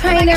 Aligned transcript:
Trainer. 0.00 0.32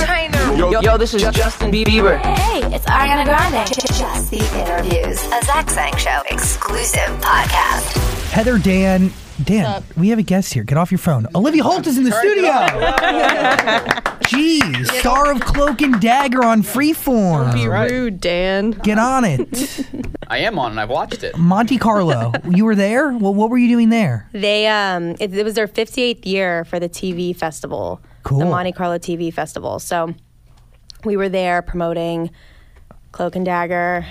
Yo, 0.57 0.82
yo, 0.82 0.98
this 0.98 1.14
is 1.14 1.22
Justin 1.32 1.71
Bieber. 1.71 2.20
Hey, 2.20 2.60
it's 2.75 2.86
Ariana 2.86 3.24
Grande. 3.24 3.66
Just 3.67 4.29
the 4.29 4.39
interviews. 4.59 5.21
A 5.32 5.46
Zach 5.46 5.70
Sang 5.70 5.96
Show 5.96 6.21
exclusive 6.29 7.00
podcast. 7.22 8.29
Heather, 8.31 8.57
Dan, 8.57 9.10
Dan, 9.43 9.83
we 9.97 10.09
have 10.09 10.19
a 10.19 10.23
guest 10.23 10.54
here. 10.54 10.63
Get 10.63 10.77
off 10.77 10.91
your 10.91 10.99
phone. 10.99 11.27
Olivia 11.33 11.63
Holt 11.63 11.88
is 11.88 11.97
in 11.97 12.04
the 12.04 12.11
studio. 12.11 12.51
Jeez, 14.23 14.88
star 15.00 15.32
of 15.32 15.41
Cloak 15.41 15.82
and 15.82 16.00
Dagger 16.00 16.43
on 16.43 16.61
Freeform. 16.61 17.51
Don't 17.51 17.54
Be 17.55 17.68
rude, 17.68 18.21
Dan. 18.21 18.71
Get 18.71 18.97
on 19.00 19.25
it. 19.25 19.88
I 20.27 20.39
am 20.39 20.57
on 20.59 20.71
and 20.71 20.79
I've 20.79 20.89
watched 20.89 21.23
it. 21.23 21.38
Monte 21.38 21.77
Carlo, 21.77 22.32
you 22.50 22.64
were 22.65 22.75
there? 22.75 23.11
Well, 23.11 23.33
what 23.33 23.50
were 23.50 23.57
you 23.57 23.68
doing 23.68 23.89
there? 23.89 24.29
They 24.32 24.68
um, 24.68 25.15
it, 25.19 25.34
it 25.34 25.43
was 25.43 25.55
their 25.55 25.68
58th 25.68 26.25
year 26.25 26.63
for 26.65 26.79
the 26.79 26.89
TV 26.89 27.36
festival, 27.36 28.02
Cool. 28.23 28.39
the 28.39 28.45
Monte 28.45 28.71
Carlo 28.73 28.97
TV 28.97 29.34
festival. 29.34 29.79
So 29.79 30.13
we 31.04 31.18
were 31.18 31.29
there 31.29 31.61
promoting 31.61 32.31
Cloak 33.12 33.36
and 33.36 33.45
Dagger, 33.45 34.06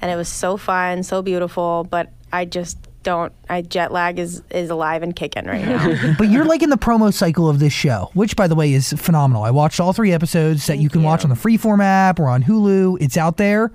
and 0.00 0.10
it 0.10 0.16
was 0.16 0.28
so 0.28 0.56
fun, 0.56 1.02
so 1.02 1.22
beautiful. 1.22 1.84
But 1.90 2.10
I 2.32 2.44
just 2.44 2.78
don't. 3.02 3.32
I 3.48 3.62
jet 3.62 3.92
lag 3.92 4.18
is 4.18 4.42
is 4.50 4.70
alive 4.70 5.02
and 5.02 5.14
kicking 5.14 5.46
right 5.46 5.64
now. 5.64 6.14
But 6.18 6.28
you're 6.30 6.44
like 6.44 6.62
in 6.62 6.70
the 6.70 6.78
promo 6.78 7.12
cycle 7.12 7.48
of 7.48 7.58
this 7.58 7.72
show, 7.72 8.10
which, 8.14 8.36
by 8.36 8.46
the 8.46 8.54
way, 8.54 8.72
is 8.72 8.92
phenomenal. 8.92 9.42
I 9.42 9.50
watched 9.50 9.80
all 9.80 9.92
three 9.92 10.12
episodes 10.12 10.66
that 10.66 10.78
you 10.78 10.88
can 10.88 11.02
watch 11.02 11.24
on 11.24 11.30
the 11.30 11.36
Freeform 11.36 11.82
app 11.82 12.18
or 12.18 12.28
on 12.28 12.42
Hulu. 12.42 12.98
It's 13.00 13.16
out 13.16 13.36
there. 13.36 13.72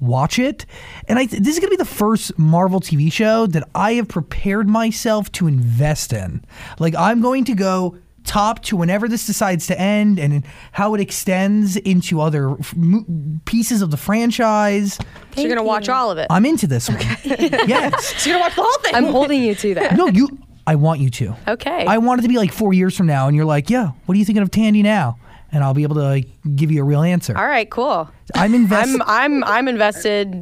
Watch 0.00 0.38
it. 0.38 0.64
And 1.08 1.18
I 1.18 1.26
this 1.26 1.54
is 1.54 1.58
going 1.58 1.70
to 1.70 1.70
be 1.70 1.76
the 1.76 1.84
first 1.84 2.38
Marvel 2.38 2.80
TV 2.80 3.12
show 3.12 3.46
that 3.48 3.68
I 3.74 3.94
have 3.94 4.08
prepared 4.08 4.68
myself 4.68 5.30
to 5.32 5.46
invest 5.46 6.12
in. 6.12 6.44
Like, 6.78 6.94
I'm 6.94 7.20
going 7.20 7.44
to 7.46 7.54
go 7.54 7.96
top 8.24 8.62
to 8.64 8.76
whenever 8.76 9.08
this 9.08 9.26
decides 9.26 9.66
to 9.68 9.80
end 9.80 10.18
and 10.18 10.44
how 10.72 10.94
it 10.94 11.00
extends 11.00 11.76
into 11.76 12.20
other 12.20 12.50
f- 12.58 12.74
mo- 12.76 13.04
pieces 13.44 13.82
of 13.82 13.90
the 13.90 13.96
franchise. 13.96 14.94
so 15.34 15.40
you're 15.40 15.48
gonna 15.48 15.62
watch 15.62 15.88
all 15.88 16.10
of 16.10 16.18
it. 16.18 16.26
I'm 16.30 16.44
into 16.46 16.66
this 16.66 16.88
one. 16.88 16.98
yes. 17.24 18.24
you're 18.26 18.34
gonna 18.34 18.44
watch 18.44 18.54
the 18.56 18.62
whole 18.62 18.78
thing. 18.82 18.94
I'm 18.94 19.06
holding 19.06 19.42
you 19.42 19.54
to 19.54 19.74
that. 19.74 19.96
No, 19.96 20.06
you. 20.08 20.28
I 20.66 20.74
want 20.76 21.00
you 21.00 21.10
to. 21.10 21.34
Okay. 21.48 21.86
I 21.86 21.98
want 21.98 22.20
it 22.20 22.22
to 22.22 22.28
be 22.28 22.36
like 22.36 22.52
four 22.52 22.72
years 22.72 22.96
from 22.96 23.06
now, 23.06 23.26
and 23.26 23.34
you're 23.34 23.44
like, 23.46 23.70
"Yeah, 23.70 23.92
what 24.06 24.14
are 24.14 24.18
you 24.18 24.24
thinking 24.24 24.42
of 24.42 24.50
Tandy 24.50 24.82
now?" 24.82 25.18
And 25.50 25.64
I'll 25.64 25.74
be 25.74 25.82
able 25.82 25.96
to 25.96 26.02
like 26.02 26.28
give 26.54 26.70
you 26.70 26.82
a 26.82 26.84
real 26.84 27.02
answer. 27.02 27.36
all 27.36 27.46
right, 27.46 27.68
cool. 27.68 28.08
I'm 28.34 28.54
invested 28.54 29.00
I'm 29.06 29.42
I'm 29.42 29.44
I'm 29.44 29.68
invested. 29.68 30.32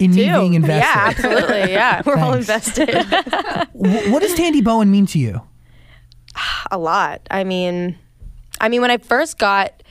in 0.00 0.10
me 0.10 0.24
too. 0.26 0.32
being 0.40 0.54
invested. 0.54 0.86
Yeah, 0.88 1.06
absolutely. 1.08 1.72
Yeah, 1.72 2.02
we're 2.04 2.16
all 2.16 2.34
invested. 2.34 2.88
What 3.74 4.22
does 4.22 4.34
Tandy 4.34 4.62
Bowen 4.62 4.90
mean 4.90 5.06
to 5.06 5.18
you? 5.18 5.42
A 6.70 6.78
lot. 6.78 7.22
I 7.30 7.44
mean, 7.44 7.98
I 8.60 8.68
mean 8.68 8.80
when 8.80 8.90
I 8.90 8.98
first 8.98 9.38
got 9.38 9.82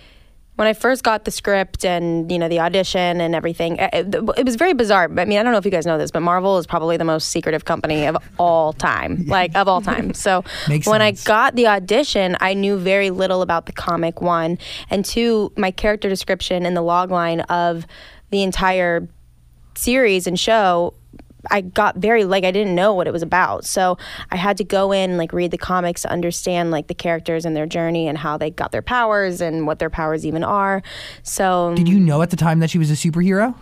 when 0.56 0.70
I 0.70 0.74
first 0.74 1.04
got 1.04 1.26
the 1.26 1.32
script 1.32 1.84
and 1.84 2.32
you 2.32 2.40
know 2.40 2.48
the 2.48 2.60
audition 2.62 3.20
and 3.20 3.36
everything, 3.36 3.80
eh, 3.80 3.90
it, 3.92 4.16
it 4.16 4.46
was 4.46 4.56
very 4.56 4.74
bizarre. 4.74 5.04
I 5.04 5.26
mean, 5.26 5.38
I 5.38 5.44
don't 5.44 5.52
know 5.52 5.58
if 5.58 5.66
you 5.66 5.72
guys 5.72 5.86
know 5.86 5.98
this, 5.98 6.12
but 6.12 6.22
Marvel 6.22 6.58
is 6.58 6.66
probably 6.66 6.98
the 6.98 7.04
most 7.04 7.30
secretive 7.30 7.66
company 7.66 8.06
of 8.06 8.18
all 8.38 8.72
time, 8.74 9.26
like 9.28 9.56
of 9.56 9.68
all 9.68 9.82
time. 9.82 10.14
So 10.14 10.44
Makes 10.70 10.88
when 10.88 11.02
sense. 11.02 11.26
I 11.26 11.28
got 11.28 11.56
the 11.56 11.68
audition, 11.68 12.38
I 12.40 12.54
knew 12.54 12.78
very 12.78 13.10
little 13.10 13.42
about 13.42 13.66
the 13.66 13.74
comic. 13.74 14.22
One 14.22 14.58
and 14.90 15.04
two, 15.04 15.52
my 15.58 15.72
character 15.72 16.08
description 16.08 16.66
and 16.66 16.76
the 16.76 16.82
log 16.82 17.12
line 17.12 17.42
of 17.42 17.86
the 18.30 18.44
entire 18.44 19.08
series 19.76 20.26
and 20.26 20.40
show 20.40 20.94
I 21.52 21.62
got 21.62 21.98
very 21.98 22.24
like 22.26 22.44
I 22.44 22.52
didn't 22.52 22.76
know 22.76 22.94
what 22.94 23.08
it 23.08 23.12
was 23.14 23.22
about. 23.24 23.66
So 23.66 23.98
I 24.32 24.36
had 24.36 24.58
to 24.58 24.64
go 24.64 24.92
in 24.92 25.12
and 25.12 25.18
like 25.18 25.34
read 25.34 25.52
the 25.52 25.58
comics 25.58 26.02
to 26.04 26.12
understand 26.12 26.72
like 26.72 26.88
the 26.88 26.94
characters 26.96 27.46
and 27.46 27.56
their 27.56 27.66
journey 27.66 28.08
and 28.08 28.18
how 28.18 28.38
they 28.38 28.50
got 28.50 28.72
their 28.72 28.82
powers 28.82 29.42
and 29.42 29.66
what 29.68 29.80
their 29.80 29.90
powers 29.90 30.26
even 30.26 30.44
are. 30.44 30.82
So 31.24 31.74
Did 31.76 31.88
you 31.90 32.00
know 32.00 32.22
at 32.22 32.30
the 32.30 32.36
time 32.38 32.60
that 32.60 32.70
she 32.70 32.78
was 32.78 32.90
a 32.92 32.96
superhero? 32.96 33.56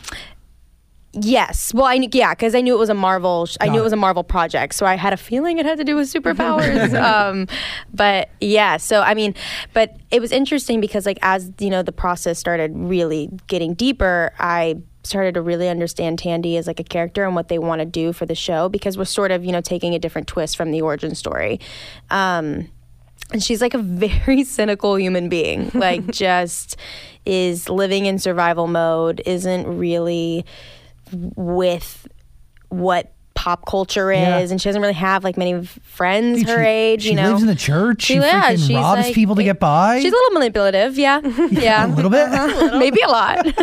yes, 1.16 1.72
well 1.76 1.86
I 1.86 1.98
knew 2.00 2.10
yeah 2.12 2.32
because 2.34 2.56
I 2.56 2.62
knew 2.62 2.74
it 2.74 2.80
was 2.80 2.90
a 2.90 2.94
Marvel. 2.96 3.46
sh- 3.46 3.58
I 3.62 3.70
knew 3.70 3.78
it. 3.78 3.82
it 3.82 3.84
was 3.84 3.94
a 3.94 3.98
Marvel 3.98 4.24
project, 4.24 4.74
so 4.74 4.86
I 4.86 4.96
had 4.96 5.14
a 5.14 5.18
feeling 5.18 5.60
it 5.60 5.66
had 5.66 5.78
to 5.78 5.84
do 5.84 5.96
with 5.96 6.12
superpowers. 6.14 6.92
um, 7.00 7.48
but 7.94 8.30
yeah, 8.42 8.78
so 8.78 9.02
I 9.02 9.14
mean, 9.14 9.36
but 9.74 9.96
it 10.10 10.20
was 10.22 10.32
interesting 10.32 10.82
because 10.82 11.06
like 11.06 11.20
as 11.22 11.52
you 11.60 11.70
know 11.70 11.84
the 11.84 11.92
process 11.92 12.40
started 12.40 12.72
really 12.76 13.30
getting 13.48 13.76
deeper, 13.76 14.34
I 14.40 14.78
started 15.04 15.34
to 15.36 15.42
really 15.42 15.70
understand 15.70 16.20
Tandy 16.20 16.58
as 16.58 16.68
like 16.68 16.80
a 16.80 16.84
character 16.84 17.26
and 17.26 17.36
what 17.36 17.50
they 17.50 17.60
want 17.60 17.80
to 17.80 17.86
do 17.86 18.14
for 18.14 18.26
the 18.26 18.36
show 18.36 18.70
because 18.70 18.98
we're 18.98 19.06
sort 19.06 19.32
of 19.32 19.44
you 19.44 19.52
know 19.52 19.62
taking 19.62 19.94
a 19.94 20.00
different 20.00 20.28
twist 20.28 20.58
from 20.58 20.72
the 20.72 20.82
origin 20.82 21.16
story. 21.16 21.60
Um, 22.10 22.70
and 23.32 23.44
she's 23.44 23.62
like 23.62 23.74
a 23.74 23.78
very 23.80 24.44
cynical 24.44 24.98
human 24.98 25.30
being 25.30 25.72
like 25.74 26.06
just 26.12 26.78
is 27.26 27.70
living 27.70 28.06
in 28.06 28.20
survival 28.20 28.68
mode 28.68 29.22
isn't 29.26 29.66
really 29.66 30.46
with 31.12 32.08
what 32.70 33.13
pop 33.44 33.66
culture 33.66 34.10
is 34.12 34.20
Yeah. 34.20 34.40
and 34.52 34.62
she 34.62 34.70
doesn't 34.70 34.82
really 34.82 34.94
have 34.94 35.24
like 35.26 35.36
many 35.38 35.66
friends 35.66 36.40
Dude, 36.40 36.48
her 36.48 36.64
she- 36.64 36.70
age 36.70 37.02
she 37.04 37.10
you 37.10 37.16
know 37.16 37.32
lives 37.32 37.42
in 37.42 37.48
the 37.50 37.56
church. 37.56 38.04
She 38.04 38.16
yeah, 38.16 38.52
freaking 38.54 38.68
she's 38.68 38.76
robs 38.78 39.02
like- 39.08 39.14
people 39.16 39.36
to 39.36 39.44
get 39.44 39.60
by. 39.60 40.00
she's 40.00 40.14
a 40.14 40.16
little 40.16 40.32
manipulative 40.40 40.98
yeah 40.98 41.20
yeah 41.52 41.86
a 41.92 41.92
little 41.94 42.10
bit. 42.10 42.30
maybe 42.80 43.02
a 43.02 43.08
lot 43.10 43.44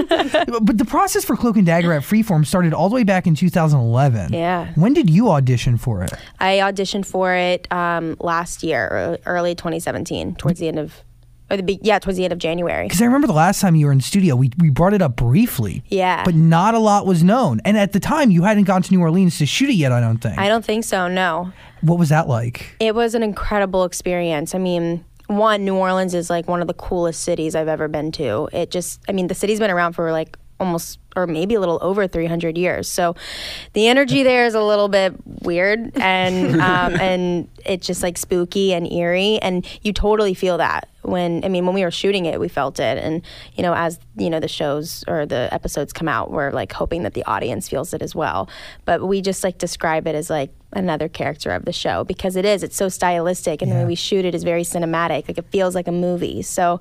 but 0.63 0.77
the 0.77 0.85
process 0.87 1.25
for 1.25 1.35
Cloak 1.35 1.57
and 1.57 1.65
Dagger 1.65 1.93
at 1.95 2.03
Freeform 2.03 2.45
started 2.47 2.75
all 2.75 2.89
the 2.91 2.95
way 2.95 3.05
back 3.05 3.27
in 3.27 3.35
2011. 3.35 4.33
Yeah. 4.35 4.73
When 4.75 4.93
did 4.93 5.09
you 5.09 5.31
audition 5.31 5.79
for 5.79 6.03
it? 6.05 6.13
i 6.41 6.57
auditioned 6.59 7.07
for 7.07 7.33
it 7.35 7.67
um, 7.73 8.17
last 8.21 8.63
year 8.63 9.19
early 9.25 9.55
2017 9.55 10.35
towards 10.35 10.61
the 10.61 10.69
end 10.69 10.79
of 10.79 11.03
or 11.51 11.57
the 11.57 11.63
be- 11.63 11.81
yeah 11.83 11.99
towards 11.99 12.17
the 12.17 12.25
end 12.25 12.33
of 12.33 12.39
january 12.39 12.85
Because 12.87 13.03
I 13.03 13.07
remember 13.07 13.27
the 13.27 13.33
last 13.33 13.61
time 13.61 13.75
you 13.77 13.87
were 13.87 13.93
in 13.93 14.01
studio, 14.01 14.37
we, 14.37 14.51
we 14.59 14.71
brought 14.71 14.95
it 14.95 15.03
up 15.03 15.17
briefly. 15.17 15.83
Yeah. 15.89 16.25
But 16.25 16.35
not 16.35 16.75
a 16.75 16.79
lot 16.79 17.07
was 17.07 17.23
known. 17.23 17.61
And 17.65 17.77
at 17.77 17.93
the 17.93 18.01
time, 18.01 18.31
you 18.31 18.43
hadn't 18.43 18.65
gone 18.65 18.83
to 18.83 18.93
New 18.93 19.01
Orleans 19.01 19.39
to 19.39 19.47
shoot 19.47 19.71
it 19.71 19.75
yet, 19.75 19.93
I 19.93 20.01
don't 20.01 20.19
think. 20.19 20.39
i 20.39 20.49
don't 20.49 20.65
think 20.65 20.85
so 20.85 21.09
no 21.09 21.53
what 21.83 21.99
was 21.99 22.11
that 22.11 22.29
like? 22.29 22.77
It 22.79 22.95
was 22.95 23.15
an 23.15 23.23
incredible 23.23 23.85
experience. 23.85 24.55
I 24.55 24.59
mean, 24.59 25.05
one, 25.27 25.65
New 25.65 25.77
Orleans 25.77 26.15
is 26.15 26.29
like 26.29 26.49
one 26.49 26.61
of 26.61 26.67
the 26.67 26.75
coolest 26.75 27.23
cities 27.23 27.55
I've 27.55 27.69
ever 27.69 27.89
been 27.89 28.13
to. 28.13 28.49
It 28.53 28.71
just, 28.71 29.01
I 29.09 29.13
mean, 29.13 29.29
the 29.29 29.35
city's 29.35 29.59
been 29.59 29.71
around 29.71 29.95
for 29.95 30.13
like 30.13 30.37
almost 30.59 30.99
or 31.17 31.27
maybe 31.27 31.55
a 31.55 31.61
little 31.61 31.79
over 31.81 32.07
300 32.07 32.59
years. 32.59 32.87
So 32.89 33.17
the 33.73 33.89
energy 33.89 34.23
there 34.25 34.45
is 34.45 34.55
a 34.55 34.63
little 34.63 34.89
bit 34.89 35.15
weird 35.43 35.97
and 35.97 36.61
um, 36.61 36.95
and 37.01 37.49
it's 37.65 37.87
just 37.87 38.03
like 38.03 38.19
spooky 38.19 38.75
and 38.75 38.91
eerie 38.93 39.39
and 39.41 39.67
you 39.83 39.93
totally 39.93 40.35
feel 40.35 40.59
that 40.59 40.90
when 41.03 41.45
I 41.45 41.49
mean 41.49 41.67
when 41.67 41.75
we 41.75 41.83
were 41.83 41.91
shooting 41.91 42.27
it 42.27 42.39
we 42.39 42.49
felt 42.49 42.79
it 42.79 42.99
and 42.99 43.23
you 43.55 43.63
know 43.63 43.75
as 43.75 43.99
you 44.17 44.31
know 44.31 44.41
the 44.41 44.49
shows 44.49 45.05
or 45.09 45.27
the 45.27 45.49
episodes 45.53 45.93
come 45.93 46.09
out 46.09 46.31
we're 46.31 46.51
like 46.51 46.73
hoping 46.73 47.03
that 47.05 47.15
the 47.15 47.25
audience 47.25 47.69
feels 47.69 47.95
it 47.95 48.03
as 48.03 48.15
well. 48.15 48.49
But 48.85 49.07
we 49.07 49.21
just 49.21 49.43
like 49.43 49.59
describe 49.59 50.07
it 50.07 50.15
as 50.15 50.31
like 50.31 50.51
another 50.73 51.09
character 51.09 51.51
of 51.51 51.65
the 51.65 51.73
show 51.73 52.05
because 52.05 52.37
it 52.37 52.45
is 52.45 52.63
it's 52.63 52.77
so 52.77 52.89
stylistic 52.89 53.63
and 53.63 53.71
the 53.71 53.77
way 53.77 53.85
we 53.85 53.95
shoot 53.95 54.25
it 54.25 54.35
is 54.35 54.45
very 54.45 54.63
cinematic 54.63 55.27
like 55.27 55.39
it 55.39 55.47
feels 55.51 55.75
like 55.75 55.89
a 55.89 55.93
movie. 55.93 56.43
So 56.43 56.81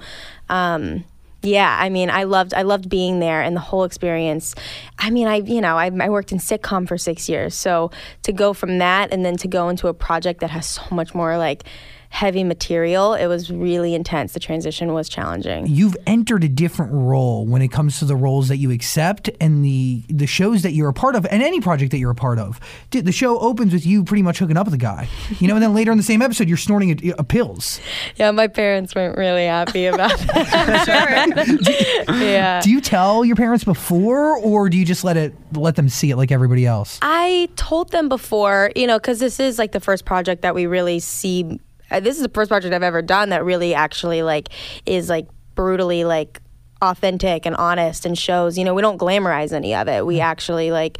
um 0.49 1.03
yeah, 1.41 1.77
I 1.79 1.89
mean, 1.89 2.09
I 2.09 2.23
loved 2.23 2.53
I 2.53 2.63
loved 2.63 2.89
being 2.89 3.19
there 3.19 3.41
and 3.41 3.55
the 3.55 3.61
whole 3.61 3.85
experience. 3.85 4.55
I 4.97 5.09
mean, 5.09 5.27
I 5.27 5.35
you 5.37 5.61
know 5.61 5.77
I, 5.77 5.85
I 5.85 6.09
worked 6.09 6.31
in 6.31 6.37
sitcom 6.37 6.87
for 6.87 6.97
six 6.97 7.29
years, 7.29 7.55
so 7.55 7.91
to 8.23 8.33
go 8.33 8.53
from 8.53 8.79
that 8.79 9.13
and 9.13 9.23
then 9.23 9.37
to 9.37 9.47
go 9.47 9.69
into 9.69 9.87
a 9.87 9.93
project 9.93 10.41
that 10.41 10.49
has 10.49 10.67
so 10.67 10.83
much 10.91 11.15
more 11.15 11.37
like 11.37 11.63
heavy 12.09 12.43
material, 12.43 13.13
it 13.13 13.27
was 13.27 13.51
really 13.51 13.93
intense. 13.93 14.33
The 14.33 14.39
transition 14.39 14.93
was 14.93 15.07
challenging. 15.07 15.67
You've 15.67 15.95
entered 16.05 16.43
a 16.43 16.49
different 16.49 16.91
role 16.91 17.45
when 17.45 17.61
it 17.61 17.69
comes 17.69 17.99
to 17.99 18.05
the 18.05 18.15
roles 18.15 18.47
that 18.49 18.57
you 18.57 18.71
accept 18.71 19.29
and 19.39 19.63
the 19.63 20.03
the 20.09 20.27
shows 20.27 20.63
that 20.63 20.73
you're 20.73 20.89
a 20.89 20.93
part 20.93 21.15
of 21.15 21.25
and 21.27 21.41
any 21.43 21.61
project 21.61 21.91
that 21.91 21.99
you're 21.99 22.11
a 22.11 22.15
part 22.15 22.39
of. 22.39 22.59
The 22.91 23.11
show 23.11 23.39
opens 23.39 23.73
with 23.73 23.85
you 23.85 24.03
pretty 24.03 24.23
much 24.23 24.39
hooking 24.39 24.57
up 24.57 24.65
with 24.65 24.73
a 24.73 24.77
guy, 24.77 25.07
you 25.39 25.47
know, 25.47 25.53
and 25.55 25.63
then 25.63 25.73
later 25.73 25.91
in 25.91 25.97
the 25.97 26.03
same 26.03 26.21
episode 26.21 26.47
you're 26.47 26.57
snorting 26.57 26.91
a, 26.91 27.11
a 27.19 27.23
pills. 27.23 27.79
Yeah, 28.15 28.31
my 28.31 28.47
parents 28.47 28.95
weren't 28.95 29.17
really 29.17 29.45
happy 29.45 29.85
about 29.85 30.17
that. 30.19 32.05
yeah. 32.09 32.61
Do 32.61 32.71
you 32.71 32.81
tell 32.81 33.23
your 33.23 33.35
parents 33.35 33.63
before, 33.63 34.37
or 34.37 34.69
do 34.69 34.77
you 34.77 34.85
just 34.85 35.03
let 35.03 35.17
it 35.17 35.33
let 35.53 35.75
them 35.75 35.89
see 35.89 36.11
it 36.11 36.17
like 36.17 36.31
everybody 36.31 36.65
else? 36.65 36.99
I 37.01 37.49
told 37.55 37.91
them 37.91 38.09
before, 38.09 38.71
you 38.75 38.87
know, 38.87 38.97
because 38.97 39.19
this 39.19 39.39
is 39.39 39.59
like 39.59 39.71
the 39.71 39.79
first 39.79 40.05
project 40.05 40.41
that 40.41 40.55
we 40.55 40.65
really 40.65 40.99
see. 40.99 41.59
Uh, 41.91 41.99
this 41.99 42.17
is 42.17 42.23
the 42.23 42.29
first 42.29 42.49
project 42.49 42.73
I've 42.73 42.83
ever 42.83 43.01
done 43.01 43.29
that 43.29 43.43
really 43.43 43.73
actually 43.73 44.23
like 44.23 44.49
is 44.85 45.09
like 45.09 45.27
brutally 45.55 46.03
like 46.03 46.41
authentic 46.81 47.45
and 47.45 47.55
honest 47.55 48.05
and 48.05 48.17
shows. 48.17 48.57
You 48.57 48.65
know, 48.65 48.73
we 48.73 48.81
don't 48.81 48.99
glamorize 48.99 49.51
any 49.51 49.75
of 49.75 49.87
it. 49.87 50.05
We 50.05 50.19
actually 50.19 50.71
like 50.71 50.99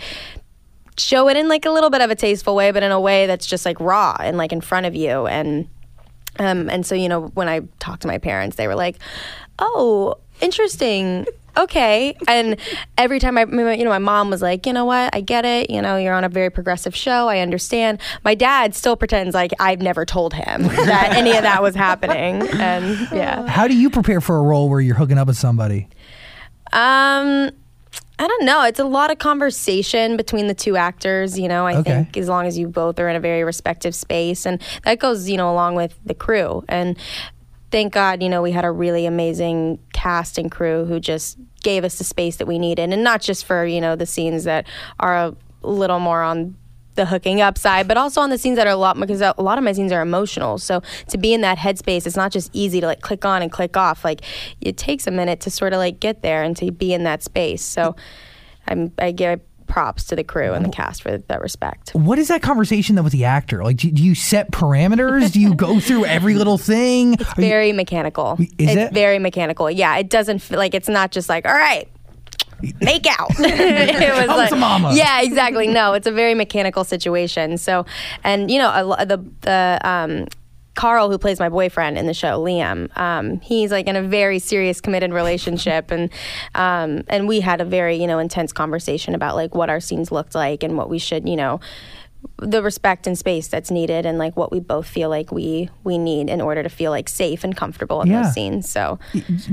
show 0.97 1.29
it 1.29 1.37
in 1.37 1.47
like 1.47 1.65
a 1.65 1.71
little 1.71 1.89
bit 1.89 2.01
of 2.01 2.09
a 2.09 2.15
tasteful 2.15 2.55
way, 2.55 2.71
but 2.71 2.83
in 2.83 2.91
a 2.91 2.99
way 2.99 3.25
that's 3.25 3.45
just 3.45 3.65
like 3.65 3.79
raw 3.79 4.17
and 4.19 4.37
like 4.37 4.51
in 4.51 4.61
front 4.61 4.85
of 4.85 4.95
you 4.95 5.27
and. 5.27 5.67
Um, 6.37 6.69
and 6.69 6.85
so, 6.85 6.95
you 6.95 7.09
know, 7.09 7.27
when 7.33 7.49
I 7.49 7.61
talked 7.79 8.03
to 8.03 8.07
my 8.07 8.17
parents, 8.17 8.55
they 8.55 8.67
were 8.67 8.75
like, 8.75 8.97
"Oh, 9.57 10.15
interesting. 10.39 11.25
Okay. 11.63 12.15
And 12.27 12.57
every 12.97 13.19
time 13.19 13.37
I, 13.37 13.41
you 13.45 13.83
know, 13.83 13.89
my 13.89 13.99
mom 13.99 14.29
was 14.29 14.41
like, 14.41 14.65
you 14.65 14.73
know 14.73 14.85
what, 14.85 15.15
I 15.15 15.21
get 15.21 15.45
it. 15.45 15.69
You 15.69 15.81
know, 15.81 15.97
you're 15.97 16.13
on 16.13 16.23
a 16.23 16.29
very 16.29 16.49
progressive 16.49 16.95
show. 16.95 17.27
I 17.27 17.39
understand. 17.39 17.99
My 18.23 18.35
dad 18.35 18.75
still 18.75 18.95
pretends 18.95 19.33
like 19.35 19.51
I've 19.59 19.81
never 19.81 20.05
told 20.05 20.33
him 20.33 20.63
that 20.67 21.13
any 21.15 21.35
of 21.35 21.43
that 21.43 21.61
was 21.61 21.75
happening. 21.75 22.47
And 22.59 23.07
yeah. 23.11 23.47
How 23.47 23.67
do 23.67 23.75
you 23.75 23.89
prepare 23.89 24.21
for 24.21 24.37
a 24.37 24.41
role 24.41 24.69
where 24.69 24.81
you're 24.81 24.95
hooking 24.95 25.17
up 25.17 25.27
with 25.27 25.37
somebody? 25.37 25.87
Um, 26.71 27.49
I 28.21 28.27
don't 28.27 28.43
know. 28.45 28.63
It's 28.65 28.79
a 28.79 28.83
lot 28.83 29.11
of 29.11 29.17
conversation 29.17 30.17
between 30.17 30.47
the 30.47 30.53
two 30.53 30.75
actors. 30.75 31.39
You 31.39 31.47
know, 31.47 31.65
I 31.65 31.75
Okay. 31.77 31.91
think 31.91 32.17
as 32.17 32.27
long 32.27 32.45
as 32.47 32.57
you 32.57 32.67
both 32.67 32.99
are 32.99 33.07
in 33.07 33.15
a 33.15 33.19
very 33.19 33.43
respective 33.43 33.95
space, 33.95 34.45
and 34.45 34.61
that 34.83 34.99
goes, 34.99 35.29
you 35.29 35.37
know, 35.37 35.49
along 35.51 35.75
with 35.75 35.97
the 36.05 36.13
crew. 36.13 36.63
And 36.67 36.97
thank 37.71 37.93
God, 37.93 38.21
you 38.23 38.29
know, 38.29 38.41
we 38.41 38.51
had 38.51 38.65
a 38.65 38.71
really 38.71 39.05
amazing 39.05 39.79
cast 39.93 40.37
and 40.37 40.51
crew 40.51 40.85
who 40.85 40.99
just 40.99 41.37
gave 41.63 41.83
us 41.83 41.97
the 41.97 42.03
space 42.03 42.37
that 42.37 42.47
we 42.47 42.57
needed, 42.57 42.91
and 42.91 43.03
not 43.03 43.21
just 43.21 43.45
for 43.45 43.65
you 43.65 43.81
know 43.81 43.95
the 43.95 44.05
scenes 44.05 44.43
that 44.45 44.67
are 44.99 45.15
a 45.15 45.35
little 45.61 45.99
more 45.99 46.21
on 46.21 46.55
the 46.95 47.05
hooking 47.05 47.39
up 47.39 47.57
side, 47.57 47.87
but 47.87 47.97
also 47.97 48.19
on 48.21 48.29
the 48.29 48.37
scenes 48.37 48.57
that 48.57 48.67
are 48.67 48.73
a 48.73 48.75
lot 48.75 48.99
because 48.99 49.21
a 49.21 49.33
lot 49.37 49.57
of 49.57 49.63
my 49.63 49.71
scenes 49.71 49.91
are 49.91 50.01
emotional. 50.01 50.57
So 50.57 50.81
to 51.07 51.17
be 51.17 51.33
in 51.33 51.41
that 51.41 51.57
headspace, 51.57 52.05
it's 52.05 52.17
not 52.17 52.31
just 52.31 52.49
easy 52.53 52.81
to 52.81 52.87
like 52.87 53.01
click 53.01 53.23
on 53.25 53.41
and 53.41 53.51
click 53.51 53.77
off. 53.77 54.03
Like 54.03 54.21
it 54.59 54.77
takes 54.77 55.07
a 55.07 55.11
minute 55.11 55.39
to 55.41 55.49
sort 55.49 55.73
of 55.73 55.79
like 55.79 55.99
get 55.99 56.21
there 56.21 56.43
and 56.43 56.57
to 56.57 56.71
be 56.71 56.93
in 56.93 57.03
that 57.03 57.23
space. 57.23 57.63
So 57.63 57.95
I'm 58.67 58.91
I 58.99 59.11
give 59.11 59.39
props 59.69 60.03
to 60.05 60.15
the 60.15 60.23
crew 60.23 60.51
and 60.53 60.65
the 60.65 60.69
cast 60.69 61.01
for 61.03 61.17
that 61.17 61.39
respect. 61.41 61.91
What 61.93 62.19
is 62.19 62.27
that 62.27 62.41
conversation 62.41 62.95
though 62.95 63.03
with 63.03 63.13
the 63.13 63.23
actor? 63.23 63.63
Like, 63.63 63.77
do, 63.77 63.89
do 63.91 64.03
you 64.03 64.15
set 64.15 64.51
parameters? 64.51 65.31
do 65.31 65.39
you 65.39 65.55
go 65.55 65.79
through 65.79 66.05
every 66.05 66.33
little 66.33 66.57
thing? 66.57 67.13
Are 67.13 67.41
you- 67.41 67.47
Very 67.49 67.71
mechanical. 67.71 68.35
Is 68.39 68.47
it's 68.57 68.75
it? 68.75 68.93
very 68.93 69.19
mechanical. 69.19 69.69
Yeah, 69.71 69.95
it 69.97 70.09
doesn't 70.09 70.39
feel 70.39 70.57
like 70.57 70.73
it's 70.73 70.89
not 70.89 71.11
just 71.11 71.29
like 71.29 71.45
all 71.45 71.53
right. 71.53 71.87
Make 72.81 73.05
out. 73.07 73.29
it 73.39 74.13
was 74.17 74.25
Come 74.25 74.37
like, 74.37 74.51
mama. 74.59 74.93
yeah, 74.93 75.21
exactly. 75.21 75.67
No, 75.67 75.93
it's 75.93 76.07
a 76.07 76.11
very 76.11 76.33
mechanical 76.33 76.83
situation. 76.83 77.57
So, 77.57 77.85
and 78.25 78.51
you 78.51 78.57
know, 78.57 78.69
a, 78.97 79.05
the 79.05 79.23
the 79.41 79.79
um, 79.83 80.25
Carl, 80.75 81.09
who 81.09 81.17
plays 81.17 81.39
my 81.39 81.49
boyfriend 81.49 81.97
in 81.97 82.05
the 82.07 82.13
show, 82.13 82.39
Liam, 82.43 82.95
um, 82.97 83.39
he's 83.41 83.71
like 83.71 83.87
in 83.87 83.95
a 83.95 84.01
very 84.03 84.39
serious, 84.39 84.79
committed 84.79 85.11
relationship, 85.11 85.91
and 85.91 86.09
um, 86.55 87.03
and 87.09 87.27
we 87.27 87.41
had 87.41 87.59
a 87.59 87.65
very 87.65 87.95
you 87.97 88.07
know 88.07 88.19
intense 88.19 88.53
conversation 88.53 89.13
about 89.15 89.35
like 89.35 89.53
what 89.55 89.69
our 89.69 89.79
scenes 89.79 90.11
looked 90.11 90.35
like 90.35 90.63
and 90.63 90.77
what 90.77 90.89
we 90.89 90.97
should 90.99 91.27
you 91.27 91.35
know 91.35 91.59
the 92.37 92.61
respect 92.61 93.07
and 93.07 93.17
space 93.17 93.47
that's 93.47 93.71
needed 93.71 94.05
and 94.05 94.17
like 94.17 94.35
what 94.35 94.51
we 94.51 94.59
both 94.59 94.85
feel 94.85 95.07
like 95.07 95.31
we 95.31 95.69
we 95.85 95.97
need 95.97 96.29
in 96.29 96.41
order 96.41 96.61
to 96.61 96.67
feel 96.67 96.91
like 96.91 97.07
safe 97.07 97.45
and 97.45 97.55
comfortable 97.55 98.01
in 98.01 98.09
Yeah. 98.09 98.23
those 98.23 98.33
scenes. 98.33 98.69
So 98.69 98.99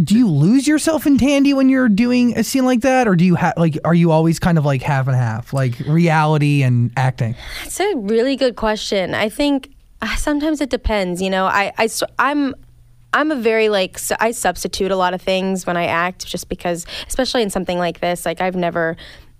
do 0.02 0.18
you 0.18 0.28
lose 0.28 0.66
yourself 0.66 1.06
in 1.06 1.16
Tandy 1.16 1.54
when 1.54 1.68
you're 1.68 1.88
doing 1.88 2.36
a 2.36 2.42
scene 2.42 2.64
like 2.64 2.80
that, 2.80 3.06
or 3.06 3.14
do 3.14 3.24
you 3.24 3.36
have 3.36 3.54
like 3.56 3.78
are 3.84 3.94
you 3.94 4.10
always 4.10 4.40
kind 4.40 4.58
of 4.58 4.64
like 4.64 4.82
half 4.82 5.06
and 5.06 5.14
half, 5.16 5.52
like 5.52 5.78
reality 5.86 6.62
and 6.64 6.90
acting? 6.96 7.36
It's 7.64 7.78
a 7.78 7.94
really 7.96 8.34
good 8.34 8.56
question. 8.56 9.14
I 9.14 9.28
think 9.28 9.70
sometimes 10.14 10.60
it 10.60 10.70
depends. 10.70 11.20
You 11.20 11.30
know, 11.30 11.46
I, 11.46 11.72
I 11.76 11.88
I'm 12.18 12.54
I'm 13.12 13.30
a 13.30 13.36
very 13.36 13.68
like 13.68 13.98
su- 13.98 14.14
I 14.20 14.30
substitute 14.32 14.90
a 14.90 14.96
lot 14.96 15.14
of 15.14 15.22
things 15.22 15.66
when 15.66 15.76
I 15.76 15.86
act, 15.86 16.26
just 16.26 16.48
because, 16.48 16.86
especially 17.08 17.42
in 17.42 17.50
something 17.50 17.78
like 17.78 18.00
this. 18.00 18.26
Like 18.26 18.40
I've 18.40 18.56
never. 18.56 18.96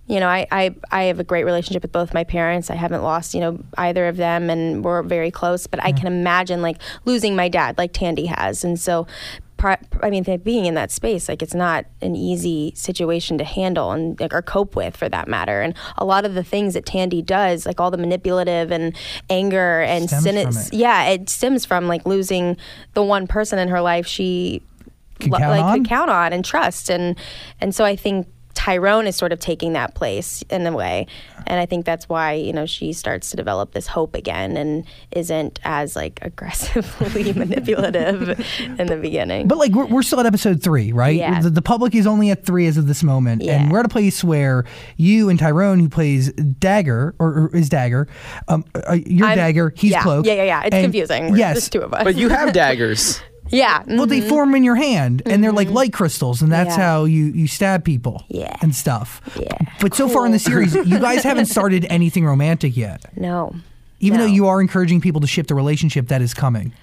You 0.09 0.21
know, 0.21 0.29
I, 0.29 0.47
I, 0.49 0.73
I 0.89 1.03
have 1.03 1.19
a 1.19 1.25
great 1.25 1.43
relationship 1.43 1.81
with 1.81 1.91
both 1.91 2.13
my 2.13 2.23
parents. 2.23 2.69
I 2.69 2.75
haven't 2.75 3.03
lost, 3.03 3.33
you 3.33 3.41
know, 3.41 3.59
either 3.77 4.07
of 4.07 4.15
them, 4.15 4.49
and 4.49 4.81
we're 4.81 5.03
very 5.03 5.31
close. 5.31 5.67
But 5.67 5.83
I 5.83 5.91
can 5.91 6.07
imagine 6.07 6.61
like 6.61 6.77
losing 7.03 7.35
my 7.35 7.49
dad, 7.49 7.77
like 7.77 7.91
Tandy 7.91 8.27
has, 8.27 8.63
and 8.63 8.79
so 8.79 9.05
I 10.01 10.09
mean, 10.09 10.23
being 10.43 10.65
in 10.65 10.73
that 10.75 10.91
space, 10.91 11.27
like 11.27 11.41
it's 11.41 11.53
not 11.53 11.85
an 12.01 12.15
easy 12.15 12.73
situation 12.75 13.37
to 13.37 13.43
handle 13.43 13.91
and 13.91 14.19
like, 14.19 14.33
or 14.33 14.41
cope 14.41 14.75
with, 14.75 14.95
for 14.95 15.09
that 15.09 15.27
matter. 15.27 15.61
And 15.61 15.73
a 15.97 16.05
lot 16.05 16.25
of 16.25 16.35
the 16.35 16.43
things 16.43 16.73
that 16.75 16.85
Tandy 16.85 17.21
does, 17.21 17.65
like 17.65 17.79
all 17.79 17.91
the 17.91 17.97
manipulative 17.97 18.71
and 18.71 18.95
anger 19.29 19.81
and 19.81 20.09
it. 20.37 20.73
yeah, 20.73 21.05
it 21.05 21.29
stems 21.29 21.65
from 21.65 21.87
like 21.87 22.05
losing 22.05 22.57
the 22.93 23.03
one 23.03 23.27
person 23.27 23.59
in 23.59 23.67
her 23.69 23.81
life 23.81 24.07
she 24.07 24.61
lo- 25.25 25.37
count 25.37 25.51
like 25.51 25.63
on? 25.63 25.77
could 25.79 25.87
count 25.87 26.09
on 26.09 26.33
and 26.33 26.45
trust, 26.45 26.89
and 26.89 27.17
and 27.59 27.73
so 27.73 27.83
I 27.83 27.95
think. 27.95 28.27
Tyrone 28.57 29.05
is 29.05 29.15
sort 29.15 29.31
of 29.31 29.39
taking 29.39 29.73
that 29.73 29.93
place 29.93 30.43
in 30.49 30.65
a 30.65 30.71
way, 30.71 31.05
and 31.45 31.59
I 31.59 31.67
think 31.67 31.85
that's 31.85 32.09
why 32.09 32.33
you 32.33 32.51
know 32.51 32.65
she 32.65 32.91
starts 32.91 33.29
to 33.29 33.37
develop 33.37 33.73
this 33.73 33.85
hope 33.85 34.15
again 34.15 34.57
and 34.57 34.83
isn't 35.11 35.59
as 35.63 35.95
like 35.95 36.17
aggressively 36.23 37.33
manipulative 37.33 38.29
in 38.79 38.87
the 38.87 38.97
beginning. 38.97 39.47
But 39.47 39.59
like 39.59 39.73
we're, 39.73 39.85
we're 39.85 40.01
still 40.01 40.19
at 40.19 40.25
episode 40.25 40.63
three, 40.63 40.91
right? 40.91 41.15
Yeah. 41.15 41.39
The, 41.39 41.51
the 41.51 41.61
public 41.61 41.93
is 41.93 42.07
only 42.07 42.31
at 42.31 42.43
three 42.45 42.65
as 42.65 42.77
of 42.77 42.87
this 42.87 43.03
moment, 43.03 43.43
and 43.43 43.71
we're 43.71 43.79
at 43.79 43.85
a 43.85 43.89
place 43.89 44.23
where 44.23 44.65
you 44.95 45.29
and 45.29 45.37
Tyrone, 45.37 45.79
who 45.79 45.87
plays 45.87 46.31
Dagger 46.33 47.13
or, 47.19 47.27
or 47.51 47.55
is 47.55 47.69
Dagger, 47.69 48.07
um, 48.47 48.65
uh, 48.73 48.97
you're 49.05 49.27
I'm- 49.27 49.37
Dagger, 49.37 49.71
he's 49.77 49.91
yeah, 49.91 50.01
Cloak. 50.01 50.25
Yeah, 50.25 50.33
yeah, 50.33 50.43
yeah. 50.43 50.63
It's 50.63 50.73
and- 50.73 50.83
confusing. 50.83 51.29
We're 51.31 51.37
Yes, 51.37 51.57
just 51.57 51.71
two 51.73 51.81
of 51.81 51.93
us. 51.93 52.03
But 52.03 52.15
you 52.15 52.29
have 52.29 52.53
daggers. 52.63 53.21
Yeah. 53.49 53.83
Well, 53.87 54.05
they 54.05 54.21
mhm. 54.21 54.29
form 54.29 54.55
in 54.55 54.63
your 54.63 54.75
hand, 54.75 55.21
and 55.25 55.43
they're 55.43 55.51
like 55.51 55.69
light 55.69 55.93
crystals, 55.93 56.41
and 56.41 56.51
that's 56.51 56.77
Yeah. 56.77 56.83
how 56.83 57.05
you 57.05 57.25
you 57.25 57.47
stab 57.47 57.83
people, 57.83 58.23
Yeah. 58.29 58.55
and 58.61 58.73
stuff. 58.75 59.21
Yeah. 59.39 59.57
But 59.81 59.93
so 59.95 60.07
far 60.09 60.25
in 60.25 60.31
the 60.31 60.39
series, 60.39 60.73
you 60.75 60.99
guys 60.99 61.23
haven't 61.23 61.45
started 61.47 61.85
anything 61.89 62.25
romantic 62.25 62.75
yet, 62.77 63.05
no. 63.15 63.53
even 63.99 64.19
No. 64.19 64.25
though 64.25 64.31
you 64.31 64.47
are 64.47 64.61
encouraging 64.61 65.01
people 65.01 65.21
to 65.21 65.27
ship 65.27 65.47
the 65.47 65.55
relationship 65.55 66.07
that 66.09 66.21
is 66.21 66.33
coming. 66.33 66.73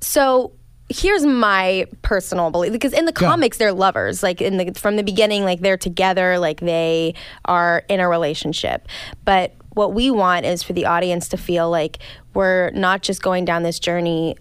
So 0.00 0.52
here's 0.90 1.26
my 1.26 1.86
personal 2.02 2.50
belief 2.50 2.72
because 2.72 2.94
in 2.94 3.04
the 3.04 3.12
Go. 3.12 3.26
comics 3.26 3.58
they're 3.58 3.74
lovers 3.74 4.22
like 4.22 4.40
in 4.40 4.56
the 4.56 4.72
from 4.72 4.96
the 4.96 5.02
beginning 5.02 5.44
like 5.44 5.60
they're 5.60 5.76
together 5.76 6.38
like 6.38 6.60
they 6.60 7.12
are 7.44 7.82
in 7.90 8.00
a 8.00 8.08
relationship 8.08 8.88
but 9.22 9.52
what 9.74 9.92
we 9.92 10.10
want 10.10 10.46
is 10.46 10.62
for 10.62 10.72
the 10.72 10.86
audience 10.86 11.28
to 11.28 11.36
feel 11.36 11.68
like 11.68 11.98
we're 12.32 12.70
not 12.70 13.02
just 13.02 13.20
going 13.20 13.44
down 13.44 13.64
this 13.64 13.78
journey 13.78 14.34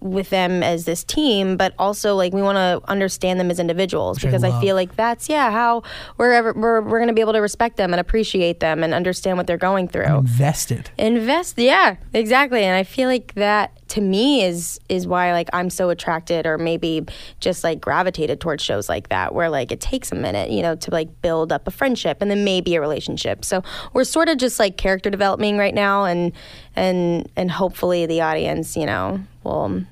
with 0.00 0.30
them 0.30 0.62
as 0.62 0.84
this 0.84 1.02
team, 1.04 1.56
but 1.56 1.74
also 1.78 2.14
like 2.14 2.32
we 2.32 2.42
want 2.42 2.56
to 2.56 2.80
understand 2.88 3.40
them 3.40 3.50
as 3.50 3.58
individuals 3.58 4.18
Which 4.18 4.24
because 4.26 4.44
I, 4.44 4.50
love. 4.50 4.62
feel 4.62 4.76
like 4.76 4.94
that's 4.96 5.28
yeah 5.28 5.50
how 5.50 5.82
we're 6.16 6.32
ever, 6.32 6.52
we're 6.52 6.80
we're 6.80 6.98
going 6.98 7.08
to 7.08 7.14
be 7.14 7.20
able 7.20 7.32
to 7.32 7.40
respect 7.40 7.76
them 7.76 7.92
and 7.92 8.00
appreciate 8.00 8.60
them 8.60 8.84
and 8.84 8.94
understand 8.94 9.38
what 9.38 9.46
they're 9.46 9.56
going 9.56 9.88
through 9.88 10.04
Invested. 10.06 10.90
invest 10.98 11.58
yeah 11.58 11.96
exactly 12.14 12.62
and 12.62 12.76
i 12.76 12.84
feel 12.84 13.08
like 13.08 13.34
that 13.34 13.72
to 13.88 14.00
me 14.00 14.44
is 14.44 14.78
is 14.88 15.06
why 15.06 15.32
like 15.32 15.48
i'm 15.52 15.70
so 15.70 15.90
attracted 15.90 16.46
or 16.46 16.58
maybe 16.58 17.04
just 17.40 17.64
like 17.64 17.80
gravitated 17.80 18.40
towards 18.40 18.62
shows 18.62 18.88
like 18.88 19.08
that 19.08 19.34
where 19.34 19.48
like 19.50 19.72
it 19.72 19.80
takes 19.80 20.12
a 20.12 20.14
minute 20.14 20.50
you 20.50 20.62
know 20.62 20.76
to 20.76 20.90
like 20.90 21.08
build 21.22 21.52
up 21.52 21.66
a 21.66 21.70
friendship 21.70 22.18
and 22.20 22.30
then 22.30 22.44
maybe 22.44 22.74
a 22.76 22.80
relationship 22.80 23.44
so 23.44 23.62
we're 23.94 24.04
sort 24.04 24.28
of 24.28 24.36
just 24.36 24.58
like 24.58 24.76
character 24.76 25.10
developing 25.10 25.56
right 25.58 25.74
now 25.74 26.04
and 26.04 26.32
and 26.76 27.28
and 27.36 27.50
hopefully 27.50 28.06
the 28.06 28.20
audience 28.20 28.76
you 28.76 28.86
know 28.86 29.20
will 29.48 29.82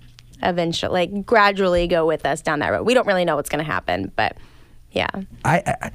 eventually 0.43 0.93
like 0.93 1.27
gradually 1.27 1.87
go 1.87 2.07
with 2.07 2.27
us 2.27 2.43
down 2.43 2.59
that 2.61 2.69
road. 2.69 2.85
We 2.85 2.95
don't 2.95 3.07
really 3.07 3.25
know 3.25 3.37
what's 3.37 3.49
going 3.49 3.65
to 3.65 3.71
happen 3.71 4.13
but 4.17 4.37
yeah 4.97 5.11
I, 5.45 5.63
I 5.83 5.91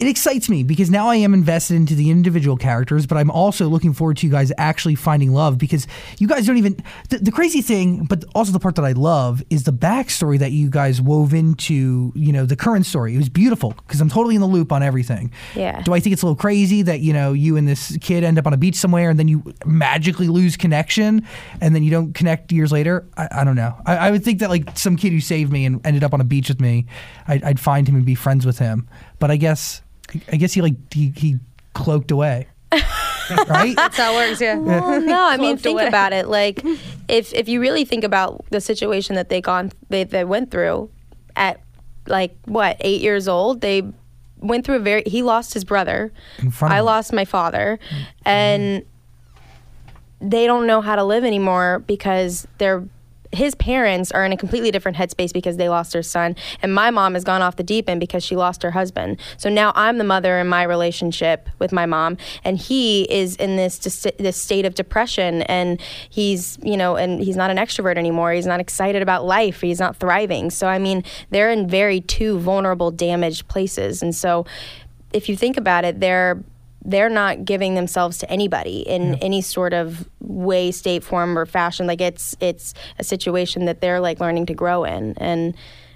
it 0.00 0.08
excites 0.08 0.48
me 0.48 0.64
because 0.64 0.90
now 0.90 1.06
I 1.06 1.16
am 1.16 1.32
invested 1.32 1.76
into 1.76 1.94
the 1.94 2.10
individual 2.10 2.56
characters, 2.56 3.06
but 3.06 3.16
I'm 3.16 3.30
also 3.30 3.68
looking 3.68 3.92
forward 3.92 4.16
to 4.18 4.26
you 4.26 4.32
guys 4.32 4.50
actually 4.58 4.96
finding 4.96 5.32
love 5.32 5.56
because 5.56 5.86
you 6.18 6.26
guys 6.26 6.46
don't 6.46 6.56
even. 6.56 6.76
The, 7.10 7.18
the 7.18 7.30
crazy 7.30 7.62
thing, 7.62 8.04
but 8.06 8.24
also 8.34 8.50
the 8.50 8.58
part 8.58 8.74
that 8.74 8.84
I 8.84 8.92
love 8.92 9.42
is 9.50 9.64
the 9.64 9.72
backstory 9.72 10.38
that 10.40 10.50
you 10.50 10.68
guys 10.68 11.00
wove 11.00 11.32
into, 11.32 12.12
you 12.16 12.32
know, 12.32 12.44
the 12.44 12.56
current 12.56 12.86
story. 12.86 13.14
It 13.14 13.18
was 13.18 13.28
beautiful 13.28 13.72
because 13.86 14.00
I'm 14.00 14.08
totally 14.08 14.34
in 14.34 14.40
the 14.40 14.48
loop 14.48 14.72
on 14.72 14.82
everything. 14.82 15.30
Yeah. 15.54 15.80
Do 15.82 15.94
I 15.94 16.00
think 16.00 16.12
it's 16.12 16.22
a 16.22 16.26
little 16.26 16.36
crazy 16.36 16.82
that 16.82 16.98
you 17.00 17.12
know 17.12 17.32
you 17.32 17.56
and 17.56 17.68
this 17.68 17.96
kid 18.00 18.24
end 18.24 18.36
up 18.36 18.48
on 18.48 18.52
a 18.52 18.56
beach 18.56 18.76
somewhere 18.76 19.10
and 19.10 19.18
then 19.18 19.28
you 19.28 19.54
magically 19.64 20.26
lose 20.26 20.56
connection 20.56 21.24
and 21.60 21.72
then 21.72 21.84
you 21.84 21.92
don't 21.92 22.14
connect 22.14 22.50
years 22.50 22.72
later? 22.72 23.06
I, 23.16 23.28
I 23.30 23.44
don't 23.44 23.56
know. 23.56 23.76
I, 23.86 23.96
I 23.96 24.10
would 24.10 24.24
think 24.24 24.40
that 24.40 24.50
like 24.50 24.76
some 24.76 24.96
kid 24.96 25.12
who 25.12 25.20
saved 25.20 25.52
me 25.52 25.64
and 25.66 25.80
ended 25.86 26.02
up 26.02 26.12
on 26.12 26.20
a 26.20 26.24
beach 26.24 26.48
with 26.48 26.60
me, 26.60 26.86
I'd, 27.28 27.44
I'd 27.44 27.60
find 27.60 27.88
him 27.88 27.94
and 27.94 28.04
be 28.04 28.16
friends 28.16 28.43
with 28.46 28.58
him. 28.58 28.88
But 29.18 29.30
I 29.30 29.36
guess, 29.36 29.82
I 30.32 30.36
guess 30.36 30.52
he 30.52 30.62
like 30.62 30.74
he, 30.92 31.12
he 31.16 31.38
cloaked 31.74 32.10
away, 32.10 32.48
right? 32.72 33.74
That's 33.76 33.96
how 33.96 34.14
it 34.14 34.28
works, 34.28 34.40
yeah. 34.40 34.56
Well, 34.56 35.00
no, 35.00 35.26
I 35.28 35.36
mean, 35.36 35.56
think 35.56 35.78
away. 35.78 35.88
about 35.88 36.12
it. 36.12 36.28
Like, 36.28 36.62
if 37.08 37.32
if 37.32 37.48
you 37.48 37.60
really 37.60 37.84
think 37.84 38.04
about 38.04 38.44
the 38.50 38.60
situation 38.60 39.16
that 39.16 39.28
they 39.28 39.40
gone 39.40 39.72
they 39.88 40.04
they 40.04 40.24
went 40.24 40.50
through, 40.50 40.90
at 41.36 41.60
like 42.06 42.36
what 42.46 42.76
eight 42.80 43.00
years 43.00 43.28
old, 43.28 43.60
they 43.60 43.82
went 44.38 44.64
through 44.64 44.76
a 44.76 44.80
very. 44.80 45.02
He 45.06 45.22
lost 45.22 45.54
his 45.54 45.64
brother. 45.64 46.12
In 46.38 46.50
front 46.50 46.72
of 46.72 46.76
I 46.76 46.80
him. 46.80 46.86
lost 46.86 47.12
my 47.12 47.24
father, 47.24 47.78
mm. 47.90 48.06
and 48.24 48.84
they 50.20 50.46
don't 50.46 50.66
know 50.66 50.80
how 50.80 50.96
to 50.96 51.04
live 51.04 51.24
anymore 51.24 51.80
because 51.86 52.46
they're 52.58 52.84
his 53.34 53.54
parents 53.54 54.10
are 54.12 54.24
in 54.24 54.32
a 54.32 54.36
completely 54.36 54.70
different 54.70 54.96
headspace 54.96 55.32
because 55.32 55.56
they 55.56 55.68
lost 55.68 55.92
their 55.92 56.02
son, 56.02 56.36
and 56.62 56.74
my 56.74 56.90
mom 56.90 57.14
has 57.14 57.24
gone 57.24 57.42
off 57.42 57.56
the 57.56 57.62
deep 57.62 57.88
end 57.88 58.00
because 58.00 58.24
she 58.24 58.36
lost 58.36 58.62
her 58.62 58.70
husband. 58.70 59.20
So 59.36 59.48
now 59.48 59.72
I'm 59.74 59.98
the 59.98 60.04
mother 60.04 60.38
in 60.38 60.48
my 60.48 60.62
relationship 60.62 61.48
with 61.58 61.72
my 61.72 61.86
mom, 61.86 62.16
and 62.44 62.58
he 62.58 63.02
is 63.10 63.36
in 63.36 63.56
this 63.56 63.78
this 64.18 64.36
state 64.36 64.64
of 64.64 64.74
depression, 64.74 65.42
and 65.42 65.80
he's 66.08 66.58
you 66.62 66.76
know, 66.76 66.96
and 66.96 67.20
he's 67.20 67.36
not 67.36 67.50
an 67.50 67.56
extrovert 67.56 67.96
anymore. 67.96 68.32
He's 68.32 68.46
not 68.46 68.60
excited 68.60 69.02
about 69.02 69.24
life. 69.24 69.60
He's 69.60 69.80
not 69.80 69.96
thriving. 69.96 70.50
So 70.50 70.66
I 70.66 70.78
mean, 70.78 71.04
they're 71.30 71.50
in 71.50 71.68
very 71.68 72.00
two 72.00 72.38
vulnerable, 72.38 72.90
damaged 72.90 73.48
places, 73.48 74.02
and 74.02 74.14
so 74.14 74.46
if 75.12 75.28
you 75.28 75.36
think 75.36 75.56
about 75.56 75.84
it, 75.84 76.00
they're 76.00 76.42
they're 76.84 77.08
not 77.08 77.44
giving 77.44 77.74
themselves 77.74 78.18
to 78.18 78.30
anybody 78.30 78.80
in 78.80 79.14
yeah. 79.14 79.18
any 79.22 79.40
sort 79.40 79.72
of 79.72 80.08
way, 80.20 80.70
state, 80.70 81.02
form, 81.02 81.38
or 81.38 81.46
fashion. 81.46 81.86
Like 81.86 82.00
it's 82.00 82.36
it's 82.40 82.74
a 82.98 83.04
situation 83.04 83.64
that 83.64 83.80
they're 83.80 84.00
like 84.00 84.20
learning 84.20 84.46
to 84.46 84.54
grow 84.54 84.84
in. 84.84 85.14
And 85.16 85.54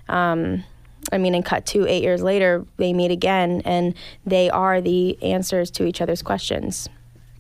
um, 0.09 0.65
I 1.13 1.19
mean, 1.19 1.35
and 1.35 1.45
cut 1.45 1.67
to 1.67 1.87
eight 1.87 2.03
years 2.03 2.23
later, 2.23 2.65
they 2.77 2.93
meet 2.93 3.11
again, 3.11 3.63
and 3.65 3.95
they 4.27 4.51
are 4.51 4.81
the 4.81 5.23
answers 5.23 5.71
to 5.73 5.87
each 5.87 6.01
other's 6.01 6.23
questions. 6.23 6.89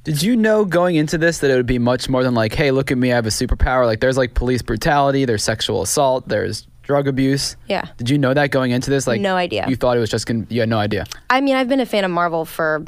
Did 0.04 0.22
you 0.22 0.36
know 0.36 0.64
going 0.64 0.96
into 0.96 1.18
this 1.18 1.38
that 1.38 1.50
it 1.50 1.56
would 1.56 1.66
be 1.66 1.78
much 1.78 2.08
more 2.08 2.22
than 2.22 2.34
like, 2.34 2.54
hey, 2.54 2.70
look 2.70 2.90
at 2.90 2.96
me, 2.96 3.12
I 3.12 3.16
have 3.16 3.26
a 3.26 3.30
superpower? 3.30 3.84
Like, 3.84 4.00
there's 4.00 4.16
like 4.16 4.32
police 4.32 4.62
brutality, 4.62 5.24
there's 5.26 5.42
sexual 5.42 5.82
assault, 5.82 6.28
there's 6.28 6.66
drug 6.82 7.08
abuse. 7.08 7.56
Yeah. 7.66 7.84
Did 7.98 8.08
you 8.08 8.16
know 8.16 8.32
that 8.32 8.50
going 8.50 8.70
into 8.70 8.88
this? 8.88 9.06
Like, 9.06 9.20
no 9.20 9.36
idea. 9.36 9.66
You 9.68 9.76
thought 9.76 9.96
it 9.96 10.00
was 10.00 10.08
just 10.08 10.26
gonna. 10.26 10.46
You 10.48 10.60
had 10.60 10.68
no 10.68 10.78
idea. 10.78 11.04
I 11.28 11.40
mean, 11.42 11.56
I've 11.56 11.68
been 11.68 11.80
a 11.80 11.86
fan 11.86 12.04
of 12.04 12.10
Marvel 12.10 12.46
for 12.46 12.84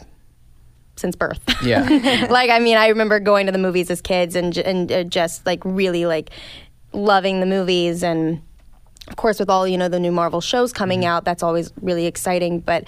since 1.00 1.16
birth. 1.16 1.40
Yeah. 1.62 2.26
like 2.30 2.48
I 2.48 2.58
mean, 2.58 2.78
I 2.78 2.88
remember 2.88 3.20
going 3.20 3.46
to 3.46 3.52
the 3.52 3.58
movies 3.58 3.90
as 3.90 4.00
kids 4.00 4.34
and 4.34 4.56
and 4.56 4.90
uh, 4.90 5.04
just 5.04 5.44
like 5.44 5.62
really 5.64 6.06
like 6.06 6.30
loving 6.92 7.40
the 7.40 7.46
movies 7.46 8.02
and 8.02 8.40
of 9.08 9.16
course 9.16 9.38
with 9.38 9.50
all 9.50 9.68
you 9.68 9.76
know 9.76 9.88
the 9.88 10.00
new 10.00 10.12
Marvel 10.12 10.40
shows 10.40 10.72
coming 10.72 11.00
mm-hmm. 11.00 11.08
out, 11.08 11.24
that's 11.24 11.42
always 11.42 11.72
really 11.82 12.06
exciting, 12.06 12.60
but 12.60 12.84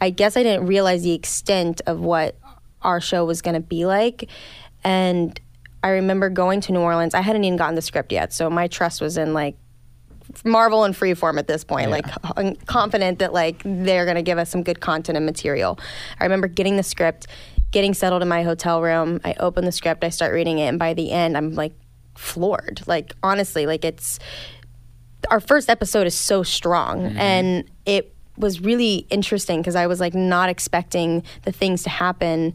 I 0.00 0.10
guess 0.10 0.36
I 0.36 0.42
didn't 0.42 0.66
realize 0.66 1.02
the 1.02 1.12
extent 1.12 1.82
of 1.86 2.00
what 2.00 2.36
our 2.82 3.00
show 3.00 3.24
was 3.24 3.42
going 3.42 3.54
to 3.54 3.60
be 3.60 3.84
like 3.84 4.30
and 4.82 5.38
I 5.82 5.90
remember 5.90 6.30
going 6.30 6.60
to 6.62 6.72
New 6.72 6.80
Orleans. 6.80 7.14
I 7.14 7.20
hadn't 7.20 7.44
even 7.44 7.56
gotten 7.56 7.74
the 7.74 7.82
script 7.82 8.12
yet, 8.12 8.32
so 8.32 8.48
my 8.50 8.66
trust 8.66 9.00
was 9.00 9.16
in 9.16 9.34
like 9.34 9.56
Marvel 10.44 10.84
and 10.84 10.94
Freeform 10.94 11.38
at 11.38 11.46
this 11.46 11.64
point, 11.64 11.90
yeah. 11.90 12.02
like 12.36 12.66
confident 12.66 13.18
that 13.18 13.32
like 13.32 13.62
they're 13.64 14.06
gonna 14.06 14.22
give 14.22 14.38
us 14.38 14.50
some 14.50 14.62
good 14.62 14.80
content 14.80 15.16
and 15.16 15.26
material. 15.26 15.78
I 16.20 16.24
remember 16.24 16.48
getting 16.48 16.76
the 16.76 16.82
script, 16.82 17.26
getting 17.70 17.94
settled 17.94 18.22
in 18.22 18.28
my 18.28 18.42
hotel 18.42 18.82
room. 18.82 19.20
I 19.24 19.34
open 19.40 19.64
the 19.64 19.72
script, 19.72 20.04
I 20.04 20.10
start 20.10 20.32
reading 20.32 20.58
it, 20.58 20.66
and 20.66 20.78
by 20.78 20.94
the 20.94 21.10
end, 21.10 21.36
I'm 21.36 21.54
like 21.54 21.72
floored. 22.16 22.82
Like 22.86 23.14
honestly, 23.22 23.66
like 23.66 23.84
it's 23.84 24.18
our 25.30 25.40
first 25.40 25.68
episode 25.68 26.06
is 26.06 26.14
so 26.14 26.42
strong, 26.42 27.00
mm-hmm. 27.00 27.18
and 27.18 27.70
it 27.84 28.14
was 28.36 28.60
really 28.60 29.06
interesting 29.10 29.60
because 29.60 29.76
I 29.76 29.86
was 29.86 30.00
like 30.00 30.14
not 30.14 30.48
expecting 30.48 31.22
the 31.42 31.52
things 31.52 31.82
to 31.84 31.90
happen 31.90 32.54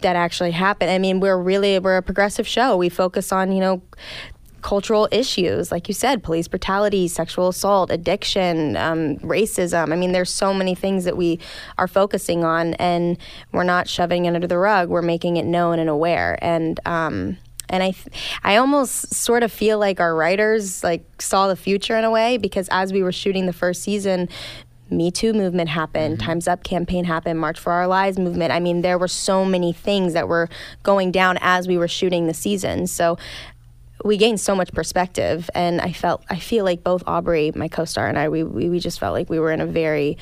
that 0.00 0.16
actually 0.16 0.50
happen. 0.50 0.88
I 0.88 0.98
mean, 0.98 1.20
we're 1.20 1.38
really 1.38 1.78
we're 1.78 1.96
a 1.96 2.02
progressive 2.02 2.46
show. 2.46 2.76
We 2.76 2.88
focus 2.88 3.32
on 3.32 3.52
you 3.52 3.60
know 3.60 3.82
cultural 4.62 5.08
issues, 5.12 5.70
like 5.70 5.88
you 5.88 5.94
said, 5.94 6.22
police 6.22 6.48
brutality, 6.48 7.08
sexual 7.08 7.48
assault, 7.48 7.90
addiction, 7.90 8.76
um, 8.76 9.16
racism. 9.18 9.92
I 9.92 9.96
mean, 9.96 10.12
there's 10.12 10.32
so 10.32 10.52
many 10.52 10.74
things 10.74 11.04
that 11.04 11.16
we 11.16 11.38
are 11.78 11.88
focusing 11.88 12.44
on, 12.44 12.74
and 12.74 13.18
we're 13.52 13.64
not 13.64 13.88
shoving 13.88 14.24
it 14.24 14.34
under 14.34 14.46
the 14.46 14.58
rug. 14.58 14.88
We're 14.88 15.02
making 15.02 15.36
it 15.36 15.44
known 15.44 15.78
and 15.78 15.88
aware. 15.88 16.38
And 16.42 16.80
um, 16.86 17.38
and 17.68 17.82
I, 17.82 17.94
I 18.44 18.56
almost 18.56 19.14
sort 19.14 19.42
of 19.42 19.50
feel 19.50 19.78
like 19.78 19.98
our 19.98 20.14
writers 20.14 20.84
like 20.84 21.04
saw 21.20 21.48
the 21.48 21.56
future 21.56 21.96
in 21.96 22.04
a 22.04 22.10
way 22.10 22.36
because 22.36 22.68
as 22.70 22.92
we 22.92 23.02
were 23.02 23.12
shooting 23.12 23.46
the 23.46 23.52
first 23.52 23.82
season, 23.82 24.28
me 24.90 25.10
Too 25.10 25.32
movement 25.32 25.68
happened, 25.68 26.18
mm-hmm. 26.18 26.26
Time's 26.26 26.48
Up 26.48 26.62
campaign 26.62 27.04
happened, 27.04 27.40
March 27.40 27.58
for 27.58 27.72
Our 27.72 27.86
Lives 27.86 28.18
movement. 28.18 28.52
I 28.52 28.60
mean, 28.60 28.82
there 28.82 28.98
were 28.98 29.08
so 29.08 29.44
many 29.44 29.72
things 29.72 30.12
that 30.12 30.28
were 30.28 30.48
going 30.82 31.10
down 31.10 31.38
as 31.40 31.66
we 31.66 31.76
were 31.76 31.88
shooting 31.88 32.26
the 32.26 32.34
season. 32.34 32.86
So 32.86 33.18
we 34.06 34.16
gained 34.16 34.40
so 34.40 34.54
much 34.54 34.72
perspective 34.72 35.50
and 35.54 35.80
i 35.80 35.92
felt 35.92 36.24
i 36.30 36.38
feel 36.38 36.64
like 36.64 36.82
both 36.84 37.02
aubrey 37.06 37.52
my 37.54 37.68
co-star 37.68 38.06
and 38.06 38.18
i 38.18 38.28
we, 38.28 38.44
we, 38.44 38.68
we 38.70 38.78
just 38.78 39.00
felt 39.00 39.12
like 39.12 39.28
we 39.28 39.38
were 39.38 39.52
in 39.52 39.60
a 39.60 39.66
very 39.66 40.16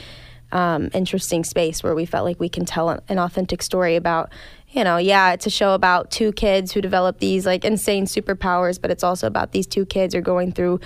um, 0.52 0.88
interesting 0.94 1.42
space 1.42 1.82
where 1.82 1.94
we 1.96 2.06
felt 2.06 2.24
like 2.24 2.38
we 2.38 2.48
can 2.48 2.64
tell 2.64 2.88
an 2.88 3.18
authentic 3.18 3.60
story 3.60 3.96
about 3.96 4.30
you 4.70 4.84
know 4.84 4.96
yeah 4.96 5.32
it's 5.32 5.46
a 5.46 5.50
show 5.50 5.74
about 5.74 6.10
two 6.10 6.32
kids 6.32 6.72
who 6.72 6.80
develop 6.80 7.18
these 7.18 7.44
like 7.44 7.64
insane 7.64 8.06
superpowers 8.06 8.80
but 8.80 8.90
it's 8.90 9.02
also 9.02 9.26
about 9.26 9.52
these 9.52 9.66
two 9.66 9.84
kids 9.84 10.14
are 10.14 10.20
going 10.20 10.52
through 10.52 10.78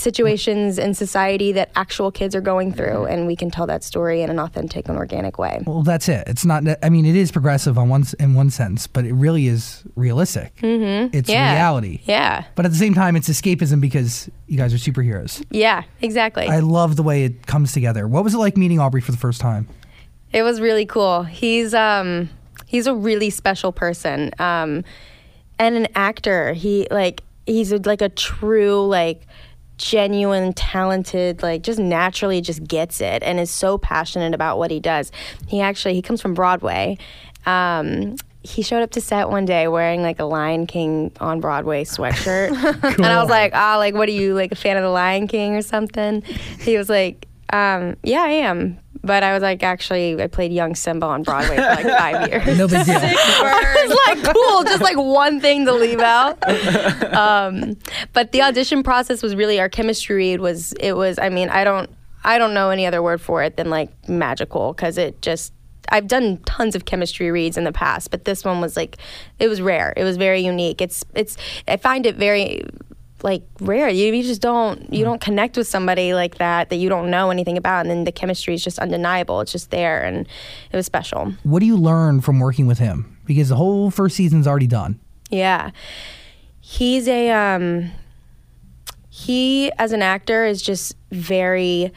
situations 0.00 0.78
in 0.78 0.94
society 0.94 1.52
that 1.52 1.70
actual 1.76 2.10
kids 2.10 2.34
are 2.34 2.40
going 2.40 2.72
through 2.72 3.04
and 3.04 3.26
we 3.26 3.36
can 3.36 3.50
tell 3.50 3.66
that 3.66 3.84
story 3.84 4.22
in 4.22 4.30
an 4.30 4.38
authentic 4.38 4.88
and 4.88 4.96
organic 4.96 5.38
way. 5.38 5.62
Well 5.66 5.82
that's 5.82 6.08
it. 6.08 6.26
It's 6.26 6.44
not 6.44 6.64
i 6.82 6.88
mean 6.88 7.06
it 7.06 7.16
is 7.16 7.30
progressive 7.30 7.78
on 7.78 7.88
one 7.88 8.04
in 8.18 8.34
one 8.34 8.50
sense 8.50 8.86
but 8.86 9.04
it 9.04 9.12
really 9.12 9.46
is 9.46 9.84
realistic. 9.94 10.56
Mm-hmm. 10.56 11.16
it's 11.16 11.28
yeah. 11.28 11.52
reality. 11.52 12.00
Yeah. 12.04 12.44
But 12.54 12.64
at 12.64 12.72
the 12.72 12.78
same 12.78 12.94
time 12.94 13.16
it's 13.16 13.28
escapism 13.28 13.80
because 13.80 14.30
you 14.46 14.56
guys 14.56 14.72
are 14.74 14.78
superheroes. 14.78 15.44
Yeah 15.50 15.84
exactly. 16.00 16.46
I 16.46 16.60
love 16.60 16.96
the 16.96 17.02
way 17.02 17.24
it 17.24 17.46
comes 17.46 17.72
together. 17.72 18.08
What 18.08 18.24
was 18.24 18.34
it 18.34 18.38
like 18.38 18.56
meeting 18.56 18.80
aubrey 18.80 19.00
for 19.00 19.12
the 19.12 19.18
first 19.18 19.40
time? 19.40 19.68
It 20.32 20.42
was 20.42 20.60
really 20.60 20.86
cool. 20.86 21.24
He's 21.24 21.74
um 21.74 22.30
he's 22.66 22.86
a 22.86 22.94
really 22.94 23.30
special 23.30 23.72
person. 23.72 24.32
Um 24.38 24.84
and 25.58 25.76
an 25.76 25.88
actor. 25.94 26.54
He 26.54 26.88
like 26.90 27.22
he's 27.46 27.72
like 27.72 28.00
a 28.00 28.08
true 28.08 28.86
like 28.86 29.26
genuine, 29.80 30.52
talented, 30.52 31.42
like 31.42 31.62
just 31.62 31.78
naturally 31.78 32.40
just 32.40 32.62
gets 32.64 33.00
it 33.00 33.22
and 33.22 33.40
is 33.40 33.50
so 33.50 33.78
passionate 33.78 34.34
about 34.34 34.58
what 34.58 34.70
he 34.70 34.78
does. 34.78 35.10
He 35.48 35.60
actually 35.60 35.94
he 35.94 36.02
comes 36.02 36.20
from 36.20 36.34
Broadway. 36.34 36.98
Um, 37.46 38.16
he 38.42 38.62
showed 38.62 38.82
up 38.82 38.90
to 38.92 39.00
set 39.00 39.28
one 39.30 39.44
day 39.44 39.68
wearing 39.68 40.02
like 40.02 40.18
a 40.18 40.24
Lion 40.24 40.66
King 40.66 41.12
on 41.20 41.40
Broadway 41.40 41.84
sweatshirt, 41.84 42.48
cool. 42.50 42.82
and 43.04 43.06
I 43.06 43.20
was 43.20 43.30
like, 43.30 43.52
"Ah, 43.54 43.74
oh, 43.74 43.78
like 43.78 43.94
what 43.94 44.08
are 44.08 44.12
you 44.12 44.34
like 44.34 44.52
a 44.52 44.56
fan 44.56 44.76
of 44.76 44.82
the 44.82 44.90
Lion 44.90 45.26
King 45.26 45.56
or 45.56 45.62
something?" 45.62 46.22
He 46.60 46.76
was 46.76 46.88
like, 46.88 47.26
um, 47.52 47.96
"Yeah, 48.02 48.22
I 48.22 48.30
am." 48.30 48.78
But 49.02 49.22
I 49.22 49.32
was 49.32 49.42
like, 49.42 49.62
actually, 49.62 50.22
I 50.22 50.26
played 50.26 50.52
young 50.52 50.74
Simba 50.74 51.06
on 51.06 51.22
Broadway 51.22 51.56
for 51.56 51.62
like 51.62 51.86
five 51.86 52.28
years. 52.30 52.58
No 52.58 52.68
big 52.68 52.84
deal. 52.86 52.98
it's 53.00 54.24
like 54.24 54.34
cool, 54.34 54.64
just 54.64 54.82
like 54.82 54.96
one 54.96 55.40
thing 55.40 55.64
to 55.66 55.72
leave 55.72 56.00
out. 56.00 56.38
Um, 57.14 57.76
but 58.12 58.32
the 58.32 58.42
audition 58.42 58.82
process 58.82 59.22
was 59.22 59.34
really 59.34 59.58
our 59.58 59.68
chemistry 59.68 60.16
read 60.16 60.40
was 60.40 60.72
it 60.74 60.92
was. 60.92 61.18
I 61.18 61.28
mean, 61.30 61.48
I 61.48 61.64
don't 61.64 61.88
I 62.24 62.38
don't 62.38 62.52
know 62.54 62.70
any 62.70 62.86
other 62.86 63.02
word 63.02 63.20
for 63.20 63.42
it 63.42 63.56
than 63.56 63.70
like 63.70 64.08
magical 64.08 64.72
because 64.74 64.98
it 64.98 65.22
just 65.22 65.52
I've 65.88 66.06
done 66.06 66.38
tons 66.44 66.76
of 66.76 66.84
chemistry 66.84 67.30
reads 67.30 67.56
in 67.56 67.64
the 67.64 67.72
past, 67.72 68.10
but 68.10 68.24
this 68.24 68.44
one 68.44 68.60
was 68.60 68.76
like 68.76 68.98
it 69.38 69.48
was 69.48 69.60
rare. 69.62 69.94
It 69.96 70.04
was 70.04 70.16
very 70.18 70.40
unique. 70.40 70.80
It's 70.80 71.04
it's 71.14 71.36
I 71.66 71.78
find 71.78 72.04
it 72.06 72.16
very 72.16 72.64
like 73.22 73.42
rare. 73.60 73.88
You, 73.88 74.12
you 74.12 74.22
just 74.22 74.40
don't 74.40 74.92
you 74.92 75.04
don't 75.04 75.20
connect 75.20 75.56
with 75.56 75.66
somebody 75.66 76.14
like 76.14 76.38
that 76.38 76.70
that 76.70 76.76
you 76.76 76.88
don't 76.88 77.10
know 77.10 77.30
anything 77.30 77.56
about, 77.56 77.80
and 77.80 77.90
then 77.90 78.04
the 78.04 78.12
chemistry 78.12 78.54
is 78.54 78.64
just 78.64 78.78
undeniable. 78.78 79.40
It's 79.40 79.52
just 79.52 79.70
there, 79.70 80.02
and 80.02 80.26
it 80.72 80.76
was 80.76 80.86
special. 80.86 81.34
What 81.42 81.60
do 81.60 81.66
you 81.66 81.76
learn 81.76 82.20
from 82.20 82.40
working 82.40 82.66
with 82.66 82.78
him? 82.78 83.18
Because 83.24 83.48
the 83.48 83.56
whole 83.56 83.90
first 83.90 84.16
season's 84.16 84.46
already 84.46 84.66
done. 84.66 85.00
Yeah, 85.30 85.70
he's 86.60 87.08
a 87.08 87.30
um, 87.30 87.90
he 89.08 89.70
as 89.78 89.92
an 89.92 90.02
actor 90.02 90.44
is 90.44 90.62
just 90.62 90.96
very. 91.10 91.92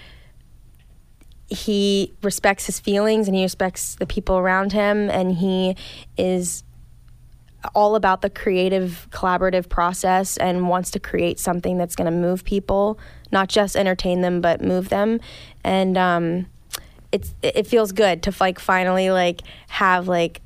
He 1.50 2.14
respects 2.24 2.66
his 2.66 2.80
feelings 2.80 3.28
and 3.28 3.36
he 3.36 3.44
respects 3.44 3.96
the 3.96 4.08
people 4.08 4.38
around 4.38 4.72
him, 4.72 5.10
and 5.10 5.34
he 5.34 5.76
is 6.18 6.64
all 7.74 7.96
about 7.96 8.22
the 8.22 8.30
creative 8.30 9.08
collaborative 9.12 9.70
process 9.70 10.38
and 10.38 10.68
wants 10.68 10.92
to 10.92 11.00
create 11.00 11.40
something 11.40 11.78
that's 11.78 11.96
going 11.96 12.06
to 12.06 12.12
move 12.12 12.44
people 12.44 13.00
not 13.34 13.50
just 13.50 13.76
entertain 13.76 14.22
them 14.22 14.40
but 14.40 14.62
move 14.62 14.88
them. 14.90 15.20
And 15.64 15.98
um, 15.98 16.46
it's 17.12 17.34
it 17.42 17.68
feels 17.68 17.92
good 17.92 18.24
to 18.24 18.34
like 18.40 18.60
finally 18.60 19.12
like 19.12 19.42
have 19.68 20.08
like 20.08 20.42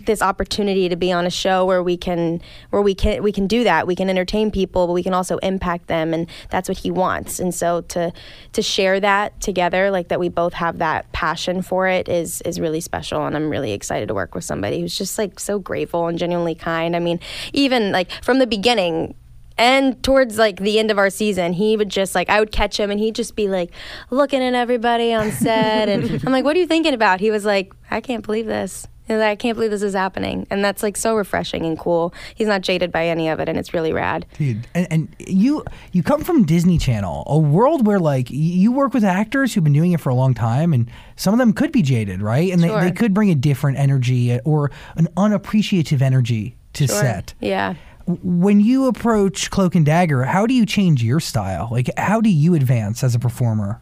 this 0.00 0.20
opportunity 0.22 0.88
to 0.88 0.96
be 0.96 1.12
on 1.12 1.26
a 1.26 1.30
show 1.30 1.64
where 1.64 1.82
we 1.82 1.96
can 1.96 2.40
where 2.70 2.82
we 2.82 2.94
can 2.94 3.22
we 3.22 3.32
can 3.32 3.46
do 3.46 3.64
that. 3.64 3.86
We 3.86 3.94
can 3.94 4.10
entertain 4.10 4.50
people 4.50 4.86
but 4.86 4.92
we 4.92 5.02
can 5.02 5.14
also 5.14 5.38
impact 5.38 5.86
them 5.86 6.12
and 6.12 6.28
that's 6.50 6.68
what 6.68 6.78
he 6.78 6.90
wants. 6.90 7.38
And 7.38 7.54
so 7.54 7.82
to 7.82 8.12
to 8.52 8.62
share 8.62 9.00
that 9.00 9.40
together 9.40 9.90
like 9.90 10.08
that 10.08 10.20
we 10.20 10.28
both 10.28 10.54
have 10.54 10.78
that 10.78 11.10
passion 11.12 11.62
for 11.62 11.86
it 11.88 12.08
is 12.08 12.40
is 12.42 12.60
really 12.60 12.80
special 12.80 13.24
and 13.26 13.36
I'm 13.36 13.48
really 13.48 13.72
excited 13.72 14.08
to 14.08 14.14
work 14.14 14.34
with 14.34 14.44
somebody 14.44 14.80
who's 14.80 14.96
just 14.96 15.18
like 15.18 15.38
so 15.38 15.58
grateful 15.58 16.06
and 16.08 16.18
genuinely 16.18 16.54
kind. 16.54 16.96
I 16.96 16.98
mean 16.98 17.20
even 17.52 17.92
like 17.92 18.10
from 18.22 18.38
the 18.38 18.46
beginning 18.46 19.14
and 19.56 20.02
towards 20.02 20.36
like 20.36 20.58
the 20.58 20.78
end 20.78 20.90
of 20.90 20.98
our 20.98 21.10
season 21.10 21.52
he 21.52 21.76
would 21.76 21.88
just 21.88 22.12
like 22.12 22.28
i 22.28 22.40
would 22.40 22.50
catch 22.50 22.78
him 22.78 22.90
and 22.90 22.98
he'd 22.98 23.14
just 23.14 23.36
be 23.36 23.46
like 23.48 23.70
looking 24.10 24.42
at 24.42 24.52
everybody 24.52 25.12
on 25.14 25.30
set 25.30 25.88
and 25.88 26.10
i'm 26.26 26.32
like 26.32 26.44
what 26.44 26.56
are 26.56 26.58
you 26.58 26.66
thinking 26.66 26.92
about? 26.92 27.20
He 27.20 27.30
was 27.30 27.44
like 27.44 27.72
i 27.90 28.00
can't 28.00 28.24
believe 28.24 28.46
this 28.46 28.88
Like, 29.08 29.20
I 29.20 29.36
can't 29.36 29.54
believe 29.56 29.70
this 29.70 29.82
is 29.82 29.94
happening. 29.94 30.46
And 30.50 30.64
that's 30.64 30.82
like 30.82 30.96
so 30.96 31.14
refreshing 31.14 31.66
and 31.66 31.78
cool. 31.78 32.14
He's 32.34 32.48
not 32.48 32.62
jaded 32.62 32.90
by 32.90 33.06
any 33.06 33.28
of 33.28 33.38
it 33.38 33.48
and 33.48 33.58
it's 33.58 33.74
really 33.74 33.92
rad. 33.92 34.24
Dude, 34.38 34.66
and, 34.74 34.86
and 34.90 35.16
you 35.18 35.62
you 35.92 36.02
come 36.02 36.24
from 36.24 36.44
Disney 36.44 36.78
Channel, 36.78 37.24
a 37.26 37.38
world 37.38 37.86
where 37.86 38.00
like 38.00 38.28
you 38.30 38.72
work 38.72 38.94
with 38.94 39.04
actors 39.04 39.52
who've 39.52 39.62
been 39.64 39.72
doing 39.74 39.92
it 39.92 40.00
for 40.00 40.08
a 40.08 40.14
long 40.14 40.32
time, 40.34 40.72
and 40.72 40.90
some 41.16 41.34
of 41.34 41.38
them 41.38 41.52
could 41.52 41.70
be 41.70 41.82
jaded, 41.82 42.22
right? 42.22 42.50
And 42.52 42.62
Sure. 42.62 42.80
they, 42.80 42.88
they 42.88 42.94
could 42.94 43.12
bring 43.12 43.30
a 43.30 43.34
different 43.34 43.78
energy 43.78 44.32
uh, 44.32 44.40
or 44.44 44.70
an 44.96 45.08
unappreciative 45.16 46.00
energy 46.00 46.56
to 46.74 46.86
Sure. 46.86 46.96
set. 46.96 47.34
Yeah. 47.40 47.74
When 48.06 48.60
you 48.60 48.86
approach 48.86 49.50
Cloak 49.50 49.74
and 49.74 49.86
Dagger, 49.86 50.24
how 50.24 50.46
do 50.46 50.52
you 50.54 50.66
change 50.66 51.02
your 51.02 51.20
style? 51.20 51.68
Like, 51.70 51.88
how 51.96 52.20
do 52.20 52.28
you 52.30 52.54
advance 52.54 53.02
as 53.02 53.14
a 53.14 53.18
performer? 53.18 53.80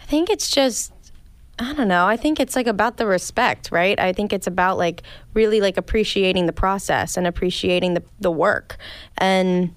I 0.00 0.04
think 0.06 0.30
it's 0.30 0.50
just 0.50 0.92
I 1.58 1.74
don't 1.74 1.88
know. 1.88 2.06
I 2.06 2.16
think 2.16 2.40
it's 2.40 2.56
like 2.56 2.66
about 2.66 2.96
the 2.96 3.06
respect, 3.06 3.70
right? 3.70 3.98
I 4.00 4.12
think 4.12 4.32
it's 4.32 4.46
about 4.46 4.78
like 4.78 5.02
really 5.34 5.60
like 5.60 5.76
appreciating 5.76 6.46
the 6.46 6.52
process 6.52 7.16
and 7.16 7.26
appreciating 7.26 7.94
the 7.94 8.02
the 8.20 8.30
work. 8.30 8.78
And 9.18 9.74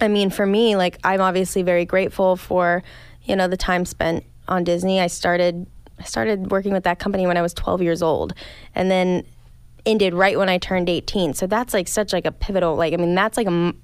I 0.00 0.08
mean, 0.08 0.30
for 0.30 0.46
me, 0.46 0.76
like 0.76 0.98
I'm 1.02 1.20
obviously 1.20 1.62
very 1.62 1.84
grateful 1.84 2.36
for, 2.36 2.82
you 3.24 3.36
know, 3.36 3.48
the 3.48 3.56
time 3.56 3.84
spent 3.84 4.24
on 4.48 4.64
Disney. 4.64 5.00
I 5.00 5.06
started 5.06 5.66
I 5.98 6.04
started 6.04 6.50
working 6.50 6.72
with 6.72 6.84
that 6.84 6.98
company 6.98 7.26
when 7.26 7.36
I 7.36 7.42
was 7.42 7.54
12 7.54 7.82
years 7.82 8.02
old. 8.02 8.34
And 8.74 8.90
then 8.90 9.24
ended 9.84 10.14
right 10.14 10.38
when 10.38 10.48
I 10.48 10.58
turned 10.58 10.88
18. 10.88 11.34
So 11.34 11.46
that's 11.46 11.74
like 11.74 11.88
such 11.88 12.12
like 12.12 12.26
a 12.26 12.32
pivotal 12.32 12.76
like 12.76 12.92
I 12.92 12.96
mean, 12.96 13.14
that's 13.14 13.36
like 13.36 13.48
a 13.48 13.74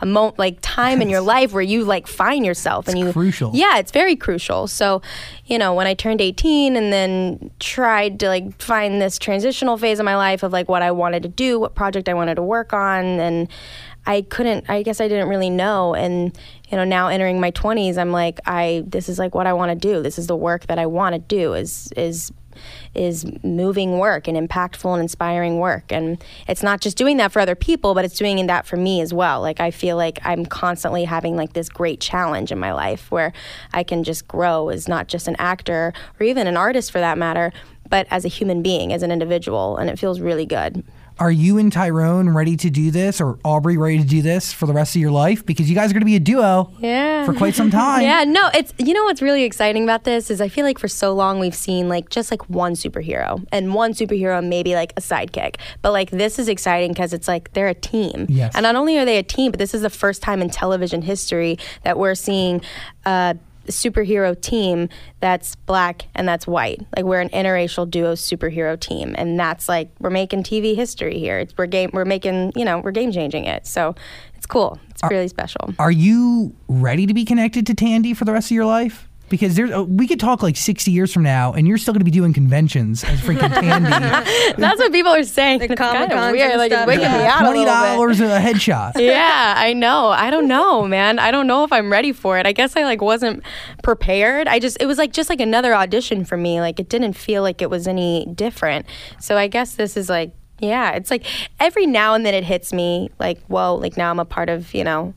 a 0.00 0.06
moment 0.06 0.38
like 0.38 0.58
time 0.60 1.02
in 1.02 1.08
your 1.08 1.20
life 1.20 1.52
where 1.52 1.62
you 1.62 1.84
like 1.84 2.06
find 2.06 2.44
yourself 2.44 2.88
and 2.88 2.98
you 2.98 3.12
crucial. 3.12 3.50
yeah 3.54 3.78
it's 3.78 3.92
very 3.92 4.16
crucial 4.16 4.66
so 4.66 5.02
you 5.46 5.58
know 5.58 5.74
when 5.74 5.86
i 5.86 5.94
turned 5.94 6.20
18 6.20 6.76
and 6.76 6.92
then 6.92 7.50
tried 7.60 8.18
to 8.20 8.28
like 8.28 8.60
find 8.60 9.00
this 9.00 9.18
transitional 9.18 9.76
phase 9.76 9.98
of 9.98 10.04
my 10.04 10.16
life 10.16 10.42
of 10.42 10.52
like 10.52 10.68
what 10.68 10.82
i 10.82 10.90
wanted 10.90 11.22
to 11.22 11.28
do 11.28 11.58
what 11.58 11.74
project 11.74 12.08
i 12.08 12.14
wanted 12.14 12.34
to 12.34 12.42
work 12.42 12.72
on 12.72 13.04
and 13.04 13.48
i 14.06 14.22
couldn't 14.22 14.68
i 14.68 14.82
guess 14.82 15.00
i 15.00 15.08
didn't 15.08 15.28
really 15.28 15.50
know 15.50 15.94
and 15.94 16.38
you 16.70 16.76
know 16.76 16.84
now 16.84 17.08
entering 17.08 17.40
my 17.40 17.50
20s 17.50 17.98
i'm 17.98 18.12
like 18.12 18.40
i 18.46 18.82
this 18.86 19.08
is 19.08 19.18
like 19.18 19.34
what 19.34 19.46
i 19.46 19.52
want 19.52 19.70
to 19.70 19.76
do 19.76 20.02
this 20.02 20.18
is 20.18 20.26
the 20.26 20.36
work 20.36 20.66
that 20.66 20.78
i 20.78 20.86
want 20.86 21.14
to 21.14 21.18
do 21.18 21.54
is 21.54 21.92
is 21.96 22.32
is 22.94 23.26
moving 23.42 23.98
work 23.98 24.28
and 24.28 24.36
impactful 24.36 24.92
and 24.92 25.02
inspiring 25.02 25.58
work. 25.58 25.90
And 25.90 26.22
it's 26.48 26.62
not 26.62 26.80
just 26.80 26.96
doing 26.96 27.16
that 27.18 27.32
for 27.32 27.40
other 27.40 27.54
people, 27.54 27.94
but 27.94 28.04
it's 28.04 28.16
doing 28.16 28.46
that 28.46 28.66
for 28.66 28.76
me 28.76 29.00
as 29.00 29.12
well. 29.12 29.40
Like 29.40 29.60
I 29.60 29.70
feel 29.70 29.96
like 29.96 30.18
I'm 30.24 30.46
constantly 30.46 31.04
having 31.04 31.36
like 31.36 31.52
this 31.52 31.68
great 31.68 32.00
challenge 32.00 32.52
in 32.52 32.58
my 32.58 32.72
life 32.72 33.10
where 33.10 33.32
I 33.72 33.82
can 33.82 34.04
just 34.04 34.28
grow 34.28 34.68
as 34.68 34.88
not 34.88 35.08
just 35.08 35.28
an 35.28 35.36
actor 35.38 35.92
or 36.18 36.26
even 36.26 36.46
an 36.46 36.56
artist 36.56 36.92
for 36.92 36.98
that 36.98 37.18
matter, 37.18 37.52
but 37.88 38.06
as 38.10 38.24
a 38.24 38.28
human 38.28 38.62
being, 38.62 38.92
as 38.92 39.02
an 39.02 39.10
individual. 39.10 39.76
And 39.76 39.90
it 39.90 39.98
feels 39.98 40.20
really 40.20 40.46
good. 40.46 40.84
Are 41.20 41.30
you 41.30 41.58
and 41.58 41.72
Tyrone 41.72 42.28
ready 42.30 42.56
to 42.56 42.70
do 42.70 42.90
this, 42.90 43.20
or 43.20 43.38
Aubrey 43.44 43.76
ready 43.76 43.98
to 43.98 44.04
do 44.04 44.20
this 44.20 44.52
for 44.52 44.66
the 44.66 44.72
rest 44.72 44.96
of 44.96 45.00
your 45.00 45.12
life? 45.12 45.46
Because 45.46 45.68
you 45.68 45.74
guys 45.76 45.90
are 45.90 45.94
going 45.94 46.00
to 46.00 46.06
be 46.06 46.16
a 46.16 46.20
duo 46.20 46.72
Yeah. 46.80 47.24
for 47.24 47.32
quite 47.32 47.54
some 47.54 47.70
time. 47.70 48.02
Yeah, 48.02 48.24
no, 48.24 48.50
it's 48.52 48.72
you 48.78 48.94
know 48.94 49.04
what's 49.04 49.22
really 49.22 49.44
exciting 49.44 49.84
about 49.84 50.02
this 50.02 50.28
is 50.28 50.40
I 50.40 50.48
feel 50.48 50.64
like 50.64 50.78
for 50.78 50.88
so 50.88 51.14
long 51.14 51.38
we've 51.38 51.54
seen 51.54 51.88
like 51.88 52.10
just 52.10 52.32
like 52.32 52.48
one 52.50 52.72
superhero 52.74 53.46
and 53.52 53.74
one 53.74 53.92
superhero 53.92 54.44
maybe 54.44 54.74
like 54.74 54.92
a 54.96 55.00
sidekick. 55.00 55.56
But 55.82 55.92
like 55.92 56.10
this 56.10 56.38
is 56.40 56.48
exciting 56.48 56.92
because 56.92 57.12
it's 57.12 57.28
like 57.28 57.52
they're 57.52 57.68
a 57.68 57.74
team. 57.74 58.26
Yes. 58.28 58.52
And 58.56 58.64
not 58.64 58.74
only 58.74 58.98
are 58.98 59.04
they 59.04 59.18
a 59.18 59.22
team, 59.22 59.52
but 59.52 59.58
this 59.60 59.72
is 59.72 59.82
the 59.82 59.90
first 59.90 60.20
time 60.20 60.42
in 60.42 60.50
television 60.50 61.02
history 61.02 61.58
that 61.84 61.96
we're 61.96 62.16
seeing 62.16 62.60
a 63.04 63.36
superhero 63.66 64.40
team 64.40 64.88
that's 65.20 65.56
black 65.56 66.06
and 66.14 66.28
that's 66.28 66.46
white. 66.46 66.80
Like 66.96 67.04
we're 67.04 67.20
an 67.20 67.30
interracial 67.30 67.90
duo 67.90 68.14
superhero 68.14 68.78
team 68.78 69.14
and 69.16 69.38
that's 69.38 69.68
like 69.68 69.90
we're 70.00 70.10
making 70.10 70.42
TV 70.42 70.76
history 70.76 71.18
here. 71.18 71.38
It's 71.38 71.56
we're 71.56 71.66
game 71.66 71.90
we're 71.92 72.04
making, 72.04 72.52
you 72.56 72.64
know, 72.64 72.78
we're 72.78 72.92
game 72.92 73.12
changing 73.12 73.44
it. 73.44 73.66
So 73.66 73.94
it's 74.34 74.46
cool. 74.46 74.78
It's 74.90 75.02
really 75.10 75.28
special. 75.28 75.74
Are 75.78 75.90
you 75.90 76.54
ready 76.68 77.06
to 77.06 77.14
be 77.14 77.24
connected 77.24 77.66
to 77.66 77.74
Tandy 77.74 78.14
for 78.14 78.24
the 78.24 78.32
rest 78.32 78.48
of 78.48 78.54
your 78.54 78.66
life? 78.66 79.08
Because 79.34 79.56
there's, 79.56 79.70
uh, 79.70 79.84
we 79.84 80.06
could 80.06 80.20
talk 80.20 80.42
like 80.42 80.56
60 80.56 80.90
years 80.90 81.12
from 81.12 81.22
now, 81.22 81.52
and 81.52 81.66
you're 81.66 81.78
still 81.78 81.92
going 81.92 82.00
to 82.00 82.04
be 82.04 82.10
doing 82.10 82.32
conventions 82.32 83.02
as 83.04 83.20
freaking 83.20 83.52
Tandy. 83.60 83.90
That's 83.90 84.78
what 84.78 84.92
people 84.92 85.12
are 85.12 85.24
saying. 85.24 85.58
The 85.58 85.64
it's 85.66 85.74
kind 85.74 85.96
of 86.04 86.10
Comic-Cons 86.10 86.32
weird. 86.32 86.56
Like 86.56 86.72
stuff, 86.72 86.88
it's 86.88 86.88
waking 86.88 87.12
me 87.12 87.18
yeah. 87.18 87.32
out 87.32 87.40
a 87.40 87.44
Twenty 87.44 87.58
little 87.60 87.74
bit. 87.74 87.80
dollars 87.80 88.20
a 88.20 88.40
headshot. 88.40 88.92
Yeah, 89.04 89.54
I 89.56 89.72
know. 89.72 90.08
I 90.08 90.30
don't 90.30 90.48
know, 90.48 90.86
man. 90.86 91.18
I 91.18 91.30
don't 91.30 91.46
know 91.46 91.64
if 91.64 91.72
I'm 91.72 91.90
ready 91.90 92.12
for 92.12 92.38
it. 92.38 92.46
I 92.46 92.52
guess 92.52 92.76
I 92.76 92.84
like 92.84 93.02
wasn't 93.02 93.42
prepared. 93.82 94.48
I 94.48 94.58
just 94.58 94.78
it 94.80 94.86
was 94.86 94.98
like 94.98 95.12
just 95.12 95.28
like 95.28 95.40
another 95.40 95.74
audition 95.74 96.24
for 96.24 96.36
me. 96.36 96.60
Like 96.60 96.80
it 96.80 96.88
didn't 96.88 97.14
feel 97.14 97.42
like 97.42 97.60
it 97.60 97.70
was 97.70 97.86
any 97.86 98.26
different. 98.34 98.86
So 99.20 99.36
I 99.36 99.46
guess 99.48 99.74
this 99.74 99.96
is 99.96 100.08
like 100.08 100.32
yeah, 100.60 100.92
it's 100.92 101.10
like 101.10 101.26
every 101.60 101.86
now 101.86 102.14
and 102.14 102.24
then 102.24 102.34
it 102.34 102.44
hits 102.44 102.72
me 102.72 103.10
like, 103.18 103.40
whoa, 103.46 103.74
like 103.74 103.96
now 103.96 104.10
I'm 104.10 104.18
a 104.20 104.24
part 104.24 104.48
of, 104.48 104.72
you 104.72 104.84
know, 104.84 105.14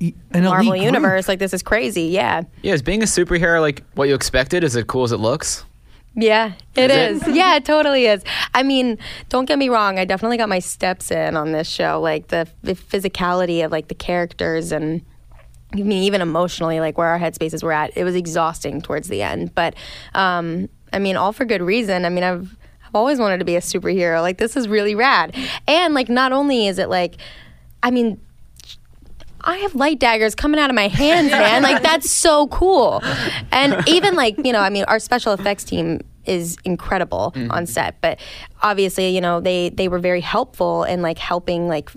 An 0.00 0.14
elite 0.32 0.44
Marvel 0.44 0.72
group. 0.72 0.82
universe. 0.82 1.28
Like 1.28 1.38
this 1.38 1.52
is 1.52 1.62
crazy. 1.62 2.02
Yeah. 2.04 2.42
Yeah, 2.62 2.74
is 2.74 2.82
being 2.82 3.02
a 3.02 3.06
superhero 3.06 3.60
like 3.60 3.82
what 3.94 4.08
you 4.08 4.14
expected? 4.14 4.62
Is 4.64 4.76
it 4.76 4.86
cool 4.86 5.04
as 5.04 5.12
it 5.12 5.18
looks? 5.18 5.64
Yeah, 6.14 6.52
it 6.74 6.90
Is 6.90 7.22
is. 7.22 7.28
it? 7.28 7.34
Yeah, 7.36 7.54
it 7.56 7.64
totally 7.64 8.06
is. 8.06 8.24
I 8.52 8.64
mean, 8.64 8.98
don't 9.28 9.44
get 9.44 9.56
me 9.58 9.68
wrong. 9.68 9.98
I 10.00 10.04
definitely 10.04 10.36
got 10.36 10.48
my 10.48 10.58
steps 10.58 11.12
in 11.12 11.36
on 11.36 11.52
this 11.52 11.68
show, 11.68 12.00
like 12.00 12.28
the, 12.28 12.48
the 12.62 12.74
physicality 12.74 13.64
of 13.64 13.70
like 13.70 13.88
the 13.88 13.94
characters 13.94 14.72
and. 14.72 15.02
I 15.74 15.82
mean, 15.82 16.02
even 16.02 16.22
emotionally, 16.22 16.80
like 16.80 16.96
where 16.96 17.08
our 17.08 17.18
headspaces 17.18 17.62
were 17.62 17.72
at, 17.72 17.94
it 17.94 18.02
was 18.02 18.14
exhausting 18.16 18.80
towards 18.80 19.08
the 19.08 19.20
end. 19.20 19.54
But 19.54 19.74
um, 20.14 20.70
I 20.94 20.98
mean, 20.98 21.14
all 21.16 21.30
for 21.34 21.44
good 21.44 21.60
reason. 21.60 22.06
I 22.06 22.08
mean, 22.08 22.24
I've 22.24 22.56
I've 22.86 22.94
always 22.94 23.18
wanted 23.18 23.36
to 23.40 23.44
be 23.44 23.54
a 23.54 23.60
superhero. 23.60 24.22
Like 24.22 24.38
this 24.38 24.56
is 24.56 24.66
really 24.66 24.94
rad. 24.94 25.36
And 25.66 25.92
like, 25.92 26.08
not 26.08 26.32
only 26.32 26.68
is 26.68 26.78
it 26.78 26.88
like, 26.88 27.18
I 27.82 27.90
mean, 27.90 28.18
I 29.42 29.58
have 29.58 29.74
light 29.74 29.98
daggers 29.98 30.34
coming 30.34 30.60
out 30.60 30.70
of 30.70 30.76
my 30.76 30.88
hands, 30.88 31.30
man. 31.30 31.62
Like 31.62 31.82
that's 31.82 32.10
so 32.10 32.48
cool. 32.48 33.00
And 33.52 33.86
even 33.88 34.14
like, 34.14 34.36
you 34.44 34.52
know, 34.52 34.60
I 34.60 34.70
mean, 34.70 34.84
our 34.84 34.98
special 34.98 35.32
effects 35.32 35.64
team 35.64 36.00
is 36.26 36.56
incredible 36.64 37.32
mm-hmm. 37.34 37.50
on 37.50 37.66
set, 37.66 38.00
but 38.00 38.20
obviously, 38.62 39.14
you 39.14 39.20
know, 39.20 39.40
they 39.40 39.70
they 39.70 39.88
were 39.88 39.98
very 39.98 40.20
helpful 40.20 40.84
in 40.84 41.02
like 41.02 41.18
helping 41.18 41.68
like 41.68 41.90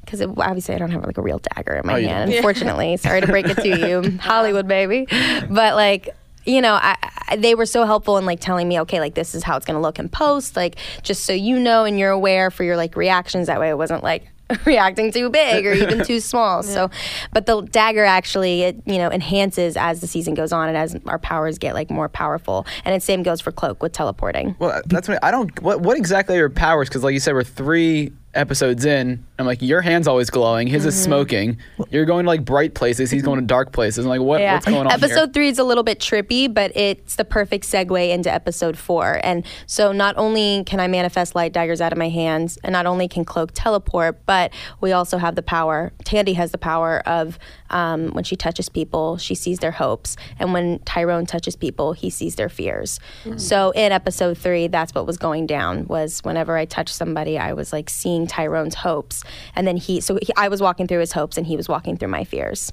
because 0.00 0.22
obviously 0.22 0.74
I 0.74 0.78
don't 0.78 0.90
have 0.92 1.04
like 1.04 1.18
a 1.18 1.22
real 1.22 1.40
dagger 1.54 1.74
in 1.74 1.86
my 1.86 1.94
Oh, 1.94 2.00
hand. 2.02 2.32
Unfortunately, 2.32 2.96
sorry 2.96 3.20
to 3.20 3.26
break 3.26 3.46
it 3.46 3.56
to 3.56 3.68
you, 3.68 4.18
Hollywood 4.20 4.68
baby. 4.68 5.06
But 5.50 5.74
like, 5.74 6.10
you 6.44 6.60
know, 6.60 6.74
I, 6.74 6.96
I, 7.28 7.36
they 7.36 7.56
were 7.56 7.66
so 7.66 7.84
helpful 7.84 8.16
in 8.16 8.24
like 8.24 8.38
telling 8.38 8.68
me, 8.68 8.80
okay, 8.82 9.00
like 9.00 9.14
this 9.14 9.34
is 9.34 9.42
how 9.42 9.56
it's 9.56 9.66
gonna 9.66 9.80
look 9.80 9.98
in 9.98 10.08
post, 10.08 10.54
like 10.54 10.76
just 11.02 11.24
so 11.24 11.32
you 11.32 11.58
know 11.58 11.84
and 11.84 11.98
you're 11.98 12.12
aware 12.12 12.52
for 12.52 12.62
your 12.62 12.76
like 12.76 12.94
reactions. 12.96 13.48
That 13.48 13.58
way, 13.58 13.68
it 13.68 13.76
wasn't 13.76 14.04
like 14.04 14.28
reacting 14.64 15.12
too 15.12 15.30
big 15.30 15.66
or 15.66 15.72
even 15.72 16.04
too 16.04 16.20
small. 16.20 16.62
So, 16.76 16.90
but 17.32 17.46
the 17.46 17.62
dagger 17.62 18.04
actually, 18.04 18.62
it 18.62 18.82
you 18.84 18.98
know, 18.98 19.10
enhances 19.10 19.76
as 19.76 20.00
the 20.00 20.06
season 20.06 20.34
goes 20.34 20.52
on 20.52 20.68
and 20.68 20.76
as 20.76 20.96
our 21.06 21.18
powers 21.18 21.58
get 21.58 21.74
like 21.74 21.90
more 21.90 22.08
powerful. 22.08 22.66
And 22.84 22.94
the 22.94 23.00
same 23.00 23.22
goes 23.22 23.40
for 23.40 23.50
cloak 23.50 23.82
with 23.82 23.92
teleporting. 23.92 24.56
Well, 24.58 24.82
that's 24.86 25.08
what 25.08 25.22
I 25.24 25.30
don't. 25.30 25.62
What 25.62 25.80
what 25.80 25.96
exactly 25.96 26.34
are 26.34 26.38
your 26.38 26.50
powers? 26.50 26.88
Because 26.88 27.02
like 27.02 27.14
you 27.14 27.20
said, 27.20 27.34
we're 27.34 27.44
three 27.44 28.12
episodes 28.36 28.84
in. 28.84 29.24
I'm 29.38 29.46
like, 29.46 29.60
your 29.60 29.80
hand's 29.80 30.06
always 30.08 30.30
glowing. 30.30 30.66
His 30.66 30.82
Mm-hmm. 30.82 30.88
is 30.88 31.02
smoking. 31.02 31.58
You're 31.90 32.04
going 32.04 32.24
to 32.24 32.28
like 32.28 32.44
bright 32.44 32.74
places. 32.74 33.10
He's 33.10 33.22
going 33.22 33.40
to 33.40 33.44
dark 33.46 33.72
places. 33.72 34.04
I'm 34.04 34.08
like, 34.08 34.20
what, 34.20 34.40
what's 34.40 34.66
going 34.66 34.86
on 34.86 34.92
episode 34.92 35.14
here? 35.14 35.26
three 35.28 35.48
is 35.48 35.58
a 35.58 35.64
little 35.64 35.82
bit 35.82 35.98
trippy, 35.98 36.52
but 36.52 36.74
it's 36.76 37.16
the 37.16 37.24
perfect 37.24 37.64
segue 37.64 38.10
into 38.10 38.32
episode 38.32 38.78
four. 38.78 39.20
And 39.22 39.44
so 39.66 39.92
not 39.92 40.16
only 40.16 40.62
can 40.64 40.80
I 40.80 40.86
manifest 40.86 41.34
light 41.34 41.52
daggers 41.52 41.80
out 41.80 41.92
of 41.92 41.98
my 41.98 42.08
hands, 42.08 42.58
and 42.62 42.72
not 42.72 42.86
only 42.86 43.08
can 43.08 43.24
Cloak 43.24 43.50
teleport, 43.54 44.24
but 44.26 44.52
we 44.80 44.92
also 44.92 45.18
have 45.18 45.34
the 45.34 45.42
power. 45.42 45.92
Tandy 46.04 46.34
has 46.34 46.52
the 46.52 46.58
power 46.58 47.00
of 47.06 47.38
um, 47.70 48.08
when 48.08 48.24
she 48.24 48.36
touches 48.36 48.68
people, 48.68 49.16
she 49.18 49.34
sees 49.34 49.58
their 49.58 49.70
hopes, 49.72 50.16
and 50.38 50.52
when 50.52 50.78
Tyrone 50.80 51.26
touches 51.26 51.56
people, 51.56 51.92
he 51.92 52.10
sees 52.10 52.36
their 52.36 52.48
fears. 52.48 53.00
So 53.36 53.70
in 53.72 53.92
episode 53.92 54.38
three, 54.38 54.68
that's 54.68 54.94
what 54.94 55.06
was 55.06 55.16
going 55.16 55.46
down. 55.46 55.86
Was 55.86 56.20
whenever 56.20 56.56
I 56.56 56.64
touched 56.64 56.94
somebody, 56.94 57.38
I 57.38 57.52
was 57.52 57.72
like 57.72 57.90
seeing 57.90 58.26
Tyrone's 58.26 58.74
hopes, 58.76 59.24
and 59.54 59.66
then 59.66 59.76
he. 59.76 60.00
So 60.00 60.18
he, 60.20 60.28
I 60.36 60.48
was 60.48 60.60
walking 60.60 60.86
through 60.86 61.00
his 61.00 61.12
hopes, 61.12 61.36
and 61.36 61.46
he 61.46 61.56
was 61.56 61.68
walking 61.68 61.96
through 61.96 62.08
my 62.08 62.24
fears. 62.24 62.72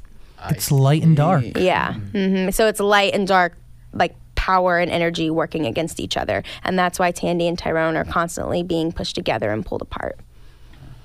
It's 0.50 0.72
light 0.72 1.04
and 1.04 1.16
dark. 1.16 1.46
Yeah. 1.56 1.94
hmm 1.94 2.50
So 2.50 2.68
it's 2.68 2.80
light 2.80 3.14
and 3.14 3.28
dark, 3.28 3.56
like 3.94 4.16
power 4.36 4.78
and 4.78 4.92
energy 4.92 5.30
working 5.30 5.66
against 5.66 6.02
each 6.02 6.18
other. 6.18 6.44
And 6.64 6.78
that's 6.78 7.00
why 7.00 7.12
Tandy 7.12 7.48
and 7.48 7.58
Tyrone 7.58 7.96
are 7.96 8.04
constantly 8.04 8.62
being 8.62 8.92
pushed 8.92 9.16
together 9.16 9.52
and 9.52 9.66
pulled 9.66 9.82
apart. 9.82 10.20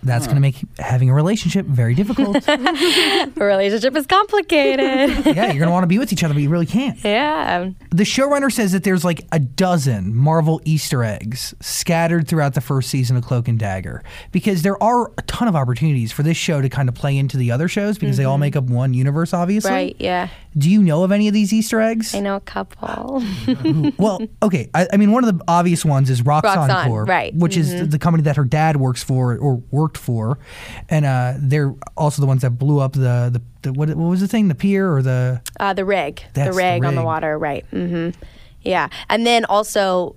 That's 0.02 0.26
going 0.26 0.36
to 0.36 0.40
make 0.40 0.56
having 0.78 1.10
a 1.10 1.14
relationship 1.14 1.66
very 1.66 1.94
difficult. 1.94 2.36
a 2.48 3.30
relationship 3.36 3.96
is 3.96 4.06
complicated. 4.06 5.26
yeah, 5.26 5.46
you're 5.46 5.58
going 5.58 5.66
to 5.66 5.70
want 5.70 5.82
to 5.82 5.88
be 5.88 5.98
with 5.98 6.12
each 6.12 6.22
other, 6.22 6.34
but 6.34 6.42
you 6.42 6.48
really 6.48 6.66
can't. 6.66 7.02
yeah. 7.04 7.70
The 7.90 8.04
showrunner 8.04 8.52
says 8.52 8.72
that 8.72 8.84
there's 8.84 9.04
like 9.04 9.26
a 9.32 9.38
dozen 9.38 10.14
Marvel 10.14 10.60
Easter 10.64 11.02
eggs 11.02 11.54
scattered 11.60 12.28
throughout 12.28 12.54
the 12.54 12.60
first 12.60 12.90
season 12.90 13.16
of 13.16 13.24
Cloak 13.24 13.48
and 13.48 13.58
Dagger 13.58 14.02
because 14.30 14.62
there 14.62 14.80
are 14.82 15.10
a 15.18 15.22
ton 15.22 15.48
of 15.48 15.56
opportunities 15.56 16.12
for 16.12 16.22
this 16.22 16.36
show 16.36 16.60
to 16.60 16.68
kind 16.68 16.88
of 16.88 16.94
play 16.94 17.16
into 17.16 17.36
the 17.36 17.50
other 17.50 17.68
shows 17.68 17.98
because 17.98 18.16
they 18.16 18.24
all 18.24 18.34
mm-hmm. 18.34 18.40
make 18.40 18.56
up 18.56 18.64
one 18.64 18.94
universe, 18.94 19.34
obviously. 19.34 19.70
Right. 19.70 19.96
Yeah. 19.98 20.28
Do 20.58 20.68
you 20.68 20.82
know 20.82 21.04
of 21.04 21.12
any 21.12 21.28
of 21.28 21.34
these 21.34 21.52
Easter 21.52 21.80
eggs? 21.80 22.14
I 22.14 22.20
know 22.20 22.34
a 22.34 22.40
couple. 22.40 23.22
Well, 23.96 24.20
okay. 24.42 24.68
I, 24.74 24.88
I 24.92 24.96
mean, 24.96 25.12
one 25.12 25.22
of 25.24 25.38
the 25.38 25.44
obvious 25.46 25.84
ones 25.84 26.10
is 26.10 26.22
Roxxon, 26.22 26.68
Roxxon, 26.68 26.86
Corp, 26.86 27.08
right. 27.08 27.34
which 27.34 27.56
is 27.56 27.88
the 27.88 27.98
company 27.98 28.22
that 28.24 28.36
her 28.36 28.44
dad 28.44 28.76
works 28.76 29.02
for 29.02 29.36
or 29.36 29.62
worked 29.70 29.96
for, 29.96 30.38
and 30.88 31.04
uh, 31.04 31.34
they're 31.38 31.74
also 31.96 32.20
the 32.20 32.26
ones 32.26 32.42
that 32.42 32.50
blew 32.50 32.80
up 32.80 32.94
the 32.94 33.30
the, 33.32 33.42
the 33.62 33.72
what, 33.72 33.88
what 33.90 34.08
was 34.08 34.20
the 34.20 34.28
thing, 34.28 34.48
the 34.48 34.54
pier 34.54 34.92
or 34.92 35.02
the 35.02 35.40
Uh, 35.60 35.72
the 35.74 35.84
rig, 35.84 36.22
the 36.34 36.44
the 36.44 36.52
rig 36.52 36.84
on 36.84 36.94
the 36.94 37.04
water, 37.04 37.38
right? 37.38 37.64
Mm-hmm. 37.70 38.18
Yeah, 38.62 38.88
and 39.08 39.24
then 39.24 39.44
also, 39.44 40.16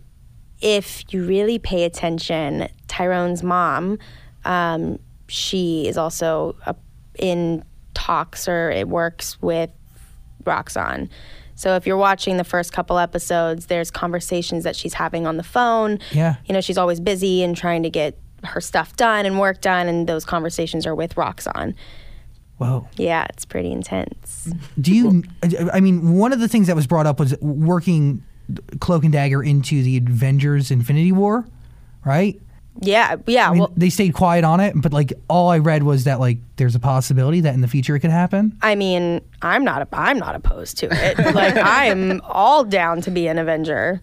if 0.59 1.03
you 1.13 1.25
really 1.25 1.59
pay 1.59 1.83
attention, 1.83 2.67
Tyrone's 2.87 3.43
mom, 3.43 3.99
um, 4.43 4.97
she 5.27 5.87
is 5.87 5.97
also 5.97 6.55
a, 6.65 6.75
in 7.19 7.63
talks 7.93 8.47
or 8.47 8.71
it 8.71 8.87
works 8.87 9.39
with 9.41 9.69
Roxxon. 10.45 11.09
So 11.55 11.75
if 11.75 11.85
you're 11.85 11.97
watching 11.97 12.37
the 12.37 12.43
first 12.43 12.73
couple 12.73 12.97
episodes, 12.97 13.67
there's 13.67 13.91
conversations 13.91 14.63
that 14.63 14.75
she's 14.75 14.93
having 14.93 15.27
on 15.27 15.37
the 15.37 15.43
phone. 15.43 15.99
Yeah. 16.11 16.35
You 16.45 16.53
know, 16.53 16.61
she's 16.61 16.77
always 16.77 16.99
busy 16.99 17.43
and 17.43 17.55
trying 17.55 17.83
to 17.83 17.89
get 17.89 18.17
her 18.43 18.61
stuff 18.61 18.95
done 18.95 19.25
and 19.25 19.39
work 19.39 19.61
done, 19.61 19.87
and 19.87 20.07
those 20.07 20.25
conversations 20.25 20.87
are 20.87 20.95
with 20.95 21.15
Roxxon. 21.15 21.75
whoa. 22.57 22.87
Yeah, 22.97 23.27
it's 23.29 23.45
pretty 23.45 23.71
intense. 23.71 24.51
Do 24.79 24.93
you? 24.93 25.23
I 25.71 25.79
mean, 25.79 26.17
one 26.17 26.33
of 26.33 26.39
the 26.39 26.47
things 26.47 26.67
that 26.67 26.75
was 26.75 26.87
brought 26.87 27.05
up 27.05 27.19
was 27.19 27.39
working 27.41 28.23
Cloak 28.79 29.03
and 29.03 29.13
Dagger 29.13 29.43
into 29.43 29.83
the 29.83 29.97
Avengers 29.97 30.71
Infinity 30.71 31.11
War, 31.11 31.45
right? 32.05 32.39
Yeah, 32.79 33.17
yeah. 33.27 33.49
I 33.49 33.51
mean, 33.51 33.59
well, 33.59 33.71
they 33.75 33.89
stayed 33.89 34.13
quiet 34.13 34.43
on 34.43 34.59
it, 34.59 34.73
but 34.75 34.93
like 34.93 35.13
all 35.27 35.49
I 35.49 35.57
read 35.59 35.83
was 35.83 36.05
that 36.05 36.19
like 36.19 36.37
there's 36.55 36.75
a 36.75 36.79
possibility 36.79 37.41
that 37.41 37.53
in 37.53 37.61
the 37.61 37.67
future 37.67 37.95
it 37.95 37.99
could 37.99 38.11
happen. 38.11 38.57
I 38.61 38.75
mean, 38.75 39.21
I'm 39.41 39.63
not. 39.63 39.87
I'm 39.91 40.17
not 40.17 40.35
opposed 40.35 40.77
to 40.79 40.87
it. 40.89 41.17
like 41.35 41.55
I'm 41.57 42.21
all 42.21 42.63
down 42.63 43.01
to 43.01 43.11
be 43.11 43.27
an 43.27 43.37
Avenger, 43.37 44.01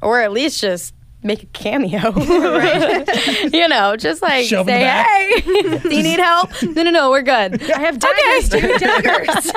or 0.00 0.20
at 0.20 0.32
least 0.32 0.60
just 0.60 0.94
make 1.22 1.42
a 1.42 1.46
cameo. 1.46 1.98
you 3.52 3.68
know, 3.68 3.96
just 3.96 4.22
like 4.22 4.46
Shove 4.46 4.66
say, 4.66 4.84
"Hey, 4.84 5.40
do 5.42 5.94
you 5.94 6.02
need 6.02 6.20
help?" 6.20 6.50
No, 6.62 6.84
no, 6.84 6.90
no, 6.90 7.10
we're 7.10 7.22
good. 7.22 7.62
I 7.70 7.80
have 7.80 7.98
daggers, 7.98 8.48
dude, 8.48 8.80
daggers. 8.80 9.50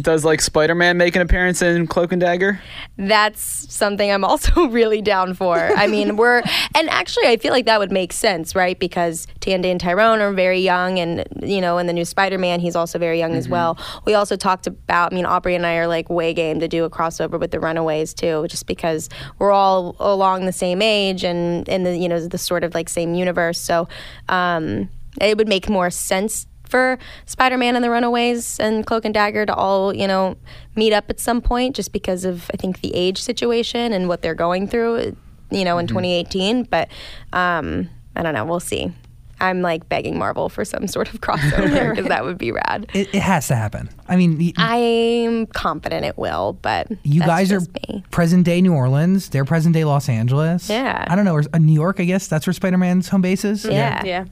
Does 0.00 0.24
like 0.24 0.42
Spider 0.42 0.74
Man 0.74 0.98
make 0.98 1.16
an 1.16 1.22
appearance 1.22 1.62
in 1.62 1.86
Cloak 1.86 2.12
and 2.12 2.20
Dagger? 2.20 2.60
That's 2.98 3.40
something 3.72 4.10
I'm 4.10 4.24
also 4.24 4.66
really 4.68 5.00
down 5.00 5.34
for. 5.34 5.56
I 5.56 5.86
mean, 5.86 6.16
we're 6.16 6.42
and 6.74 6.90
actually 6.90 7.26
I 7.26 7.38
feel 7.38 7.52
like 7.52 7.64
that 7.64 7.80
would 7.80 7.90
make 7.90 8.12
sense, 8.12 8.54
right? 8.54 8.78
Because 8.78 9.26
Tandy 9.40 9.70
and 9.70 9.80
Tyrone 9.80 10.20
are 10.20 10.32
very 10.32 10.60
young 10.60 10.98
and 10.98 11.26
you 11.42 11.60
know, 11.60 11.78
in 11.78 11.86
the 11.86 11.92
new 11.92 12.04
Spider-Man, 12.04 12.60
he's 12.60 12.76
also 12.76 12.98
very 12.98 13.18
young 13.18 13.34
as 13.34 13.48
well. 13.48 13.78
We 14.04 14.14
also 14.14 14.36
talked 14.36 14.66
about, 14.66 15.12
I 15.12 15.16
mean, 15.16 15.24
Aubrey 15.24 15.54
and 15.54 15.64
I 15.64 15.76
are 15.76 15.86
like 15.86 16.10
way 16.10 16.34
game 16.34 16.60
to 16.60 16.68
do 16.68 16.84
a 16.84 16.90
crossover 16.90 17.40
with 17.40 17.50
the 17.50 17.60
Runaways 17.60 18.12
too, 18.12 18.46
just 18.48 18.66
because 18.66 19.08
we're 19.38 19.52
all 19.52 19.96
along 20.00 20.44
the 20.44 20.52
same 20.52 20.82
age 20.82 21.24
and 21.24 21.66
in 21.68 21.84
the, 21.84 21.96
you 21.96 22.08
know, 22.08 22.26
the 22.26 22.38
sort 22.38 22.62
of 22.62 22.74
like 22.74 22.88
same 22.88 23.14
universe. 23.14 23.60
So, 23.60 23.88
um 24.28 24.90
it 25.20 25.36
would 25.36 25.48
make 25.48 25.68
more 25.68 25.90
sense 25.90 26.46
for 26.68 26.98
Spider-Man 27.26 27.74
and 27.76 27.84
the 27.84 27.90
Runaways 27.90 28.58
and 28.60 28.86
Cloak 28.86 29.04
and 29.04 29.14
Dagger 29.14 29.46
to 29.46 29.54
all, 29.54 29.94
you 29.94 30.06
know, 30.06 30.36
meet 30.76 30.92
up 30.92 31.06
at 31.08 31.18
some 31.20 31.40
point 31.40 31.74
just 31.76 31.92
because 31.92 32.24
of 32.24 32.50
I 32.54 32.56
think 32.56 32.80
the 32.80 32.94
age 32.94 33.18
situation 33.22 33.92
and 33.92 34.08
what 34.08 34.22
they're 34.22 34.34
going 34.34 34.68
through, 34.68 35.16
you 35.50 35.64
know, 35.64 35.78
in 35.78 35.86
2018, 35.86 36.64
but 36.64 36.88
um 37.32 37.88
I 38.16 38.22
don't 38.22 38.34
know, 38.34 38.44
we'll 38.44 38.60
see. 38.60 38.92
I'm 39.40 39.62
like 39.62 39.88
begging 39.88 40.18
Marvel 40.18 40.48
for 40.48 40.64
some 40.64 40.88
sort 40.88 41.14
of 41.14 41.20
crossover 41.20 41.90
because 41.94 42.08
that 42.08 42.24
would 42.24 42.38
be 42.38 42.50
rad. 42.50 42.90
It, 42.92 43.14
it 43.14 43.22
has 43.22 43.46
to 43.46 43.54
happen. 43.54 43.88
I 44.08 44.16
mean, 44.16 44.36
y- 44.38 44.52
I'm 44.56 45.46
confident 45.46 46.04
it 46.04 46.18
will, 46.18 46.54
but 46.60 46.88
you 47.04 47.20
that's 47.20 47.28
guys 47.28 47.52
are 47.52 47.60
me. 47.60 48.02
present 48.10 48.44
day 48.44 48.60
New 48.60 48.74
Orleans. 48.74 49.28
They're 49.28 49.44
present 49.44 49.74
day 49.74 49.84
Los 49.84 50.08
Angeles. 50.08 50.68
Yeah. 50.68 51.04
I 51.06 51.14
don't 51.14 51.24
know. 51.24 51.34
Or, 51.34 51.44
uh, 51.52 51.58
New 51.58 51.72
York, 51.72 52.00
I 52.00 52.04
guess 52.04 52.26
that's 52.26 52.48
where 52.48 52.52
Spider 52.52 52.78
Man's 52.78 53.08
home 53.08 53.20
base 53.22 53.44
is. 53.44 53.64
Yeah. 53.64 54.02
Yeah. 54.04 54.24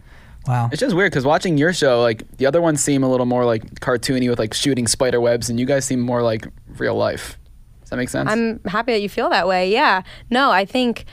Wow. 0.46 0.68
It's 0.70 0.80
just 0.80 0.94
weird 0.94 1.10
because 1.10 1.24
watching 1.24 1.58
your 1.58 1.72
show, 1.72 2.00
like 2.00 2.36
the 2.36 2.46
other 2.46 2.60
ones 2.60 2.82
seem 2.82 3.02
a 3.02 3.10
little 3.10 3.26
more 3.26 3.44
like 3.44 3.80
cartoony 3.80 4.28
with 4.28 4.38
like 4.38 4.54
shooting 4.54 4.86
spider 4.86 5.20
webs, 5.20 5.50
and 5.50 5.58
you 5.58 5.66
guys 5.66 5.84
seem 5.84 6.00
more 6.00 6.22
like 6.22 6.46
real 6.78 6.94
life. 6.94 7.38
Does 7.80 7.90
that 7.90 7.96
make 7.96 8.08
sense? 8.08 8.30
I'm 8.30 8.60
happy 8.64 8.92
that 8.92 9.00
you 9.00 9.08
feel 9.08 9.30
that 9.30 9.46
way. 9.46 9.70
Yeah. 9.70 10.02
No, 10.30 10.50
I 10.50 10.64
think 10.64 11.04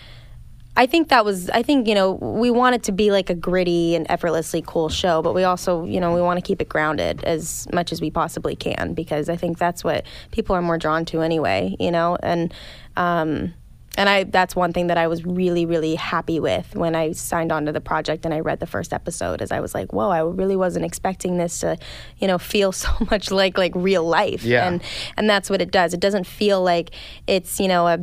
I 0.76 0.88
think 0.88 1.10
that 1.10 1.24
was 1.24 1.50
I 1.52 1.62
think, 1.62 1.88
you 1.88 1.94
know, 1.94 2.14
we 2.14 2.50
want 2.50 2.76
it 2.76 2.84
to 2.84 2.92
be 2.92 3.12
like 3.12 3.30
a 3.30 3.36
gritty 3.36 3.96
and 3.96 4.08
effortlessly 4.10 4.64
cool 4.66 4.90
show, 4.90 5.22
but 5.22 5.34
we 5.36 5.44
also, 5.44 5.86
you 5.86 6.00
know, 6.00 6.14
we 6.16 6.22
want 6.22 6.38
to 6.38 6.42
keep 6.42 6.62
it 6.62 6.70
grounded 6.70 7.24
as 7.24 7.68
much 7.72 7.92
as 7.92 8.02
we 8.02 8.10
possibly 8.10 8.56
can 8.56 8.94
because 8.94 9.30
I 9.30 9.36
think 9.36 9.60
that's 9.60 9.84
what 9.84 10.06
people 10.32 10.56
are 10.56 10.62
more 10.62 10.78
drawn 10.78 11.06
to 11.06 11.22
anyway, 11.22 11.76
you 11.80 11.92
know? 11.92 12.18
And 12.24 12.54
um 12.98 13.54
and 13.98 14.10
I 14.10 14.24
that's 14.24 14.56
one 14.56 14.74
thing 14.74 14.88
that 14.88 14.98
I 14.98 15.08
was 15.08 15.24
really 15.26 15.66
really 15.66 15.96
happy 15.96 16.40
with 16.40 16.76
when 16.76 16.96
I 16.96 17.12
signed 17.12 17.52
on 17.52 17.66
to 17.68 17.72
the 17.72 17.82
project 17.82 18.26
and 18.26 18.34
I 18.34 18.40
read 18.40 18.60
the 18.60 18.66
first 18.66 18.94
episode 18.94 19.42
is 19.42 19.52
I 19.52 19.60
was 19.60 19.74
like, 19.74 19.94
"Whoa, 19.94 20.10
I 20.10 20.20
really 20.20 20.56
wasn't 20.56 20.86
expecting 20.86 21.38
this 21.38 21.60
to, 21.60 21.78
you 22.18 22.28
know, 22.28 22.38
feel 22.38 22.72
so 22.84 22.90
much 23.12 23.32
like 23.32 23.58
like 23.58 23.74
real 23.76 24.04
life." 24.04 24.44
Yeah. 24.44 24.68
And 24.68 24.82
and 25.18 25.30
that's 25.30 25.50
what 25.50 25.62
it 25.62 25.72
does. 25.72 25.94
It 25.94 26.00
doesn't 26.00 26.26
feel 26.26 26.64
like 26.64 26.92
it's 27.28 27.60
you 27.60 27.68
know 27.68 27.88
a 27.88 28.00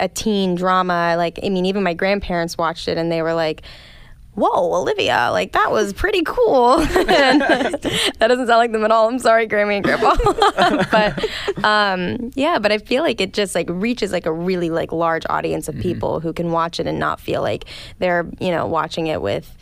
a 0.00 0.08
teen 0.08 0.54
drama. 0.54 1.14
Like 1.16 1.38
I 1.42 1.50
mean, 1.50 1.66
even 1.66 1.82
my 1.82 1.94
grandparents 1.94 2.56
watched 2.56 2.88
it 2.88 2.98
and 2.98 3.10
they 3.10 3.22
were 3.22 3.34
like. 3.34 3.62
Whoa, 4.34 4.74
Olivia! 4.74 5.28
Like 5.30 5.52
that 5.52 5.70
was 5.70 5.92
pretty 5.92 6.22
cool. 6.24 6.78
That 7.04 8.28
doesn't 8.28 8.46
sound 8.46 8.58
like 8.58 8.72
them 8.72 8.84
at 8.84 8.90
all. 8.90 9.08
I'm 9.08 9.18
sorry, 9.18 9.46
Grammy 9.46 9.76
and 9.76 9.84
Grandpa. 9.84 10.16
but 10.90 11.64
um, 11.64 12.30
yeah, 12.34 12.58
but 12.58 12.72
I 12.72 12.78
feel 12.78 13.02
like 13.02 13.20
it 13.20 13.32
just 13.32 13.54
like 13.54 13.66
reaches 13.68 14.12
like 14.12 14.26
a 14.26 14.32
really 14.32 14.70
like 14.70 14.92
large 14.92 15.24
audience 15.28 15.68
of 15.68 15.76
people 15.78 16.20
who 16.20 16.32
can 16.32 16.50
watch 16.52 16.80
it 16.80 16.86
and 16.86 16.98
not 16.98 17.20
feel 17.20 17.42
like 17.42 17.66
they're 17.98 18.28
you 18.40 18.50
know 18.50 18.66
watching 18.66 19.06
it 19.06 19.20
with 19.20 19.56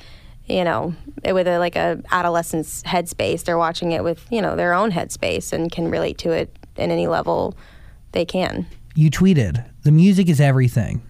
you 0.46 0.64
know, 0.64 0.94
with 1.24 1.46
a, 1.46 1.58
like 1.58 1.76
a 1.76 2.02
adolescent's 2.10 2.82
headspace. 2.82 3.44
They're 3.44 3.58
watching 3.58 3.92
it 3.92 4.04
with 4.04 4.26
you 4.30 4.42
know 4.42 4.56
their 4.56 4.74
own 4.74 4.90
headspace 4.92 5.52
and 5.52 5.70
can 5.70 5.90
relate 5.90 6.18
to 6.18 6.30
it 6.30 6.56
in 6.76 6.90
any 6.90 7.06
level 7.06 7.56
they 8.12 8.24
can. 8.24 8.66
You 8.94 9.10
tweeted, 9.10 9.64
"The 9.82 9.92
music 9.92 10.28
is 10.28 10.40
everything." 10.40 11.02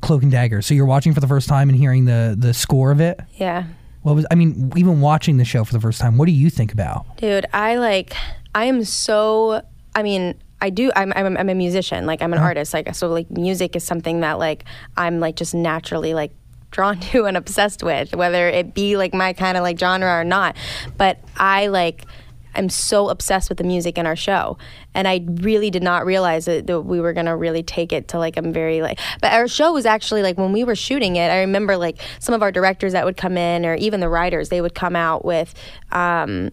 Cloak 0.00 0.22
and 0.22 0.32
Dagger. 0.32 0.62
So 0.62 0.74
you're 0.74 0.86
watching 0.86 1.12
for 1.14 1.20
the 1.20 1.28
first 1.28 1.48
time 1.48 1.68
and 1.68 1.78
hearing 1.78 2.04
the 2.04 2.34
the 2.38 2.54
score 2.54 2.90
of 2.90 3.00
it. 3.00 3.20
Yeah, 3.34 3.64
What 4.02 4.14
was? 4.14 4.26
I 4.30 4.34
mean, 4.34 4.72
even 4.76 5.00
watching 5.00 5.36
the 5.36 5.44
show 5.44 5.64
for 5.64 5.72
the 5.72 5.80
first 5.80 6.00
time. 6.00 6.18
What 6.18 6.26
do 6.26 6.32
you 6.32 6.50
think 6.50 6.72
about? 6.72 7.16
dude, 7.16 7.46
I 7.52 7.76
like. 7.76 8.14
I 8.54 8.66
am 8.66 8.84
so. 8.84 9.62
I 9.94 10.02
mean. 10.02 10.34
I 10.60 10.70
do. 10.70 10.90
I'm, 10.96 11.12
I'm. 11.14 11.36
I'm 11.36 11.48
a 11.50 11.54
musician. 11.54 12.06
Like 12.06 12.22
I'm 12.22 12.32
an 12.32 12.38
uh-huh. 12.38 12.48
artist. 12.48 12.72
Like 12.72 12.94
so. 12.94 13.08
Like 13.08 13.30
music 13.30 13.76
is 13.76 13.84
something 13.84 14.20
that 14.20 14.38
like 14.38 14.64
I'm 14.96 15.20
like 15.20 15.36
just 15.36 15.54
naturally 15.54 16.14
like 16.14 16.32
drawn 16.70 16.98
to 17.12 17.26
and 17.26 17.36
obsessed 17.36 17.82
with, 17.82 18.14
whether 18.14 18.48
it 18.48 18.72
be 18.72 18.96
like 18.96 19.12
my 19.12 19.34
kind 19.34 19.58
of 19.58 19.62
like 19.62 19.78
genre 19.78 20.18
or 20.18 20.24
not. 20.24 20.56
But 20.96 21.18
I 21.36 21.66
like. 21.66 22.06
I'm 22.54 22.68
so 22.68 23.08
obsessed 23.08 23.48
with 23.48 23.58
the 23.58 23.64
music 23.64 23.98
in 23.98 24.06
our 24.06 24.16
show, 24.16 24.58
and 24.94 25.06
I 25.08 25.24
really 25.26 25.70
did 25.70 25.82
not 25.82 26.06
realize 26.06 26.44
that, 26.46 26.66
that 26.66 26.82
we 26.82 27.00
were 27.00 27.12
gonna 27.12 27.36
really 27.36 27.62
take 27.62 27.92
it 27.92 28.08
to 28.08 28.18
like 28.18 28.36
I'm 28.36 28.52
very 28.52 28.82
like. 28.82 28.98
But 29.20 29.32
our 29.32 29.48
show 29.48 29.72
was 29.72 29.86
actually 29.86 30.22
like 30.22 30.38
when 30.38 30.52
we 30.52 30.64
were 30.64 30.76
shooting 30.76 31.16
it. 31.16 31.30
I 31.30 31.40
remember 31.40 31.76
like 31.76 32.00
some 32.18 32.34
of 32.34 32.42
our 32.42 32.52
directors 32.52 32.92
that 32.92 33.04
would 33.04 33.16
come 33.16 33.36
in, 33.36 33.64
or 33.66 33.74
even 33.74 34.00
the 34.00 34.08
writers, 34.08 34.48
they 34.48 34.60
would 34.60 34.74
come 34.74 34.96
out 34.96 35.24
with. 35.24 35.54
Um, 35.92 36.50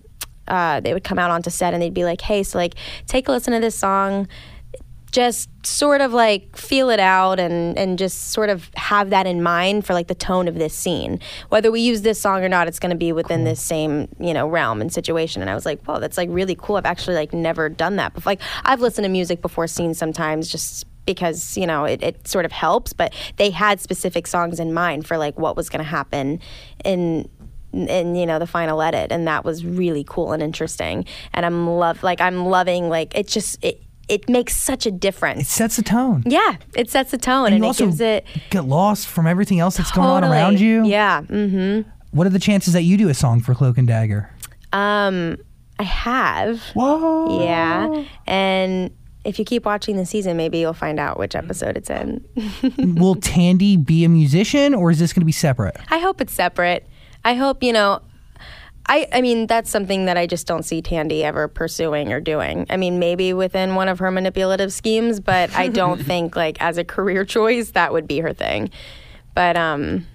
uh, 0.48 0.80
they 0.82 0.94
would 0.94 1.04
come 1.04 1.20
out 1.20 1.32
onto 1.32 1.50
set 1.50 1.74
and 1.74 1.82
they'd 1.82 1.94
be 1.94 2.04
like, 2.04 2.22
"Hey, 2.22 2.44
so 2.44 2.58
like, 2.58 2.76
take 3.08 3.28
a 3.28 3.32
listen 3.32 3.54
to 3.54 3.60
this 3.60 3.76
song." 3.76 4.28
Just 5.12 5.50
sort 5.66 6.02
of 6.02 6.14
like 6.14 6.56
feel 6.56 6.90
it 6.90 7.00
out 7.00 7.40
and 7.40 7.78
and 7.78 8.00
just 8.00 8.32
sort 8.32 8.50
of 8.50 8.70
have 8.76 9.10
that 9.10 9.28
in 9.28 9.44
mind 9.44 9.86
for 9.86 9.94
like 9.94 10.08
the 10.08 10.16
tone 10.16 10.48
of 10.48 10.56
this 10.56 10.74
scene. 10.74 11.20
Whether 11.50 11.72
we 11.72 11.82
use 11.82 12.02
this 12.02 12.20
song 12.20 12.44
or 12.44 12.50
not 12.50 12.68
it's 12.68 12.80
going 12.80 12.92
to 12.92 12.98
be 12.98 13.12
within 13.12 13.44
this 13.44 13.62
same 13.62 14.08
you 14.20 14.34
know 14.34 14.48
realm 14.48 14.82
and 14.82 14.92
situation. 14.92 15.42
And 15.42 15.50
i 15.50 15.56
was 15.56 15.66
like 15.66 15.84
whoa 15.84 16.00
that's 16.00 16.18
like 16.18 16.30
really 16.32 16.56
cool. 16.56 16.78
I've 16.78 16.86
actually 16.86 17.16
like 17.16 17.34
never 17.34 17.70
done 17.70 17.98
that 17.98 18.14
before 18.14 18.32
like 18.32 18.42
i've 18.64 18.80
listened 18.80 19.04
to 19.04 19.10
music 19.10 19.42
before 19.42 19.68
scenes 19.68 19.98
sometimes 19.98 20.50
just 20.50 20.86
because 21.06 21.58
you 21.58 21.68
know 21.68 21.84
it, 21.84 22.02
it 22.02 22.28
sort 22.28 22.46
of 22.46 22.52
helps 22.52 22.94
but 22.94 23.14
they 23.38 23.50
had 23.50 23.82
specific 23.82 24.28
songs 24.28 24.60
in 24.60 24.74
mind 24.74 25.06
for 25.06 25.18
like 25.18 25.38
what 25.38 25.56
was 25.58 25.68
going 25.70 25.84
to 25.84 25.90
happen 25.90 26.40
in 26.86 27.28
in 27.74 28.16
you 28.16 28.26
know 28.26 28.40
the 28.40 28.48
final 28.48 28.82
edit. 28.82 29.12
And 29.12 29.28
that 29.28 29.46
was 29.46 29.66
really 29.66 30.04
cool 30.08 30.34
and 30.34 30.44
interesting. 30.44 31.06
And 31.34 31.46
i'm 31.46 31.68
love 31.68 32.04
like 32.04 32.22
i'm 32.22 32.46
loving 32.46 32.90
like 32.90 33.18
it 33.18 33.28
just 33.28 33.64
it 33.64 33.82
it 34.12 34.30
makes 34.30 34.56
such 34.56 34.86
a 34.86 34.92
difference. 34.92 35.42
It 35.42 35.46
sets 35.48 35.76
the 35.78 35.84
tone. 35.84 36.24
yeah 36.26 36.58
it 36.76 36.90
sets 36.90 37.12
the 37.12 37.18
tone 37.18 37.46
and 37.48 37.56
and, 37.56 37.64
you 37.64 37.66
it 37.66 37.68
also 37.68 37.86
gives 37.86 38.02
it 38.02 38.26
get 38.50 38.66
lost 38.66 39.08
from 39.08 39.26
everything 39.28 39.60
else 39.60 39.78
that's 39.78 39.92
going 39.92 40.10
on 40.10 40.24
around 40.24 40.60
you. 40.60 40.86
yeah 40.86 41.22
mm-hmm 41.22 41.90
What 42.12 42.28
are 42.28 42.32
the 42.32 42.40
chances 42.40 42.74
that 42.74 42.84
you 42.84 42.98
do 42.98 43.08
a 43.10 43.14
song 43.14 43.40
for 43.42 43.56
Cloak 43.56 43.78
and 43.78 43.88
Dagger? 43.88 44.30
um 44.74 45.38
i 45.80 45.84
have 45.84 46.62
Whoa. 46.76 47.44
yeah 47.46 48.06
and 48.28 48.92
if 49.24 49.38
you 49.40 49.46
keep 49.46 49.66
watching 49.66 49.96
the 49.98 50.06
season 50.06 50.36
maybe 50.38 50.58
you'll 50.60 50.74
find 50.74 51.00
out 51.00 51.20
which 51.20 51.36
episode 51.36 51.78
it's 51.78 51.90
in 51.90 52.24
Will 53.00 53.16
Tandy 53.16 53.78
be 53.78 54.04
a 54.04 54.10
musician 54.10 54.74
or 54.74 54.92
is 54.92 55.00
this 55.00 55.14
going 55.14 55.22
to 55.22 55.26
be 55.26 55.32
separate? 55.32 55.78
I 55.90 56.00
hope 56.00 56.22
it's 56.22 56.34
separate. 56.34 56.88
I 57.24 57.36
hope, 57.36 57.62
you 57.64 57.72
know, 57.72 58.02
I, 58.94 59.08
I 59.14 59.22
mean, 59.22 59.48
that's 59.48 59.70
something 59.72 60.04
that 60.06 60.18
I 60.18 60.28
just 60.28 60.46
don't 60.48 60.64
see 60.64 60.82
Tandy 60.82 61.24
ever 61.24 61.48
pursuing 61.48 62.12
or 62.12 62.20
doing. 62.20 62.66
I 62.70 62.76
mean, 62.76 63.00
maybe 63.00 63.32
within 63.32 63.76
one 63.76 63.88
of 63.88 64.00
her 64.00 64.12
manipulative 64.12 64.74
schemes, 64.74 65.22
but 65.22 65.50
I 65.56 65.70
don't 65.70 66.04
think 66.04 66.36
like 66.36 66.62
as 66.62 66.78
a 66.78 66.84
career 66.84 67.24
choice 67.24 67.72
that 67.72 67.94
would 67.94 68.06
be 68.06 68.20
her 68.20 68.34
thing. 68.34 68.70
But 69.34 69.56
um, 69.56 70.06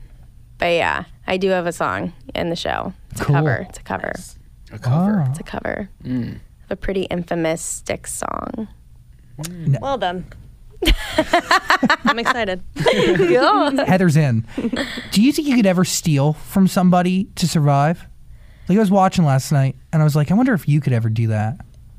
but 0.58 0.66
yeah, 0.74 1.04
I 1.26 1.38
do 1.38 1.48
have 1.48 1.66
a 1.66 1.72
song 1.72 2.12
in 2.34 2.50
the 2.50 2.56
show. 2.56 2.92
It's 3.12 3.22
Cool. 3.22 3.36
a 3.36 3.38
cover. 3.38 3.66
It's 3.70 3.78
a 3.78 3.82
cover. 3.82 4.12
A 4.72 4.78
cover. 4.78 5.24
Ah. 5.26 5.30
It's 5.30 5.40
a 5.40 5.42
cover. 5.42 5.88
of 6.04 6.36
A 6.68 6.76
pretty 6.76 7.04
infamous 7.04 7.62
Styx 7.62 8.12
song. 8.12 8.68
Well 9.80 9.96
done. 9.96 10.26
I'm 12.04 12.18
excited. 12.18 12.62
Heather's 12.76 14.16
in. 14.18 14.44
Do 15.12 15.22
you 15.22 15.32
think 15.32 15.48
you 15.48 15.56
could 15.56 15.64
ever 15.66 15.84
steal 15.86 16.34
from 16.34 16.68
somebody 16.68 17.24
to 17.36 17.48
survive? 17.48 18.06
Like 18.68 18.76
I 18.76 18.80
was 18.80 18.90
watching 18.90 19.24
last 19.24 19.52
night, 19.52 19.76
and 19.92 20.02
I 20.02 20.04
was 20.04 20.16
like, 20.16 20.30
I 20.30 20.34
wonder 20.34 20.52
if 20.54 20.68
you 20.68 20.80
could 20.80 20.92
ever 20.92 21.08
do 21.08 21.28
that. 21.28 21.58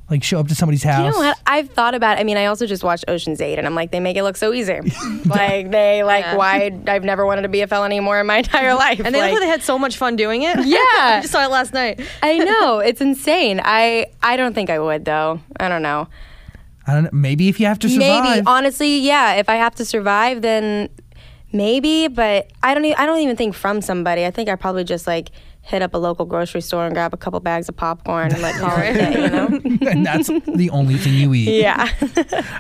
Like 0.10 0.23
show 0.23 0.39
up 0.39 0.47
to 0.47 0.56
somebody's 0.56 0.84
house. 0.84 1.03
You 1.03 1.12
know 1.12 1.17
what? 1.27 1.38
I've 1.45 1.69
thought 1.69 1.93
about. 1.93 2.17
I 2.17 2.23
mean, 2.23 2.38
I 2.38 2.45
also 2.45 2.65
just 2.65 2.82
watched 2.82 3.03
Ocean's 3.10 3.41
Eight, 3.41 3.58
and 3.58 3.67
I'm 3.67 3.75
like, 3.75 3.91
they 3.91 3.99
make 3.99 4.15
it 4.15 4.23
look 4.23 4.38
so 4.38 4.53
easy. 4.53 4.80
like 5.25 5.69
they 5.71 6.03
like 6.03 6.23
Yeah. 6.23 6.36
why 6.38 6.71
I've 6.88 7.03
never 7.03 7.25
wanted 7.25 7.41
to 7.41 7.49
be 7.49 7.60
a 7.60 7.67
felon 7.67 7.91
anymore 7.91 8.17
in 8.21 8.25
my 8.25 8.38
entire 8.45 8.73
life. 8.73 9.01
And 9.03 9.13
they 9.13 9.19
like, 9.19 9.32
look 9.34 9.41
like 9.41 9.47
they 9.47 9.51
had 9.51 9.63
so 9.63 9.77
much 9.77 9.97
fun 9.97 10.15
doing 10.15 10.43
it. 10.43 10.65
Yeah. 10.65 10.77
I 10.99 11.19
just 11.21 11.34
saw 11.34 11.43
it 11.43 11.51
last 11.51 11.73
night. 11.73 11.99
I 12.23 12.38
know 12.38 12.80
it's 12.80 13.01
insane. 13.01 13.60
I 13.63 14.08
I 14.23 14.38
don't 14.38 14.53
think 14.53 14.69
I 14.69 14.80
would 14.80 15.03
though. 15.03 15.41
I 15.60 15.67
don't 15.67 15.82
know. 15.82 16.08
I 16.86 16.93
don't 16.93 17.03
know. 17.03 17.10
Maybe 17.12 17.49
if 17.49 17.60
you 17.60 17.65
have 17.65 17.80
to 17.80 17.89
survive. 17.89 18.23
Maybe 18.23 18.43
honestly, 18.47 18.99
yeah. 18.99 19.34
If 19.34 19.49
I 19.49 19.56
have 19.56 19.75
to 19.75 19.84
survive, 19.84 20.41
then 20.41 20.88
maybe. 21.51 22.08
But 22.08 22.49
I 22.63 22.73
don't. 22.73 22.86
E- 22.86 22.95
I 22.95 23.06
don't 23.06 23.19
even 23.19 23.36
think 23.36 23.56
from 23.56 23.82
somebody. 23.82 24.25
I 24.25 24.32
think 24.32 24.47
I 24.47 24.56
probably 24.56 24.86
just 24.86 25.06
like 25.06 25.32
hit 25.67 25.82
up 25.82 25.93
a 25.93 25.97
local 25.97 26.25
grocery 26.25 26.62
store 26.62 26.86
and 26.86 26.95
grab 26.95 27.13
a 27.13 27.17
couple 27.17 27.38
bags 27.41 27.67
of 27.67 27.75
popcorn 27.75 28.32
and 28.32 28.41
like 28.41 28.56
call 28.56 28.71
it 28.77 28.89
a 28.89 28.93
day. 28.93 29.21
You 29.21 29.30
know? 29.30 29.47
and 29.91 30.06
that's 30.06 30.27
the 30.27 30.69
only 30.71 30.95
thing 30.95 31.13
you 31.13 31.34
eat. 31.34 31.62
yeah, 31.62 31.89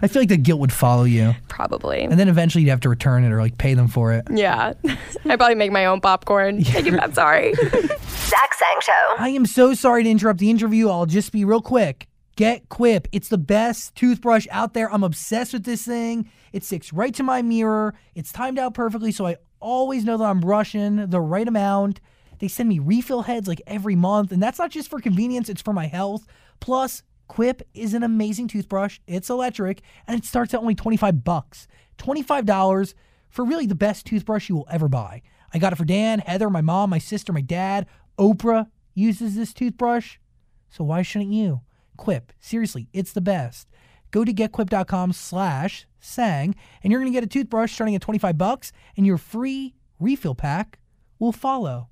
I 0.01 0.07
feel 0.07 0.21
like 0.21 0.29
the 0.29 0.37
guilt 0.37 0.59
would 0.59 0.73
follow 0.73 1.05
you, 1.05 1.33
probably. 1.47 2.01
and 2.01 2.19
then 2.19 2.27
eventually 2.27 2.63
you'd 2.65 2.69
have 2.69 2.81
to 2.81 2.89
return 2.89 3.23
it 3.23 3.31
or 3.31 3.41
like 3.41 3.57
pay 3.57 3.73
them 3.73 3.87
for 3.87 4.11
it. 4.11 4.27
Yeah, 4.29 4.73
I 5.25 5.35
probably 5.37 5.55
make 5.55 5.71
my 5.71 5.85
own 5.85 6.01
popcorn. 6.01 6.63
Take 6.63 6.85
it 6.85 6.97
back. 6.97 7.15
Sorry. 7.15 7.53
Zach 7.53 8.53
Sang 8.53 8.81
Show. 8.81 9.15
I 9.17 9.29
am 9.29 9.45
so 9.45 9.73
sorry 9.73 10.03
to 10.03 10.09
interrupt 10.09 10.39
the 10.39 10.49
interview. 10.49 10.89
I'll 10.89 11.05
just 11.05 11.31
be 11.31 11.45
real 11.45 11.61
quick. 11.61 12.07
Get 12.35 12.69
Quip. 12.69 13.07
It's 13.13 13.29
the 13.29 13.37
best 13.37 13.95
toothbrush 13.95 14.47
out 14.51 14.73
there. 14.73 14.93
I'm 14.93 15.03
obsessed 15.03 15.53
with 15.53 15.63
this 15.63 15.85
thing. 15.85 16.29
It 16.53 16.63
sticks 16.63 16.93
right 16.93 17.13
to 17.15 17.23
my 17.23 17.41
mirror. 17.41 17.95
It's 18.15 18.31
timed 18.31 18.59
out 18.59 18.73
perfectly, 18.73 19.11
so 19.11 19.25
I 19.25 19.37
always 19.59 20.03
know 20.05 20.17
that 20.17 20.23
I'm 20.25 20.39
brushing 20.39 21.09
the 21.09 21.21
right 21.21 21.47
amount. 21.47 21.99
They 22.39 22.47
send 22.47 22.69
me 22.69 22.79
refill 22.79 23.23
heads 23.23 23.47
like 23.47 23.61
every 23.67 23.95
month, 23.95 24.31
and 24.31 24.41
that's 24.41 24.59
not 24.59 24.71
just 24.71 24.89
for 24.89 24.99
convenience, 24.99 25.49
it's 25.49 25.61
for 25.61 25.73
my 25.73 25.87
health. 25.87 26.25
Plus, 26.59 27.03
Quip 27.27 27.61
is 27.73 27.93
an 27.93 28.03
amazing 28.03 28.47
toothbrush. 28.47 28.99
It's 29.07 29.29
electric, 29.29 29.81
and 30.07 30.17
it 30.17 30.25
starts 30.25 30.53
at 30.53 30.59
only 30.59 30.75
25 30.75 31.23
bucks. 31.23 31.67
$25 31.97 32.93
for 33.29 33.43
really 33.43 33.65
the 33.65 33.75
best 33.75 34.05
toothbrush 34.05 34.49
you 34.49 34.55
will 34.55 34.67
ever 34.71 34.87
buy. 34.87 35.21
I 35.53 35.59
got 35.59 35.73
it 35.73 35.77
for 35.77 35.85
Dan, 35.85 36.19
Heather, 36.19 36.49
my 36.49 36.61
mom, 36.61 36.89
my 36.89 36.99
sister, 36.99 37.33
my 37.33 37.41
dad. 37.41 37.87
Oprah 38.17 38.67
uses 38.93 39.35
this 39.35 39.53
toothbrush. 39.53 40.17
So 40.69 40.83
why 40.83 41.01
shouldn't 41.01 41.33
you? 41.33 41.61
Quip. 41.97 42.31
Seriously, 42.39 42.89
it's 42.93 43.13
the 43.13 43.21
best. 43.21 43.67
Go 44.11 44.23
to 44.23 44.33
getquip.com 44.33 45.13
slash 45.13 45.85
sang, 45.99 46.55
and 46.81 46.91
you're 46.91 47.01
going 47.01 47.11
to 47.11 47.15
get 47.17 47.23
a 47.23 47.27
toothbrush 47.27 47.73
starting 47.73 47.95
at 47.95 48.01
25 48.01 48.37
bucks, 48.37 48.71
and 48.95 49.05
your 49.05 49.17
free 49.17 49.75
refill 49.99 50.35
pack 50.35 50.79
will 51.19 51.31
follow. 51.31 51.89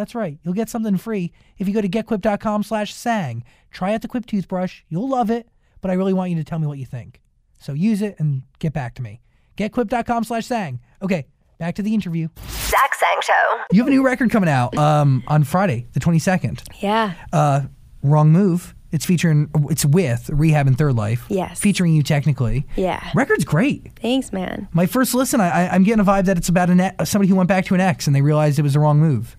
That's 0.00 0.14
right. 0.14 0.38
You'll 0.42 0.54
get 0.54 0.70
something 0.70 0.96
free 0.96 1.30
if 1.58 1.68
you 1.68 1.74
go 1.74 1.82
to 1.82 1.88
getquip.com 1.88 2.62
slash 2.62 2.94
sang. 2.94 3.44
Try 3.70 3.92
out 3.92 4.00
the 4.00 4.08
Quip 4.08 4.24
toothbrush. 4.24 4.80
You'll 4.88 5.10
love 5.10 5.30
it, 5.30 5.46
but 5.82 5.90
I 5.90 5.94
really 5.94 6.14
want 6.14 6.30
you 6.30 6.36
to 6.36 6.42
tell 6.42 6.58
me 6.58 6.66
what 6.66 6.78
you 6.78 6.86
think. 6.86 7.20
So 7.58 7.74
use 7.74 8.00
it 8.00 8.14
and 8.18 8.44
get 8.60 8.72
back 8.72 8.94
to 8.94 9.02
me. 9.02 9.20
Getquip.com 9.58 10.24
slash 10.24 10.46
sang. 10.46 10.80
Okay, 11.02 11.26
back 11.58 11.74
to 11.74 11.82
the 11.82 11.92
interview. 11.92 12.28
Zach 12.48 12.94
Sang 12.94 13.18
Show. 13.20 13.60
You 13.72 13.80
have 13.82 13.88
a 13.88 13.90
new 13.90 14.02
record 14.02 14.30
coming 14.30 14.48
out 14.48 14.74
um, 14.78 15.22
on 15.28 15.44
Friday, 15.44 15.86
the 15.92 16.00
22nd. 16.00 16.62
Yeah. 16.82 17.12
Uh, 17.30 17.64
Wrong 18.02 18.30
Move. 18.30 18.74
It's 18.92 19.04
featuring, 19.04 19.50
it's 19.68 19.84
with 19.84 20.28
R3hab 20.32 20.66
and 20.66 20.78
Thrdl!fe. 20.78 21.34
Yes. 21.34 21.60
Featuring 21.60 21.92
you 21.92 22.02
technically. 22.02 22.66
Yeah. 22.74 23.06
Record's 23.14 23.44
great. 23.44 23.92
Thanks, 24.00 24.32
man. 24.32 24.66
My 24.72 24.86
first 24.86 25.14
listen, 25.14 25.42
I, 25.42 25.66
I, 25.66 25.74
I'm 25.74 25.84
getting 25.84 26.00
a 26.00 26.04
vibe 26.04 26.24
that 26.24 26.38
it's 26.38 26.48
about 26.48 26.70
an, 26.70 26.80
e- 26.80 27.04
somebody 27.04 27.28
who 27.28 27.36
went 27.36 27.48
back 27.50 27.66
to 27.66 27.74
an 27.74 27.80
ex 27.82 28.06
and 28.06 28.16
they 28.16 28.22
realized 28.22 28.58
it 28.58 28.62
was 28.62 28.72
the 28.72 28.80
wrong 28.80 28.98
move. 28.98 29.36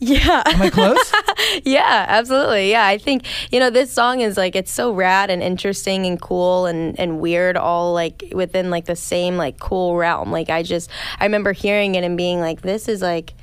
Yeah. 0.00 0.42
Am 0.46 0.62
I 0.62 0.70
close? 0.70 0.98
Yeah, 1.64 2.04
absolutely. 2.08 2.70
Yeah, 2.70 2.86
I 2.86 2.98
think 2.98 3.24
you 3.50 3.58
know 3.58 3.70
this 3.70 3.92
song 3.92 4.20
is 4.20 4.36
like 4.36 4.54
it's 4.54 4.72
so 4.72 4.92
rad 4.92 5.30
and 5.30 5.42
interesting 5.42 6.04
and 6.04 6.20
cool 6.20 6.66
and 6.66 6.98
and 7.00 7.20
weird 7.20 7.56
all 7.56 7.94
like 7.94 8.22
within 8.32 8.70
like 8.70 8.84
the 8.84 8.96
same 8.96 9.36
like 9.36 9.58
cool 9.58 9.96
realm. 9.96 10.30
Like 10.30 10.50
I 10.50 10.62
just 10.62 10.90
I 11.18 11.24
remember 11.24 11.52
hearing 11.52 11.94
it 11.94 12.04
and 12.04 12.16
being 12.16 12.40
like 12.40 12.60
this 12.62 12.86
is 12.86 13.02
like 13.02 13.34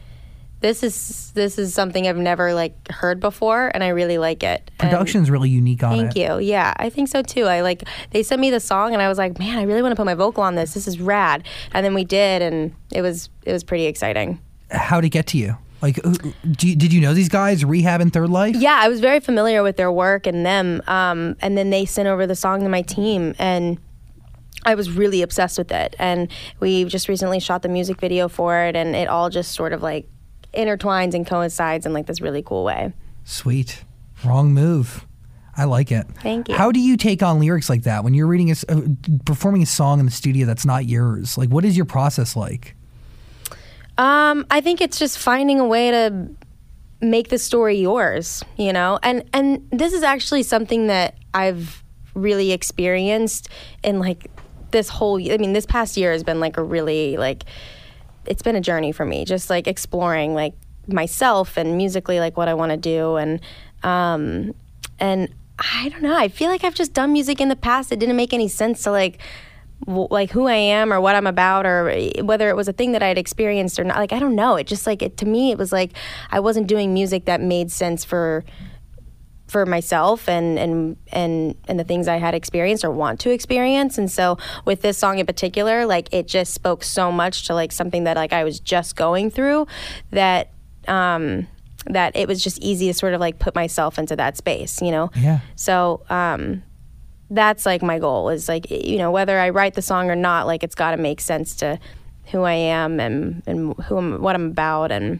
this 0.61 0.83
is 0.83 1.31
this 1.35 1.57
is 1.57 1.73
something 1.73 2.07
I've 2.07 2.17
never 2.17 2.53
like 2.53 2.73
heard 2.91 3.19
before 3.19 3.71
and 3.73 3.83
I 3.83 3.89
really 3.89 4.17
like 4.17 4.43
it. 4.43 4.69
And- 4.79 4.89
Production's 4.89 5.29
really 5.31 5.49
unique 5.49 5.83
on 5.83 5.91
Thank 5.97 6.15
it. 6.15 6.27
Thank 6.27 6.39
you. 6.41 6.45
Yeah, 6.47 6.73
I 6.77 6.89
think 6.89 7.07
so 7.09 7.21
too. 7.21 7.45
I 7.45 7.61
like 7.61 7.83
they 8.11 8.23
sent 8.23 8.39
me 8.39 8.49
the 8.51 8.59
song 8.59 8.93
and 8.93 9.01
I 9.01 9.09
was 9.09 9.17
like, 9.17 9.39
man, 9.39 9.57
I 9.57 9.63
really 9.63 9.81
want 9.81 9.93
to 9.93 9.95
put 9.95 10.05
my 10.05 10.15
vocal 10.15 10.43
on 10.43 10.55
this. 10.55 10.73
This 10.73 10.87
is 10.87 10.99
rad. 10.99 11.43
And 11.73 11.85
then 11.85 11.93
we 11.93 12.03
did, 12.05 12.41
and 12.41 12.73
it 12.91 13.01
was 13.01 13.29
it 13.43 13.51
was 13.51 13.63
pretty 13.63 13.85
exciting. 13.85 14.39
How'd 14.71 15.05
it 15.05 15.09
get 15.09 15.27
to 15.27 15.37
you? 15.37 15.57
Like, 15.85 16.01
do 16.01 16.67
you, 16.67 16.75
did 16.75 16.91
you 16.91 16.99
know 16.99 17.13
these 17.13 17.29
guys, 17.29 17.63
R3hab 17.63 18.01
and 18.01 18.11
Thrdl!fe? 18.11 18.57
Yeah, 18.57 18.79
I 18.81 18.89
was 18.89 18.99
very 19.01 19.19
familiar 19.19 19.61
with 19.61 19.77
their 19.77 19.91
work 19.91 20.25
and 20.25 20.43
them. 20.43 20.81
Um, 20.87 21.35
and 21.41 21.55
then 21.55 21.69
they 21.69 21.85
sent 21.85 22.07
over 22.07 22.25
the 22.25 22.35
song 22.35 22.61
to 22.61 22.69
my 22.69 22.81
team, 22.81 23.35
and 23.37 23.77
I 24.63 24.73
was 24.73 24.89
really 24.89 25.21
obsessed 25.21 25.59
with 25.59 25.71
it. 25.71 25.95
And 25.99 26.31
we 26.59 26.85
just 26.85 27.07
recently 27.07 27.39
shot 27.39 27.61
the 27.61 27.69
music 27.69 27.99
video 28.01 28.27
for 28.27 28.57
it, 28.61 28.75
and 28.75 28.95
it 28.95 29.07
all 29.07 29.29
just 29.29 29.51
sort 29.51 29.73
of 29.73 29.83
like 29.83 30.09
intertwines 30.55 31.13
and 31.13 31.27
coincides 31.27 31.85
in 31.85 31.93
like 31.93 32.07
this 32.07 32.19
really 32.19 32.41
cool 32.41 32.63
way. 32.63 32.91
Sweet. 33.23 33.83
Wrong 34.25 34.55
move. 34.55 35.05
I 35.55 35.65
like 35.65 35.91
it. 35.91 36.07
Thank 36.23 36.49
you. 36.49 36.55
How 36.55 36.71
do 36.71 36.79
you 36.79 36.97
take 36.97 37.21
on 37.21 37.39
lyrics 37.39 37.69
like 37.69 37.83
that 37.83 38.03
when 38.03 38.15
you're 38.15 38.25
reading 38.25 38.49
a, 38.49 38.55
uh, 38.67 38.81
performing 39.23 39.61
a 39.61 39.67
song 39.67 39.99
in 39.99 40.05
the 40.05 40.11
studio 40.11 40.47
that's 40.47 40.65
not 40.65 40.85
yours? 40.89 41.37
Like, 41.37 41.49
what 41.49 41.63
is 41.63 41.77
your 41.77 41.85
process 41.85 42.35
like? 42.35 42.74
Um, 43.97 44.45
I 44.51 44.61
think 44.61 44.81
it's 44.81 44.99
just 44.99 45.17
finding 45.17 45.59
a 45.59 45.65
way 45.65 45.91
to 45.91 46.29
make 47.01 47.29
the 47.29 47.37
story 47.37 47.77
yours, 47.77 48.43
you 48.57 48.73
know? 48.73 48.99
And 49.03 49.23
and 49.33 49.67
this 49.71 49.93
is 49.93 50.03
actually 50.03 50.43
something 50.43 50.87
that 50.87 51.15
I've 51.33 51.83
really 52.13 52.51
experienced 52.51 53.49
in 53.83 53.99
like 53.99 54.29
this 54.71 54.89
whole 54.89 55.19
I 55.31 55.37
mean, 55.37 55.53
this 55.53 55.65
past 55.65 55.97
year 55.97 56.11
has 56.11 56.23
been 56.23 56.39
like 56.39 56.57
a 56.57 56.63
really 56.63 57.17
like 57.17 57.45
it's 58.25 58.41
been 58.41 58.55
a 58.55 58.61
journey 58.61 58.91
for 58.91 59.05
me, 59.05 59.23
just 59.23 59.49
like 59.49 59.67
exploring 59.67 60.33
like 60.33 60.53
myself 60.87 61.57
and 61.57 61.77
musically 61.77 62.19
like 62.19 62.37
what 62.37 62.47
I 62.47 62.53
want 62.53 62.71
to 62.71 62.77
do 62.77 63.15
and 63.15 63.39
um 63.83 64.53
and 64.99 65.33
I 65.57 65.89
don't 65.89 66.01
know, 66.01 66.15
I 66.15 66.27
feel 66.27 66.49
like 66.49 66.63
I've 66.63 66.75
just 66.75 66.93
done 66.93 67.13
music 67.13 67.39
in 67.39 67.47
the 67.47 67.55
past 67.55 67.91
it 67.91 67.99
didn't 67.99 68.17
make 68.17 68.33
any 68.33 68.47
sense 68.47 68.83
to 68.83 68.91
like 68.91 69.19
like 69.87 70.31
who 70.31 70.47
I 70.47 70.55
am 70.55 70.91
or 70.91 70.99
what 70.99 71.15
I'm 71.15 71.27
about 71.27 71.65
or 71.65 71.89
eh, 71.89 72.21
whether 72.21 72.49
it 72.49 72.55
was 72.55 72.67
a 72.67 72.73
thing 72.73 72.93
that 72.93 73.03
I 73.03 73.07
had 73.07 73.17
experienced 73.17 73.79
or 73.79 73.83
not. 73.83 73.97
Like 73.97 74.13
I 74.13 74.19
don't 74.19 74.35
know. 74.35 74.55
It 74.55 74.67
just 74.67 74.87
like 74.87 75.01
it 75.01 75.17
to 75.17 75.25
me 75.25 75.51
it 75.51 75.57
was 75.57 75.71
like 75.71 75.91
I 76.31 76.39
wasn't 76.39 76.67
doing 76.67 76.93
music 76.93 77.25
that 77.25 77.41
made 77.41 77.71
sense 77.71 78.03
for 78.03 78.43
for 79.47 79.65
myself 79.65 80.27
and 80.27 80.57
and 80.57 80.97
and 81.11 81.55
and 81.67 81.79
the 81.79 81.83
things 81.83 82.07
I 82.07 82.17
had 82.17 82.33
experienced 82.33 82.83
or 82.83 82.91
want 82.91 83.19
to 83.21 83.29
experience. 83.29 83.97
And 83.97 84.11
so 84.11 84.37
with 84.65 84.81
this 84.81 84.97
song 84.97 85.19
in 85.19 85.25
particular, 85.25 85.85
like 85.85 86.09
it 86.11 86.27
just 86.27 86.53
spoke 86.53 86.83
so 86.83 87.11
much 87.11 87.45
to 87.47 87.53
like 87.53 87.71
something 87.71 88.05
that 88.05 88.17
like 88.17 88.33
I 88.33 88.43
was 88.43 88.59
just 88.59 88.95
going 88.95 89.29
through 89.29 89.67
that 90.11 90.51
um 90.87 91.47
that 91.87 92.15
it 92.15 92.27
was 92.27 92.43
just 92.43 92.57
easy 92.59 92.87
to 92.87 92.93
sort 92.93 93.13
of 93.13 93.19
like 93.19 93.37
put 93.37 93.53
myself 93.53 93.99
into 93.99 94.15
that 94.15 94.37
space, 94.37 94.81
you 94.81 94.91
know? 94.91 95.11
Yeah. 95.15 95.41
So 95.55 96.03
um 96.09 96.63
that's 97.29 97.65
like 97.65 97.81
my 97.81 97.99
goal 97.99 98.29
is 98.29 98.47
like 98.47 98.69
you 98.69 98.97
know 98.97 99.11
whether 99.11 99.39
I 99.39 99.49
write 99.49 99.73
the 99.73 99.81
song 99.81 100.09
or 100.09 100.15
not 100.15 100.45
like 100.45 100.63
it's 100.63 100.75
got 100.75 100.91
to 100.91 100.97
make 100.97 101.21
sense 101.21 101.55
to 101.57 101.79
who 102.31 102.43
I 102.43 102.53
am 102.53 102.99
and 102.99 103.43
and 103.45 103.73
who 103.85 103.97
I'm, 103.97 104.21
what 104.21 104.35
I'm 104.35 104.47
about 104.51 104.91
and 104.91 105.19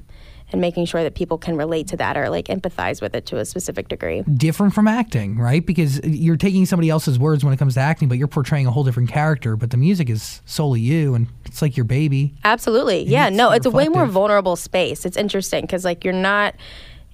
and 0.51 0.61
making 0.61 0.85
sure 0.85 1.03
that 1.03 1.15
people 1.15 1.37
can 1.37 1.57
relate 1.57 1.87
to 1.87 1.97
that 1.97 2.15
or 2.15 2.29
like 2.29 2.45
empathize 2.45 3.01
with 3.01 3.15
it 3.15 3.25
to 3.25 3.37
a 3.39 3.45
specific 3.45 3.87
degree. 3.87 4.21
Different 4.21 4.73
from 4.73 4.87
acting, 4.87 5.37
right? 5.37 5.65
Because 5.65 5.99
you're 6.03 6.37
taking 6.37 6.65
somebody 6.65 6.89
else's 6.89 7.17
words 7.17 7.43
when 7.43 7.53
it 7.53 7.57
comes 7.57 7.73
to 7.73 7.79
acting, 7.79 8.07
but 8.07 8.17
you're 8.17 8.27
portraying 8.27 8.67
a 8.67 8.71
whole 8.71 8.83
different 8.83 9.09
character. 9.09 9.55
But 9.55 9.71
the 9.71 9.77
music 9.77 10.09
is 10.09 10.41
solely 10.45 10.81
you, 10.81 11.15
and 11.15 11.27
it's 11.45 11.61
like 11.61 11.75
your 11.75 11.83
baby. 11.83 12.35
Absolutely. 12.43 13.03
Yeah, 13.03 13.27
it's 13.27 13.35
no, 13.35 13.51
it's 13.51 13.65
a 13.65 13.71
way 13.71 13.87
more 13.87 14.05
vulnerable 14.05 14.55
space. 14.55 15.05
It's 15.05 15.17
interesting 15.17 15.65
cuz 15.67 15.83
like 15.83 16.03
you're 16.03 16.13
not 16.13 16.55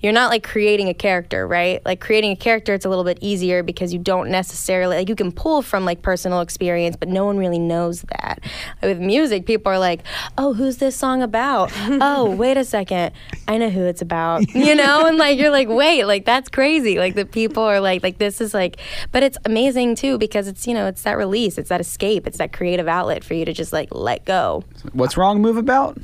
you're 0.02 0.14
not 0.14 0.30
like 0.30 0.44
creating 0.44 0.90
a 0.90 0.94
character, 0.94 1.48
right? 1.48 1.84
Like 1.86 2.02
creating 2.02 2.32
a 2.32 2.36
character, 2.36 2.74
it's 2.74 2.86
a 2.86 2.90
little 2.90 3.04
bit 3.04 3.20
easier 3.22 3.64
because 3.64 3.94
you 3.94 4.00
don't 4.00 4.30
necessarily 4.30 4.98
like 4.98 5.10
you 5.10 5.16
can 5.16 5.32
pull 5.32 5.62
from 5.62 5.86
like 5.86 6.02
personal 6.02 6.42
experience, 6.42 6.96
but 6.96 7.08
no 7.08 7.26
one 7.26 7.38
really 7.38 7.60
knows 7.60 8.02
that. 8.02 8.40
With 8.82 9.00
music, 9.00 9.46
people 9.46 9.72
are 9.72 9.80
like, 9.80 10.02
"Oh, 10.38 10.54
who's 10.54 10.78
this 10.78 10.96
song 10.96 11.22
about? 11.22 11.72
oh, 11.76 12.36
wait 12.36 12.58
a 12.58 12.66
second, 12.66 13.12
I 13.48 13.58
know 13.58 13.70
who 13.70 13.86
it's 13.86 14.02
about." 14.02 14.44
You 14.62 14.76
know, 14.76 15.06
and 15.08 15.18
like 15.18 15.40
you're 15.40 15.50
like, 15.50 15.68
"Wait, 15.68 16.06
like 16.06 16.24
that's 16.24 16.48
crazy." 16.48 17.00
Like 17.00 17.16
the 17.16 17.26
people 17.26 17.64
are 17.64 17.80
like, 17.80 18.04
"Like 18.04 18.20
this 18.20 18.40
is 18.40 18.54
like," 18.54 18.78
but 19.12 19.24
it's 19.24 19.38
amazing 19.44 19.96
too 19.96 20.18
because 20.18 20.48
it's 20.48 20.68
you 20.68 20.74
know 20.74 20.88
it's 20.88 21.02
that 21.02 21.18
release, 21.18 21.58
it's 21.58 21.70
that 21.70 21.82
escape, 21.82 22.28
it's 22.28 22.38
that 22.38 22.54
creative 22.54 22.88
outlet 22.88 23.24
for 23.24 23.34
you 23.34 23.44
to 23.44 23.54
just 23.54 23.74
like 23.74 23.90
let 23.92 24.24
go. 24.24 24.64
What's 24.94 25.18
wrong 25.18 25.42
move 25.42 25.58
about? 25.58 25.98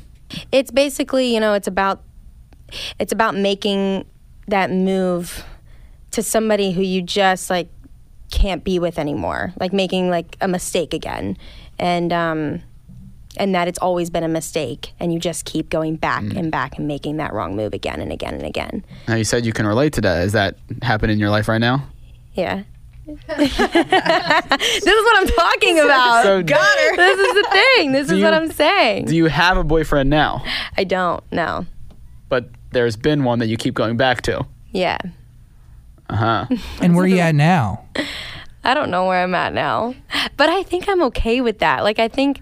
It's 0.52 0.70
basically, 0.70 1.32
you 1.32 1.40
know, 1.40 1.54
it's 1.54 1.68
about 1.68 2.02
it's 2.98 3.12
about 3.12 3.34
making 3.34 4.04
that 4.46 4.70
move 4.70 5.44
to 6.12 6.22
somebody 6.22 6.72
who 6.72 6.82
you 6.82 7.02
just 7.02 7.50
like 7.50 7.68
can't 8.30 8.64
be 8.64 8.78
with 8.78 8.98
anymore. 8.98 9.52
Like 9.60 9.72
making 9.72 10.10
like 10.10 10.36
a 10.40 10.48
mistake 10.48 10.92
again. 10.94 11.36
And 11.78 12.12
um 12.12 12.62
and 13.36 13.54
that 13.54 13.68
it's 13.68 13.78
always 13.78 14.10
been 14.10 14.24
a 14.24 14.28
mistake 14.28 14.92
and 14.98 15.12
you 15.12 15.18
just 15.20 15.44
keep 15.44 15.70
going 15.70 15.96
back 15.96 16.22
and 16.22 16.50
back 16.50 16.76
and 16.78 16.88
making 16.88 17.18
that 17.18 17.32
wrong 17.32 17.54
move 17.54 17.72
again 17.72 18.00
and 18.00 18.10
again 18.10 18.34
and 18.34 18.42
again. 18.44 18.84
Now 19.06 19.14
you 19.14 19.24
said 19.24 19.46
you 19.46 19.52
can 19.52 19.66
relate 19.66 19.92
to 19.94 20.00
that. 20.00 20.24
Is 20.24 20.32
that 20.32 20.56
happening 20.82 21.14
in 21.14 21.20
your 21.20 21.30
life 21.30 21.46
right 21.46 21.60
now? 21.60 21.86
Yeah. 22.34 22.62
this 23.06 23.58
is 23.58 25.04
what 25.04 25.18
I'm 25.18 25.28
talking 25.28 25.78
about. 25.84 26.22
So 26.24 26.42
This 26.42 27.18
is 27.18 27.34
the 27.34 27.48
thing. 27.50 27.92
This 27.92 28.10
is 28.10 28.18
you- 28.18 28.24
what 28.24 28.34
I'm 28.34 28.50
saying. 28.50 29.06
Do 29.06 29.16
you 29.16 29.26
have 29.26 29.56
a 29.56 29.64
boyfriend 29.64 30.10
now? 30.10 30.44
I 30.76 30.84
don't 30.84 31.22
No. 31.32 31.66
But 32.28 32.50
there's 32.72 32.96
been 32.96 33.24
one 33.24 33.38
that 33.38 33.46
you 33.46 33.56
keep 33.56 33.74
going 33.74 33.96
back 33.96 34.22
to. 34.22 34.46
Yeah. 34.72 34.98
Uh 36.08 36.16
huh. 36.16 36.46
And 36.80 36.94
where 36.94 37.04
are 37.04 37.08
you 37.08 37.18
at 37.18 37.34
now? 37.34 37.84
I 38.64 38.74
don't 38.74 38.90
know 38.90 39.06
where 39.06 39.22
I'm 39.22 39.34
at 39.34 39.54
now. 39.54 39.94
But 40.36 40.48
I 40.48 40.62
think 40.62 40.88
I'm 40.88 41.02
okay 41.04 41.40
with 41.40 41.58
that. 41.60 41.84
Like 41.84 41.98
I 41.98 42.08
think 42.08 42.40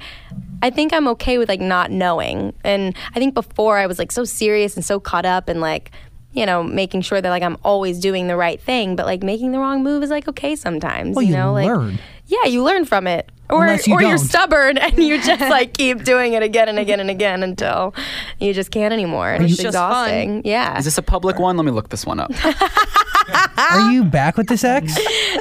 I 0.62 0.71
think 0.71 0.93
I'm 0.93 1.07
okay 1.09 1.39
with 1.39 1.49
like 1.49 1.61
not 1.61 1.91
knowing. 1.91 2.55
And 2.65 2.97
I 3.15 3.19
think 3.19 3.35
before 3.35 3.79
I 3.79 3.87
was 3.87 3.99
like 3.99 4.12
so 4.12 4.25
serious 4.25 4.77
and 4.77 4.85
so 4.85 4.99
caught 4.99 5.27
up 5.27 5.49
and 5.49 5.61
like 5.61 5.91
you 6.33 6.45
know, 6.45 6.62
making 6.62 7.01
sure 7.01 7.19
that 7.19 7.31
like 7.31 7.43
I'm 7.43 7.57
always 7.65 7.99
doing 7.99 8.27
the 8.27 8.37
right 8.37 8.61
thing, 8.61 8.95
but 8.95 9.07
like 9.07 9.23
making 9.23 9.53
the 9.53 9.59
wrong 9.59 9.83
move 9.83 10.03
is 10.03 10.11
like 10.11 10.29
okay 10.29 10.55
sometimes. 10.55 11.17
Well, 11.17 11.25
you 11.25 11.33
know, 11.33 11.55
like 11.55 11.67
learn. 11.67 11.99
yeah, 12.27 12.45
you 12.45 12.62
learn 12.62 12.85
from 12.85 13.07
it, 13.07 13.33
or 13.51 13.63
Unless 13.65 13.87
you 13.87 13.95
or 13.95 14.03
you're 14.03 14.19
stubborn 14.19 14.79
and 14.79 14.97
you 14.99 15.23
just 15.23 15.41
like 15.51 15.73
keep 15.75 16.03
doing 16.05 16.33
it 16.35 16.43
again 16.43 16.69
and 16.69 16.79
again 16.79 17.01
and 17.01 17.11
again 17.11 17.43
until 17.43 17.95
you 18.41 18.53
just 18.53 18.71
can't 18.71 18.93
anymore. 18.93 19.31
And 19.31 19.45
it's 19.45 19.55
It's 19.55 19.63
just 19.63 19.77
fun. 19.77 20.09
exhausting. 20.09 20.43
Yeah. 20.45 20.79
Is 20.79 20.85
this 20.85 20.99
a 20.99 21.03
public 21.03 21.39
one? 21.39 21.57
Let 21.57 21.65
me 21.67 21.73
look 21.73 21.89
this 21.91 22.05
one 22.07 22.21
up. 22.21 22.31
Are 23.59 23.91
you 23.91 24.05
back 24.05 24.37
with 24.37 24.49
this 24.49 24.65
ex? 24.65 24.97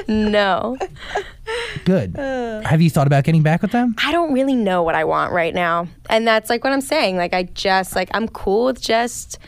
no. 0.08 0.76
Good. 1.84 2.18
Uh. 2.18 2.60
Have 2.62 2.80
you 2.82 2.90
thought 2.90 3.06
about 3.06 3.24
getting 3.24 3.42
back 3.42 3.62
with 3.62 3.70
them? 3.72 3.94
I 4.02 4.10
don't 4.12 4.32
really 4.32 4.56
know 4.56 4.82
what 4.82 4.94
I 4.94 5.04
want 5.04 5.32
right 5.32 5.54
now. 5.54 5.86
And 6.10 6.26
that's 6.26 6.50
like 6.50 6.64
what 6.64 6.72
I'm 6.72 6.80
saying. 6.80 7.16
Like 7.16 7.34
I 7.34 7.44
just 7.44 7.94
like 7.94 8.08
I'm 8.12 8.26
cool 8.28 8.66
with 8.66 8.80
just 8.80 9.38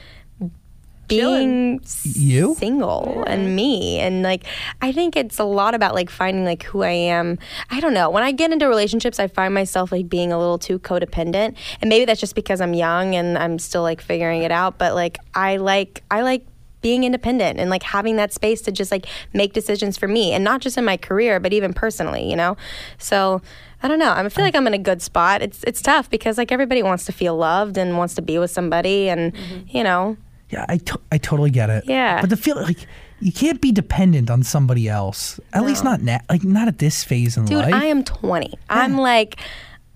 being 1.09 1.81
You? 2.05 2.55
single 2.59 3.25
and 3.27 3.57
me. 3.57 3.99
And 3.99 4.23
like 4.23 4.45
I 4.81 4.93
think 4.93 5.17
it's 5.17 5.39
a 5.39 5.45
lot 5.45 5.75
about 5.75 5.95
like 5.95 6.11
finding 6.11 6.45
like 6.45 6.63
who 6.63 6.83
I 6.83 6.91
am. 6.91 7.39
I 7.71 7.81
don't 7.81 7.95
know. 7.95 8.11
When 8.11 8.23
I 8.23 8.33
get 8.33 8.53
into 8.53 8.69
relationships, 8.69 9.19
I 9.19 9.27
find 9.27 9.53
myself 9.53 9.91
like 9.91 10.09
being 10.09 10.33
a 10.33 10.39
little 10.39 10.59
too 10.59 10.79
codependent. 10.79 11.57
And 11.81 11.89
maybe 11.89 12.05
that's 12.05 12.21
just 12.21 12.35
because 12.35 12.61
I'm 12.61 12.75
young 12.75 13.15
and 13.15 13.37
I'm 13.37 13.59
still 13.59 13.83
like 13.83 14.01
figuring 14.01 14.43
it 14.43 14.53
out, 14.53 14.79
but 14.79 14.95
like 14.95 15.19
I 15.35 15.57
like 15.57 16.03
I 16.11 16.23
like 16.23 16.47
being 16.81 17.03
independent 17.03 17.59
and 17.59 17.71
like 17.71 17.83
having 17.83 18.15
that 18.17 18.33
space 18.33 18.63
to 18.63 18.71
just 18.71 18.93
like 18.93 19.07
make 19.33 19.53
decisions 19.53 19.97
for 19.97 20.07
me. 20.07 20.33
And 20.33 20.45
not 20.45 20.61
just 20.61 20.79
in 20.79 20.85
my 20.85 20.97
career 20.97 21.41
but 21.41 21.53
even 21.53 21.73
personally 21.73 22.29
you 22.29 22.37
know? 22.37 22.57
So 22.99 23.41
i 23.83 23.89
don't 23.89 23.99
know. 23.99 24.13
I 24.13 24.29
feel 24.29 24.45
like 24.45 24.55
i'm 24.55 24.67
in 24.67 24.75
a 24.75 24.79
good 24.79 25.03
spot. 25.03 25.43
It's 25.43 25.65
it's 25.65 25.81
tough 25.81 26.11
because 26.11 26.37
like 26.39 26.53
everybody 26.53 26.83
wants 26.83 27.05
to 27.07 27.13
feel 27.13 27.37
loved 27.37 27.79
and 27.79 27.97
wants 27.97 28.15
to 28.15 28.23
be 28.23 28.39
with 28.39 28.51
somebody 28.51 29.09
and 29.09 29.33
mm-hmm. 29.33 29.77
you 29.77 29.83
know 29.83 30.17
Yeah, 30.51 30.65
I, 30.69 30.79
to- 30.79 31.01
I 31.13 31.19
totally 31.19 31.51
get 31.51 31.69
it. 31.71 31.85
Yeah. 31.87 32.21
But 32.21 32.31
the 32.31 32.37
feel 32.37 32.57
like 32.57 32.79
you 33.21 33.33
can't 33.33 33.61
be 33.61 33.73
dependent 33.73 34.31
on 34.31 34.43
somebody 34.43 34.89
else. 34.89 35.39
At 35.53 35.65
least 35.65 35.85
not 35.85 36.01
now. 36.03 36.21
Like 36.31 36.45
not 36.45 36.69
at 36.69 36.79
this 36.79 37.05
phase 37.05 37.37
in 37.37 37.45
dude 37.45 37.59
life. 37.59 37.67
Dude, 37.67 37.75
I 37.75 37.85
am 37.87 38.05
20 38.05 38.53
i'm 38.71 38.97
like 38.97 39.37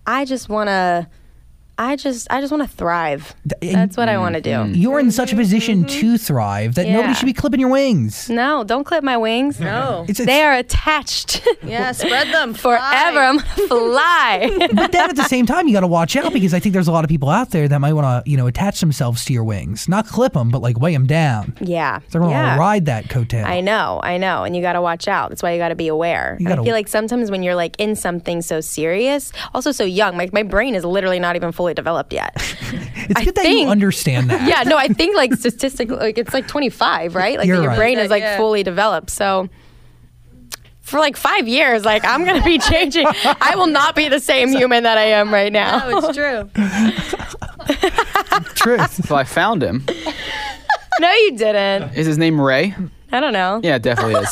i 0.07 0.25
just 0.25 0.49
want 0.49 0.69
to 0.69 1.07
i 1.79 1.97
just 1.97 2.27
i 2.31 2.41
just 2.41 2.51
want 2.53 2.63
to 2.63 2.77
thrive 2.77 3.35
and- 3.61 3.75
that's 3.75 3.97
what 3.97 4.09
i 4.09 4.19
want 4.19 4.35
to 4.35 4.41
do 4.41 4.67
You're 4.79 5.01
in 5.01 5.11
such 5.11 5.33
a 5.33 5.37
position 5.37 5.85
to 5.85 6.19
thrive 6.19 6.75
that 6.77 6.87
nobody 6.87 7.03
Mm-hmm. 7.03 7.09
Yeah. 7.09 7.15
should 7.15 7.27
be 7.27 7.33
clipping 7.33 7.61
your 7.61 7.71
wings. 7.71 8.29
no 8.31 8.63
don't 8.65 8.85
clip 8.85 9.03
my 9.03 9.17
wings 9.17 9.59
No. 9.59 10.05
It's, 10.09 10.21
it's, 10.21 10.27
they 10.27 10.43
are 10.43 10.55
attached 10.55 11.47
Yeah, 11.63 11.93
spread 11.93 12.29
them. 12.29 12.55
forever 12.67 13.19
i'm 13.21 13.39
gonna 13.39 13.69
fly 13.69 14.69
but 14.73 14.93
then 14.93 15.11
at 15.11 15.17
the 15.17 15.25
same 15.25 15.47
time, 15.47 15.67
you 15.67 15.73
got 15.73 15.81
to 15.81 15.87
watch 15.87 16.17
out 16.17 16.33
because 16.33 16.55
I 16.55 16.59
think 16.61 16.73
there's 16.73 16.89
a 16.89 16.93
lot 16.93 17.05
of 17.05 17.09
people 17.09 17.29
out 17.29 17.51
there 17.51 17.69
that 17.69 17.79
might 17.81 17.93
want 17.93 18.25
to, 18.25 18.31
you 18.31 18.37
know, 18.37 18.47
attach 18.47 18.81
themselves 18.81 19.25
to 19.27 19.33
your 19.33 19.45
wings, 19.45 19.89
not 19.89 20.07
clip 20.07 20.33
them, 20.35 20.51
but 20.51 20.61
like 20.63 20.79
weigh 20.81 20.93
them 20.93 21.07
down. 21.07 21.55
yeah 21.61 22.01
They're 22.11 22.21
going 22.21 22.33
to 22.33 22.37
yeah. 22.39 22.57
ride 22.59 22.87
that 22.87 23.05
coattail. 23.07 23.45
I 23.45 23.61
know, 23.61 24.01
I 24.03 24.17
know, 24.19 24.45
and 24.45 24.55
you 24.57 24.63
got 24.63 24.75
to 24.75 24.81
watch 24.83 25.09
out. 25.09 25.31
That's 25.31 25.43
why 25.43 25.53
you 25.53 25.59
got 25.59 25.69
to 25.71 25.75
be 25.75 25.89
aware. 25.89 26.35
And 26.39 26.47
gotta- 26.47 26.63
I 26.63 26.65
feel 26.65 26.75
like 26.75 26.89
sometimes 26.89 27.31
when 27.31 27.43
you're 27.43 27.55
like 27.55 27.77
in 27.79 27.95
something 27.97 28.43
so 28.43 28.61
serious, 28.61 29.33
also 29.55 29.73
so 29.73 29.85
young, 29.85 30.17
like 30.17 30.33
my 30.33 30.43
brain 30.43 30.75
is 30.75 30.85
literally 30.85 31.19
not 31.21 31.37
even 31.37 31.53
fully 31.53 31.72
developed 31.75 32.13
yet. 32.13 32.35
It's 33.05 33.21
I 33.21 33.25
good 33.25 33.35
that 33.35 33.43
you 33.45 33.51
think- 33.51 33.69
understand 33.69 34.31
that. 34.31 34.49
yeah, 34.49 34.63
no, 34.63 34.77
I 34.77 34.87
think 34.87 35.17
like 35.17 35.35
statistically, 35.35 35.97
like 35.97 36.19
it's 36.19 36.33
like 36.33 36.47
25, 36.47 37.17
right? 37.17 37.37
Like 37.37 37.49
You're 37.49 37.57
your 37.61 37.69
right. 37.71 37.77
brain 37.77 37.99
is 37.99 38.11
like 38.11 38.23
Yeah. 38.23 38.37
fully 38.37 38.63
developed. 38.63 39.11
So 39.11 39.49
for 40.83 41.01
like 41.01 41.17
five 41.17 41.49
years, 41.49 41.85
like 41.85 42.05
I'm 42.05 42.25
gonna 42.25 42.45
be 42.45 42.59
changing. 42.59 43.07
I 43.41 43.55
will 43.57 43.67
not 43.67 43.97
be 43.97 44.09
the 44.09 44.21
same 44.21 44.51
human 44.51 44.85
that 44.85 44.99
I 44.99 45.07
am 45.07 45.35
right 45.35 45.53
now. 45.53 45.89
No, 45.89 45.99
it's 45.99 46.17
true. 46.17 46.49
Truth. 48.55 49.07
So 49.07 49.15
I 49.17 49.25
found 49.25 49.63
him. 49.63 49.85
no, 51.01 51.11
you 51.13 51.37
didn't. 51.37 51.95
Is 51.95 52.07
his 52.07 52.19
name 52.19 52.41
Ray? 52.41 52.75
I 53.11 53.21
don't 53.21 53.33
know. 53.33 53.61
Yeah, 53.63 53.77
it 53.77 53.83
definitely 53.83 54.15
is. 54.15 54.29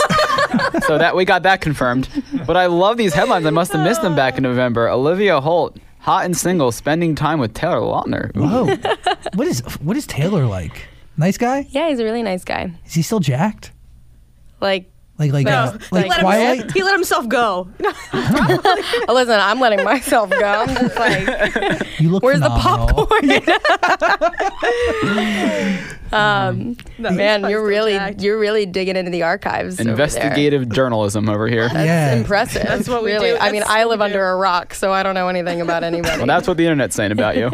so 0.86 0.98
that 0.98 1.14
we 1.16 1.24
got 1.24 1.42
that 1.42 1.60
confirmed. 1.60 2.08
But 2.46 2.56
I 2.56 2.66
love 2.66 2.96
these 2.96 3.12
headlines. 3.14 3.46
I 3.46 3.50
must 3.50 3.72
have 3.72 3.84
missed 3.84 4.02
them 4.02 4.14
back 4.16 4.36
in 4.36 4.42
November. 4.42 4.88
Olivia 4.88 5.40
Holt, 5.40 5.76
hot 6.00 6.24
and 6.24 6.36
single, 6.36 6.72
spending 6.72 7.14
time 7.14 7.38
with 7.38 7.54
Taylor 7.54 7.80
Lautner. 7.80 8.34
Whoa. 8.34 8.66
what 9.34 9.46
is 9.46 9.60
what 9.80 9.96
is 9.96 10.06
Taylor 10.06 10.46
like? 10.46 10.88
Nice 11.16 11.38
guy? 11.38 11.66
Yeah, 11.70 11.88
he's 11.88 12.00
a 12.00 12.04
really 12.04 12.22
nice 12.22 12.44
guy. 12.44 12.72
Is 12.86 12.94
he 12.94 13.02
still 13.02 13.20
jacked? 13.20 13.72
Like, 14.60 14.90
Like 15.20 15.32
like 15.32 15.46
uh, 15.46 15.76
like 15.92 16.08
Let 16.08 16.16
him- 16.16 16.22
Twilight? 16.24 16.72
he 16.72 16.82
let 16.82 16.94
himself 16.94 17.28
go. 17.28 17.68
oh, 17.84 19.04
listen, 19.10 19.38
I'm 19.38 19.60
letting 19.60 19.84
myself 19.84 20.30
go. 20.30 20.42
I'm 20.42 20.68
just 20.68 20.96
like. 20.96 22.00
You 22.00 22.08
look 22.10 22.22
Where's 22.22 22.40
the 22.40 22.48
phenomenal. 22.48 23.06
Um, 26.12 26.76
man, 26.98 27.48
you're 27.48 27.64
really 27.64 27.92
jacked. 27.92 28.20
you're 28.20 28.36
really 28.40 28.66
digging 28.66 28.96
into 28.96 29.12
the 29.12 29.22
archives. 29.22 29.78
over. 29.78 29.90
Investigative 29.90 30.68
journalism 30.68 31.28
over 31.28 31.46
here. 31.46 31.68
That's 31.68 31.86
Yeah. 31.86 32.16
impressive. 32.16 32.62
That's 32.64 32.88
what 32.88 33.04
we 33.04 33.12
really. 33.12 33.30
do. 33.30 33.36
I 33.38 33.52
mean, 33.52 33.62
I 33.64 33.84
live 33.84 34.00
under 34.00 34.18
do. 34.18 34.24
a 34.24 34.34
rock, 34.34 34.74
so 34.74 34.92
I 34.92 35.04
don't 35.04 35.14
know 35.14 35.28
anything 35.28 35.60
about 35.60 35.84
anybody. 35.84 36.16
Well, 36.16 36.26
that's 36.26 36.48
what 36.48 36.56
the 36.56 36.64
internet's 36.64 36.96
saying 36.96 37.12
about 37.12 37.36
you. 37.36 37.50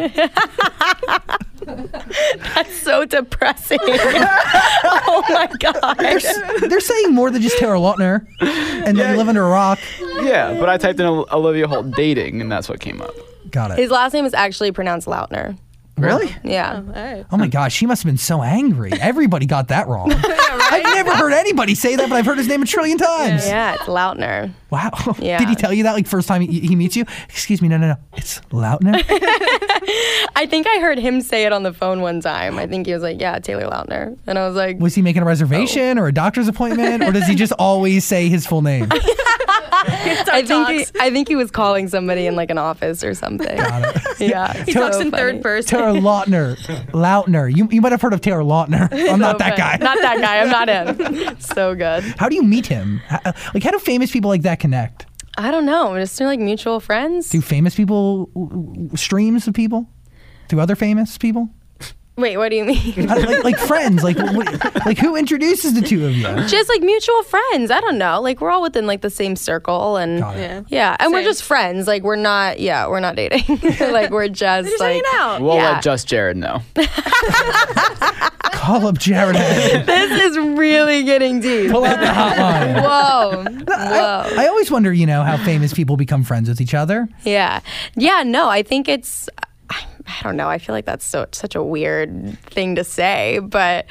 That's 2.55 2.75
so 2.81 3.05
depressing. 3.05 3.79
oh 3.83 5.23
my 5.29 5.49
god. 5.59 5.95
They're, 5.97 6.17
s- 6.17 6.61
they're 6.67 6.79
saying 6.79 7.13
more 7.13 7.29
than 7.31 7.41
just 7.41 7.57
Taylor 7.57 7.75
Lautner, 7.75 8.25
and 8.41 8.97
then 8.97 9.11
you 9.11 9.17
live 9.17 9.29
under 9.29 9.45
a 9.45 9.49
rock. 9.49 9.79
yeah, 10.21 10.57
but 10.59 10.69
I 10.69 10.77
typed 10.77 10.99
in 10.99 11.05
Olivia 11.05 11.67
Holt 11.67 11.91
dating, 11.91 12.41
and 12.41 12.51
that's 12.51 12.67
what 12.69 12.79
came 12.79 13.01
up. 13.01 13.13
Got 13.51 13.71
it. 13.71 13.77
His 13.77 13.91
last 13.91 14.13
name 14.13 14.25
is 14.25 14.33
actually 14.33 14.71
pronounced 14.71 15.07
Lautner. 15.07 15.57
Really? 15.97 16.35
Yeah. 16.43 16.75
All 16.75 16.81
right. 16.81 17.25
Oh, 17.25 17.27
oh 17.31 17.37
my 17.37 17.47
gosh, 17.47 17.73
she 17.73 17.85
must 17.85 18.03
have 18.03 18.09
been 18.09 18.17
so 18.17 18.41
angry. 18.41 18.91
Everybody 18.93 19.45
got 19.45 19.69
that 19.69 19.87
wrong. 19.87 20.11
I've 20.69 20.83
never 20.83 21.15
heard 21.15 21.33
anybody 21.33 21.75
say 21.75 21.95
that, 21.95 22.09
but 22.09 22.15
I've 22.15 22.25
heard 22.25 22.37
his 22.37 22.47
name 22.47 22.61
a 22.61 22.65
trillion 22.65 22.97
times. 22.97 23.47
Yeah, 23.47 23.75
it's 23.75 23.83
Lautner. 23.83 24.51
Wow. 24.69 24.91
Yeah. 25.19 25.37
Did 25.39 25.49
he 25.49 25.55
tell 25.55 25.73
you 25.73 25.83
that 25.83 25.93
like 25.93 26.07
first 26.07 26.27
time 26.27 26.41
he, 26.41 26.59
he 26.59 26.75
meets 26.75 26.95
you? 26.95 27.05
Excuse 27.29 27.61
me, 27.61 27.67
no, 27.67 27.77
no, 27.77 27.87
no. 27.89 27.95
It's 28.13 28.39
Lautner. 28.51 28.95
I 30.35 30.45
think 30.49 30.67
I 30.67 30.79
heard 30.79 30.99
him 30.99 31.21
say 31.21 31.45
it 31.45 31.53
on 31.53 31.63
the 31.63 31.73
phone 31.73 32.01
one 32.01 32.21
time. 32.21 32.57
I 32.57 32.67
think 32.67 32.85
he 32.85 32.93
was 32.93 33.01
like, 33.01 33.19
"Yeah, 33.19 33.39
Taylor 33.39 33.67
Lautner," 33.67 34.17
and 34.27 34.37
I 34.37 34.47
was 34.47 34.55
like, 34.55 34.79
Was 34.79 34.93
he 34.93 35.01
making 35.01 35.23
a 35.23 35.25
reservation 35.25 35.97
oh. 35.97 36.03
or 36.03 36.07
a 36.07 36.13
doctor's 36.13 36.47
appointment, 36.47 37.03
or 37.03 37.11
does 37.11 37.27
he 37.27 37.35
just 37.35 37.53
always 37.53 38.05
say 38.05 38.29
his 38.29 38.45
full 38.45 38.61
name? 38.61 38.89
I 39.71 40.43
think 40.45 40.67
he, 40.69 40.85
I 40.99 41.09
think 41.11 41.27
he 41.27 41.35
was 41.35 41.51
calling 41.51 41.87
somebody 41.87 42.25
in 42.27 42.35
like 42.35 42.49
an 42.51 42.57
office 42.57 43.03
or 43.03 43.13
something. 43.13 43.57
Yeah, 44.19 44.51
He 44.63 44.73
talks 44.73 44.97
in 44.97 45.11
third 45.11 45.41
person. 45.43 45.77
Taylor 45.77 45.99
Lautner. 45.99 46.55
Lautner. 46.91 47.55
You, 47.55 47.67
you 47.71 47.81
might 47.81 47.91
have 47.91 48.01
heard 48.01 48.13
of 48.13 48.21
Taylor 48.21 48.41
Lautner. 48.41 48.87
I'm 49.11 49.19
not 49.19 49.37
that 49.39 49.55
guy. 49.57 49.77
Not 49.79 49.97
that 50.01 50.19
guy. 50.19 50.39
I'm 50.39 50.49
not 50.49 50.67
him. 50.67 51.39
so 51.39 51.75
good. 51.75 52.03
How 52.17 52.27
do 52.27 52.35
you 52.35 52.41
meet 52.43 52.65
him? 52.65 52.97
How, 53.07 53.19
uh, 53.25 53.31
like, 53.53 53.63
how 53.63 53.71
do 53.71 53.79
famous 53.79 54.11
people 54.11 54.29
like 54.29 54.41
that 54.41 54.59
connect? 54.59 55.05
I 55.37 55.51
don't 55.51 55.65
know. 55.65 55.95
Just 55.99 56.17
through 56.17 56.27
like 56.27 56.39
mutual 56.39 56.79
friends. 56.79 57.29
Do 57.29 57.41
famous 57.41 57.75
people 57.75 58.25
w- 58.33 58.49
w- 58.73 58.97
streams 58.97 59.47
of 59.47 59.53
people? 59.53 59.87
Do 60.47 60.59
other 60.59 60.75
famous 60.75 61.17
people? 61.17 61.49
Wait, 62.17 62.35
what 62.37 62.49
do 62.49 62.55
you 62.55 62.65
mean? 62.65 63.09
I- 63.11 63.15
like, 63.17 63.43
like 63.43 63.57
friends. 63.59 64.03
Like, 64.03 64.17
what, 64.17 64.85
like 64.87 64.97
who 64.97 65.15
introduces 65.15 65.75
the 65.75 65.81
two 65.81 66.03
of 66.05 66.13
you? 66.13 66.23
just 66.47 66.67
like 66.67 66.81
mutual 66.81 67.21
friends. 67.23 67.69
I 67.69 67.79
don't 67.79 67.99
know. 67.99 68.19
Like 68.21 68.41
we're 68.41 68.49
all 68.49 68.63
within 68.63 68.87
like 68.87 69.01
the 69.01 69.09
same 69.11 69.35
circle, 69.35 69.97
and 69.97 70.19
Got 70.19 70.35
it. 70.37 70.39
Yeah. 70.39 70.61
yeah, 70.67 70.97
and 70.99 71.11
we're 71.13 71.19
Same. 71.19 71.25
just 71.29 71.43
friends. 71.43 71.85
Like 71.87 72.01
we're 72.03 72.15
not. 72.15 72.59
Yeah, 72.59 72.87
we're 72.87 72.99
not 73.01 73.15
dating. 73.15 73.59
like 73.91 74.09
we're 74.09 74.29
just, 74.29 74.67
Just 74.69 74.79
like 74.79 74.89
hanging 74.93 75.03
out. 75.13 75.41
We'll 75.41 75.55
Yeah. 75.55 75.73
let 75.73 75.83
just 75.83 76.07
Jared 76.07 76.37
know. 76.37 76.61
Call 78.51 78.87
up 78.87 78.97
Jared. 78.97 79.35
Hammond. 79.35 79.87
this 79.87 80.21
is 80.23 80.37
really 80.57 81.03
getting 81.03 81.39
deep. 81.39 81.71
Pull 81.71 81.85
out 81.85 81.99
the 81.99 82.05
hotline. 82.07 82.81
Whoa, 82.81 83.43
whoa. 83.67 84.37
I 84.41 84.47
always 84.47 84.71
wonder, 84.71 84.91
you 84.91 85.05
know, 85.05 85.21
how 85.23 85.37
famous 85.37 85.73
people 85.73 85.95
become 85.97 86.23
friends 86.23 86.49
with 86.49 86.59
each 86.59 86.73
other. 86.73 87.07
Yeah. 87.23 87.61
Yeah, 87.95 88.23
no, 88.25 88.49
I 88.49 88.63
think 88.63 88.89
it's 88.89 89.29
I, 90.07 90.19
I 90.19 90.23
don't 90.23 90.37
know. 90.37 90.49
I 90.49 90.57
feel 90.57 90.73
like 90.73 90.85
that's 90.85 91.05
so 91.05 91.27
such 91.31 91.55
a 91.55 91.61
weird 91.63 92.37
thing 92.45 92.75
to 92.75 92.83
say, 92.83 93.39
but 93.39 93.85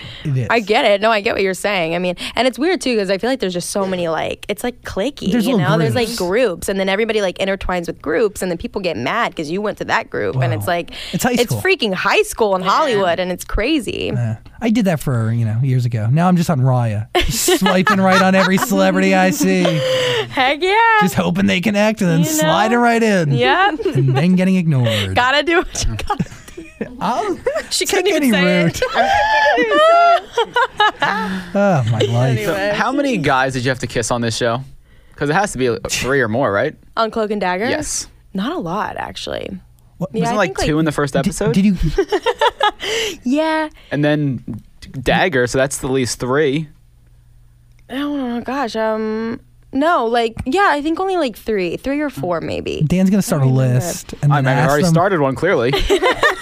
I 0.50 0.60
get 0.60 0.84
it. 0.84 1.00
No, 1.00 1.10
I 1.10 1.20
get 1.20 1.34
what 1.34 1.42
you're 1.42 1.54
saying. 1.54 1.94
I 1.94 1.98
mean, 1.98 2.16
and 2.34 2.48
it's 2.48 2.58
weird 2.58 2.80
too 2.80 2.94
because 2.94 3.10
I 3.10 3.18
feel 3.18 3.30
like 3.30 3.40
there's 3.40 3.54
just 3.54 3.70
so 3.70 3.86
many 3.86 4.08
like 4.08 4.46
it's 4.48 4.64
like 4.64 4.82
clicky, 4.82 5.32
There's 5.32 5.46
you 5.46 5.56
little 5.56 5.70
know. 5.70 5.78
There's 5.78 5.94
like 5.94 6.08
groups. 6.08 6.18
groups, 6.18 6.68
and 6.68 6.78
then 6.80 6.88
everybody 6.88 7.20
like 7.20 7.38
intertwines 7.38 7.86
with 7.86 8.00
groups, 8.02 8.42
and 8.42 8.50
then 8.50 8.58
people 8.58 8.80
get 8.80 8.96
mad 8.96 9.30
because 9.32 9.50
you 9.50 9.60
went 9.62 9.78
to 9.78 9.84
that 9.86 10.10
group, 10.10 10.36
and 10.36 10.52
it's 10.52 10.66
like 10.66 10.92
It's 11.12 11.22
high 11.24 11.36
school. 11.36 11.60
freaking 11.60 11.94
high 11.94 12.22
school 12.22 12.54
in 12.56 12.62
Hollywood, 12.62 13.18
and 13.20 13.30
it's 13.32 13.44
crazy. 13.44 14.10
Uh, 14.10 14.36
I 14.60 14.70
did 14.70 14.86
that 14.86 15.00
for, 15.00 15.30
you 15.32 15.44
know, 15.44 15.58
years 15.62 15.84
ago. 15.84 16.08
Now 16.10 16.28
I'm 16.28 16.36
just 16.36 16.48
on 16.48 16.60
Raya. 16.60 17.08
Just 17.26 17.60
swiping 17.60 18.00
right 18.00 18.22
on 18.22 18.34
every 18.34 18.56
celebrity 18.56 19.14
I 19.14 19.30
see. 19.30 19.62
Heck 20.30 20.62
yeah. 20.62 20.98
Just 21.02 21.14
hoping 21.14 21.46
they 21.46 21.60
connect 21.60 22.00
and 22.00 22.08
then 22.10 22.18
You 22.20 22.24
know? 22.26 22.32
sliding 22.32 22.78
right 22.78 23.02
in. 23.02 23.32
yeah. 23.32 23.68
And 23.68 24.16
then 24.16 24.34
getting 24.36 24.56
ignored. 24.56 25.14
Gotta 25.14 25.42
do 25.42 25.58
what 25.58 25.84
you 25.86 25.94
gotta 25.96 26.05
I'll 27.00 27.36
She 27.70 27.84
take 27.86 28.04
couldn't 28.04 28.12
any 28.16 28.28
even 28.28 28.40
say 28.40 28.64
route. 28.64 28.80
it. 28.82 29.82
Oh, 31.54 31.84
my 31.90 31.98
life. 31.98 32.38
Anyway. 32.38 32.72
How 32.74 32.92
many 32.92 33.16
guys 33.18 33.52
did 33.54 33.64
you 33.64 33.70
have 33.70 33.78
to 33.80 33.86
kiss 33.86 34.10
on 34.10 34.20
this 34.20 34.36
show? 34.36 34.60
Because 35.10 35.30
it 35.30 35.34
has 35.34 35.52
to 35.52 35.58
be 35.58 35.70
like, 35.70 35.88
three 35.90 36.20
or 36.20 36.28
more, 36.28 36.52
right? 36.52 36.74
on 36.96 37.10
Cloak 37.10 37.30
and 37.30 37.40
Dagger. 37.40 37.68
Yes. 37.68 38.08
Not 38.34 38.52
a 38.54 38.58
lot, 38.58 38.96
actually. 38.96 39.48
What- 39.98 40.10
Yeah, 40.12 40.20
Wasn't 40.20 40.32
I 40.32 40.34
it 40.34 40.36
like 40.48 40.56
think, 40.56 40.68
two 40.68 40.78
in 40.78 40.84
the 40.84 40.92
first 40.92 41.16
episode? 41.16 41.54
Did 41.54 41.64
you? 41.64 41.76
Yeah. 43.24 43.68
and 43.90 44.04
then 44.04 44.62
Dagger, 45.00 45.46
so 45.46 45.58
that's 45.58 45.78
the 45.78 45.88
least 45.88 46.20
three. 46.20 46.68
Oh 47.90 48.40
gosh, 48.42 48.76
um, 48.76 49.40
no, 49.72 50.06
like 50.06 50.34
yeah, 50.46 50.68
I 50.70 50.80
think 50.82 50.98
only 51.00 51.16
like 51.16 51.36
three, 51.36 51.76
three 51.76 52.00
or 52.00 52.10
four 52.10 52.40
maybe. 52.40 52.82
Dan's 52.82 53.10
gonna 53.10 53.22
start 53.22 53.42
a 53.42 53.46
list, 53.46 54.14
and 54.22 54.32
I 54.32 54.36
then 54.36 54.44
mean, 54.44 54.52
I've 54.52 54.58
ask 54.64 54.68
already 54.70 54.84
them. 54.84 54.94
started 54.94 55.20
one 55.20 55.34
clearly. 55.34 55.72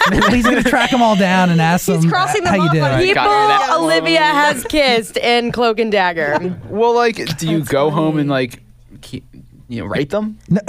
He's 0.29 0.45
gonna 0.45 0.63
track 0.63 0.91
them 0.91 1.01
all 1.01 1.15
down 1.15 1.49
and 1.49 1.59
ask 1.59 1.87
them 1.87 2.07
crossing 2.09 2.43
them 2.43 2.53
how 2.53 2.57
you 2.57 2.67
off 2.67 2.73
did. 2.73 2.81
on 2.83 2.99
People 2.99 3.15
Got 3.15 3.47
that. 3.67 3.77
Olivia 3.79 4.19
has 4.21 4.63
kissed 4.65 5.17
in 5.17 5.51
Cloak 5.51 5.79
and 5.79 5.91
Dagger. 5.91 6.59
well, 6.69 6.93
like, 6.93 7.37
do 7.37 7.49
you 7.49 7.63
go 7.65 7.89
home 7.89 8.17
and 8.19 8.29
like, 8.29 8.61
keep, 9.01 9.25
you 9.67 9.79
know, 9.81 9.85
rate 9.87 10.09
them? 10.09 10.37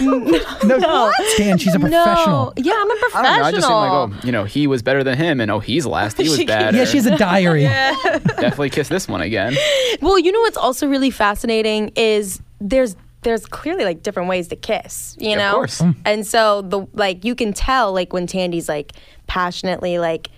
No, 0.00 0.18
no. 0.64 0.78
no. 0.78 1.12
Dan, 1.36 1.58
she's 1.58 1.74
a 1.74 1.78
professional. 1.78 2.46
No, 2.46 2.52
yeah, 2.56 2.72
I'm 2.76 2.90
a 2.90 2.94
I 2.94 2.98
professional. 2.98 3.22
don't 3.22 3.38
know. 3.40 3.44
I 3.44 3.52
just 3.52 3.66
seem 3.66 3.76
like, 3.76 3.92
oh, 3.92 4.26
you 4.26 4.32
know, 4.32 4.44
he 4.44 4.66
was 4.66 4.82
better 4.82 5.04
than 5.04 5.18
him, 5.18 5.38
and 5.40 5.50
oh, 5.50 5.58
he's 5.60 5.84
last. 5.84 6.16
He 6.16 6.28
was 6.30 6.36
She- 6.38 6.46
bad. 6.46 6.74
Yeah, 6.74 6.82
or 6.82 6.86
she 6.86 6.96
has 6.96 7.06
a 7.06 7.16
diary. 7.18 7.64
definitely 7.64 8.70
kiss 8.70 8.88
this 8.88 9.06
one 9.06 9.20
again. 9.20 9.54
Well, 10.00 10.18
you 10.18 10.32
know 10.32 10.40
what's 10.40 10.56
also 10.56 10.86
really 10.88 11.10
fascinating 11.10 11.92
is 11.94 12.40
there's 12.60 12.96
there's 13.20 13.44
clearly 13.46 13.84
like 13.84 14.02
different 14.02 14.28
ways 14.30 14.48
to 14.48 14.56
kiss, 14.56 15.14
you 15.20 15.32
Of 15.32 15.38
know? 15.38 15.52
course. 15.52 15.80
Mm. 15.82 15.94
And 16.06 16.26
so 16.26 16.62
the 16.62 16.86
like 16.94 17.22
you 17.24 17.34
can 17.34 17.52
tell 17.52 17.92
like 17.92 18.12
when 18.14 18.26
Tandy's 18.26 18.68
like 18.68 18.92
passionately 19.26 19.98
like 19.98 20.30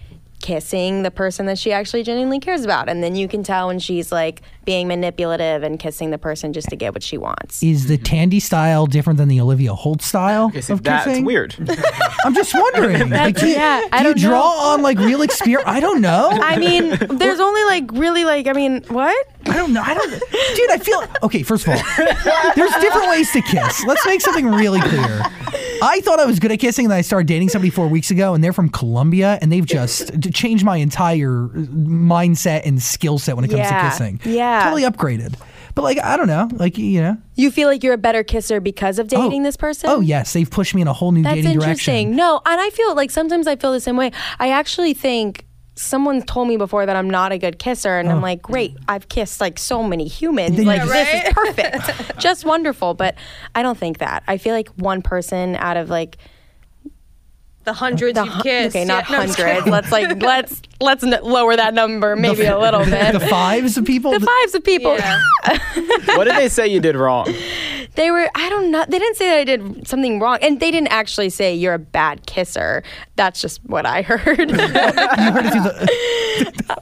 kissing 0.45 1.05
the 1.05 1.11
person 1.11 1.47
that 1.47 1.59
she 1.59 1.72
actually 1.72 2.03
genuinely 2.03 2.38
cares 2.38 2.64
about 2.64 2.86
and 2.86 3.03
then 3.03 3.16
you 3.16 3.26
can 3.26 3.42
tell 3.42 3.68
when 3.68 3.78
she's 3.78 4.12
like 4.12 4.42
being 4.66 4.86
manipulative 4.86 5.62
and 5.62 5.78
kissing 5.78 6.11
the 6.11 6.18
person 6.18 6.53
just 6.53 6.68
to 6.68 6.76
get 6.76 6.92
what 6.92 7.03
she 7.03 7.16
wants. 7.16 7.62
Is 7.62 7.86
the 7.86 7.95
mm-hmm. 7.95 8.05
Tandy 8.05 8.40
style 8.40 8.86
different 8.86 9.16
than 9.16 9.28
the 9.28 9.40
Olivia 9.40 9.72
Holt 9.72 10.03
style 10.03 10.49
Okay, 10.49 10.61
see, 10.61 10.74
of 10.74 10.82
that's 10.82 11.07
kissing? 11.07 11.24
weird. 11.24 11.57
I'm 12.24 12.34
just 12.34 12.53
wondering. 12.55 13.09
like, 13.11 13.36
do 13.36 13.47
you, 13.47 13.55
yeah, 13.55 13.80
do 13.80 13.97
you 13.97 14.05
don't 14.05 14.18
draw 14.18 14.38
know. 14.38 14.72
on 14.72 14.82
like 14.82 14.99
real 14.99 15.22
experience? 15.22 15.64
I 15.66 15.80
don't 15.80 16.03
know. 16.03 16.28
I 16.42 16.59
mean, 16.59 16.90
there's 16.90 17.40
only 17.40 17.64
like 17.64 17.90
really 17.92 18.26
like 18.26 18.47
I 18.47 18.53
mean, 18.53 18.82
what? 18.88 19.26
I 19.47 19.55
don't 19.55 19.72
know. 19.72 19.82
I 19.82 19.95
don't, 19.95 20.11
dude. 20.11 20.70
I 20.70 20.78
feel 20.78 21.05
okay. 21.22 21.42
First 21.42 21.66
of 21.66 21.74
all, 21.74 21.82
there's 22.55 22.74
different 22.76 23.09
ways 23.09 23.32
to 23.32 23.40
kiss. 23.42 23.84
Let's 23.84 24.05
make 24.07 24.20
something 24.20 24.47
really 24.47 24.80
clear. 24.80 25.22
I 25.82 26.01
thought 26.01 26.18
I 26.18 26.24
was 26.24 26.38
good 26.38 26.51
at 26.51 26.61
kissing, 26.61 26.86
and 26.86 26.95
I 26.95 27.03
started 27.03 27.26
dating 27.26 27.51
somebody 27.51 27.68
four 27.68 27.88
weeks 27.88 28.11
ago, 28.11 28.32
and 28.32 28.42
they're 28.42 28.55
from 28.55 28.70
Colombia, 28.70 29.38
and 29.42 29.53
they've 29.53 29.66
just 29.66 30.18
d- 30.35 30.41
changed 30.41 30.64
my 30.64 30.76
entire 30.76 31.49
mindset 31.49 32.66
and 32.66 32.82
skill 32.82 33.18
set 33.18 33.37
when 33.37 33.45
it 33.45 33.49
comes 33.49 33.61
Yeah, 33.61 33.82
to 33.82 33.91
kissing. 33.91 34.20
yeah. 34.24 34.64
totally 34.64 34.82
upgraded. 34.82 35.35
But 35.74 35.82
like, 35.82 35.99
I 35.99 36.16
don't 36.16 36.28
know. 36.28 36.49
Like, 36.53 36.78
you 36.78 37.01
know. 37.01 37.16
You 37.35 37.51
feel 37.51 37.68
like 37.68 37.82
you're 37.82 37.95
a 37.95 37.99
better 37.99 38.22
kisser 38.22 38.61
because 38.61 38.99
of 38.99 39.07
oh. 39.12 39.22
dating 39.22 39.43
oh, 39.43 39.45
this 39.45 39.57
person? 39.57 39.91
Oh 39.91 40.01
yes, 40.01 40.32
they've 40.32 40.51
pushed 40.51 40.74
me 40.74 40.82
in 40.82 40.89
a 40.89 40.93
whole 40.93 41.12
new 41.12 41.22
That's 41.22 41.37
dating 41.37 41.53
interesting. 41.53 42.07
direction. 42.09 42.16
No, 42.16 42.41
and 42.47 42.61
I 42.61 42.70
feel 42.70 42.95
like 42.95 43.11
sometimes 43.11 43.47
I 43.47 43.57
feel 43.57 43.72
the 43.72 43.80
same 43.80 43.97
way. 43.97 44.12
I 44.39 44.51
actually 44.51 44.95
think 44.95 45.47
someone 45.76 46.22
told 46.22 46.47
me 46.47 46.57
before 46.57 46.87
that 46.87 46.95
I'm 46.95 47.11
not 47.11 47.32
a 47.32 47.39
good 47.39 47.59
kisser, 47.59 47.99
and 47.99 48.09
I'm 48.09 48.18
oh. 48.18 48.22
like, 48.22 48.43
great, 48.43 48.76
I've 48.89 49.09
kissed 49.09 49.41
like 49.41 49.59
so 49.59 49.82
many 49.82 50.07
humans. 50.07 50.57
Then 50.57 50.66
Like 50.66 50.82
you- 50.82 50.89
this 50.93 51.26
is 51.26 51.32
perfect, 51.32 52.18
just 52.20 52.45
wonderful. 52.45 52.95
But 52.95 53.16
I 53.55 53.62
don't 53.62 53.78
think 53.78 53.99
that. 53.99 54.22
I 54.28 54.39
feel 54.39 54.55
like 54.55 54.68
one 54.76 55.03
person 55.03 55.57
out 55.57 55.76
of 55.76 55.91
like 55.91 56.18
The 57.64 57.72
hundreds 57.72 58.18
the 58.18 58.24
you 58.24 58.30
hu- 58.30 58.42
kissed. 58.42 58.76
okay, 58.76 58.84
not 58.84 59.08
Yeah, 59.10 59.16
no, 59.16 59.22
I'm 59.22 59.26
just 59.26 59.38
kidding. 59.38 59.54
hundreds. 59.54 59.70
let's 59.72 59.92
like 59.92 60.22
let's 60.22 60.62
let's 60.80 61.02
n- 61.02 61.18
lower 61.22 61.56
that 61.56 61.72
number 61.74 62.14
maybe 62.14 62.44
a 62.44 62.58
little 62.58 62.84
bit. 62.84 63.12
the 63.12 63.20
fives 63.20 63.76
of 63.78 63.84
people. 63.84 64.12
The 64.12 64.20
fives 64.20 64.54
of 64.54 64.62
people. 64.62 64.94
Yeah. 64.96 65.18
what 66.16 66.24
did 66.24 66.36
they 66.36 66.48
say 66.48 66.66
you 66.68 66.80
did 66.80 66.94
wrong? 66.96 67.32
They 67.94 68.10
were, 68.10 68.28
I 68.34 68.48
don't 68.48 68.72
know. 68.72 68.84
They 68.88 68.98
didn't 68.98 69.16
say 69.16 69.28
that 69.28 69.38
I 69.38 69.44
did 69.44 69.86
something 69.86 70.18
wrong. 70.18 70.38
And 70.42 70.58
they 70.58 70.72
didn't 70.72 70.88
actually 70.88 71.30
say 71.30 71.54
you're 71.54 71.74
a 71.74 71.78
bad 71.78 72.26
kisser. 72.26 72.82
That's 73.14 73.40
just 73.40 73.64
what 73.64 73.86
I 73.86 74.02
heard. 74.02 74.50
you 74.50 74.56
heard 74.56 75.46
it 75.46 75.52
through 75.52 75.62
the. 75.62 75.90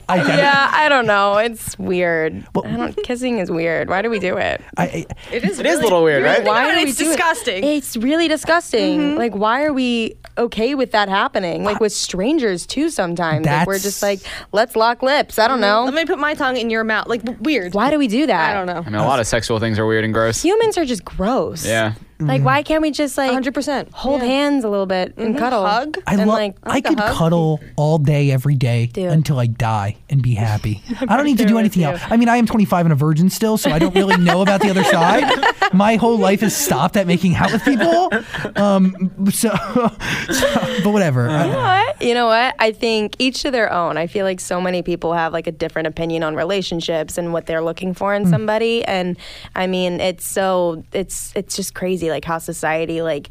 I 0.09 0.17
yeah, 0.17 0.71
I 0.73 0.89
don't 0.89 1.07
know. 1.07 1.39
It's 1.39 1.79
weird. 1.79 2.47
I 2.57 2.77
don't, 2.77 2.97
kissing 3.05 3.39
is 3.39 3.51
weird. 3.51 3.89
Why 3.89 4.03
do 4.03 4.11
we 4.11 4.19
do 4.19 4.37
it? 4.37 4.63
I, 4.77 4.85
I, 4.85 5.07
It 5.33 5.45
is. 5.45 5.59
It 5.59 5.67
is 5.67 5.79
a 5.79 5.83
little 5.83 6.03
weird, 6.03 6.25
right? 6.25 6.45
Why 6.45 6.67
Yeah, 6.67 6.75
do 6.75 6.85
we 6.85 6.91
it's 6.91 6.99
do 6.99 7.05
it? 7.05 7.09
disgusting. 7.09 7.65
It's 7.65 7.97
really 7.97 8.29
disgusting. 8.29 9.01
Mm-hmm. 9.01 9.19
Like, 9.19 9.35
why 9.35 9.65
are 9.65 9.73
we 9.73 10.15
okay 10.39 10.75
with 10.75 10.93
that 10.93 11.09
happening? 11.09 11.65
Like 11.65 11.81
with 11.81 11.93
strangers 11.93 12.67
too. 12.67 12.91
Sometimes 12.91 13.47
like, 13.47 13.67
we're 13.67 13.79
just 13.79 14.03
like, 14.03 14.21
let's 14.53 14.77
lock 14.77 15.03
lips. 15.03 15.39
I 15.39 15.49
don't 15.49 15.57
mm-hmm. 15.57 15.63
know. 15.63 15.85
Let 15.85 15.95
me 15.95 16.05
put 16.05 16.19
my 16.19 16.35
tongue 16.35 16.57
in 16.57 16.71
your 16.71 16.85
mouth. 16.85 17.09
Like 17.09 17.23
weird. 17.41 17.75
Why 17.75 17.91
do 17.91 17.99
we 17.99 18.09
do 18.09 18.27
that? 18.27 18.51
I 18.51 18.55
don't 18.55 18.67
know. 18.67 18.83
I 18.87 18.91
mean, 18.91 19.01
a 19.01 19.07
lot 19.07 19.21
of 19.21 19.27
sexual 19.27 19.59
things 19.59 19.79
are 19.79 19.87
weird 19.87 20.05
and 20.05 20.13
gross. 20.13 20.43
Humans 20.43 20.79
are 20.79 20.85
just 20.85 21.05
gross. 21.05 21.67
Yeah. 21.67 21.95
Like, 22.27 22.39
mm-hmm. 22.39 22.45
why 22.45 22.63
can't 22.63 22.83
we 22.83 22.91
just 22.91 23.17
like 23.19 23.31
100%. 23.31 23.93
hold 23.93 24.21
Yeah. 24.21 24.27
hands 24.27 24.65
a 24.65 24.69
little 24.69 24.87
bit 24.87 25.15
and 25.17 25.31
mm-hmm. 25.31 25.39
cuddle? 25.39 25.67
Hug. 25.67 25.99
I 26.07 26.15
and 26.15 26.27
love. 26.27 26.39
like, 26.39 26.57
I 26.63 26.69
like 26.71 26.87
a 26.87 26.89
could 26.91 26.99
hug. 26.99 27.17
cuddle 27.17 27.61
all 27.77 27.99
day, 27.99 28.31
every 28.31 28.55
day 28.55 28.87
Dude. 28.87 29.11
until 29.11 29.39
I 29.39 29.47
die 29.47 29.97
and 30.11 30.23
be 30.23 30.35
happy. 30.35 30.83
I 31.01 31.17
don't 31.17 31.27
need 31.27 31.39
to 31.39 31.45
do 31.45 31.59
anything 31.59 31.85
else. 31.85 32.01
I 32.05 32.17
mean, 32.17 32.29
I 32.29 32.37
am 32.37 32.47
25 32.47 32.87
and 32.87 32.93
a 32.93 32.97
virgin 32.97 33.31
still, 33.31 33.57
so 33.57 33.71
I 33.71 33.79
don't 33.79 33.95
really 33.95 34.17
know 34.17 34.43
about 34.43 34.61
the 34.61 34.71
other 34.71 34.85
side. 34.85 35.25
My 35.73 35.97
whole 35.97 36.19
life 36.19 36.41
has 36.41 36.57
stopped 36.57 36.97
at 36.97 37.07
making 37.07 37.37
out 37.37 37.53
with 37.53 37.65
people. 37.65 38.11
Um, 38.57 39.13
so, 39.31 39.51
so- 40.31 40.81
but 40.83 40.91
whatever. 40.91 41.29
I- 41.29 41.47
You 41.47 41.53
know 41.53 41.59
what? 41.59 42.03
You 42.03 42.15
know 42.15 42.27
what? 42.27 42.55
I 42.59 42.73
think 42.73 43.17
each 43.19 43.43
to 43.43 43.51
their 43.51 43.73
own. 43.73 43.97
I 43.97 44.07
feel 44.07 44.25
like 44.25 44.41
so 44.41 44.61
many 44.61 44.83
people 44.83 45.13
have 45.13 45.33
like 45.33 45.47
a 45.47 45.53
different 45.53 45.89
opinion 45.89 46.23
on 46.23 46.35
relationships 46.35 47.19
and 47.19 47.33
what 47.33 47.47
they're 47.47 47.63
looking 47.63 47.95
for 47.95 48.15
in 48.15 48.25
hmm. 48.25 48.31
somebody. 48.31 48.85
And 48.85 49.17
I 49.55 49.67
mean, 49.67 50.01
it's 50.01 50.25
so 50.25 50.85
it's 50.93 51.33
it's 51.37 51.57
just 51.57 51.75
crazy 51.75 52.11
like 52.13 52.25
how 52.25 52.39
society 52.39 53.03
like 53.03 53.29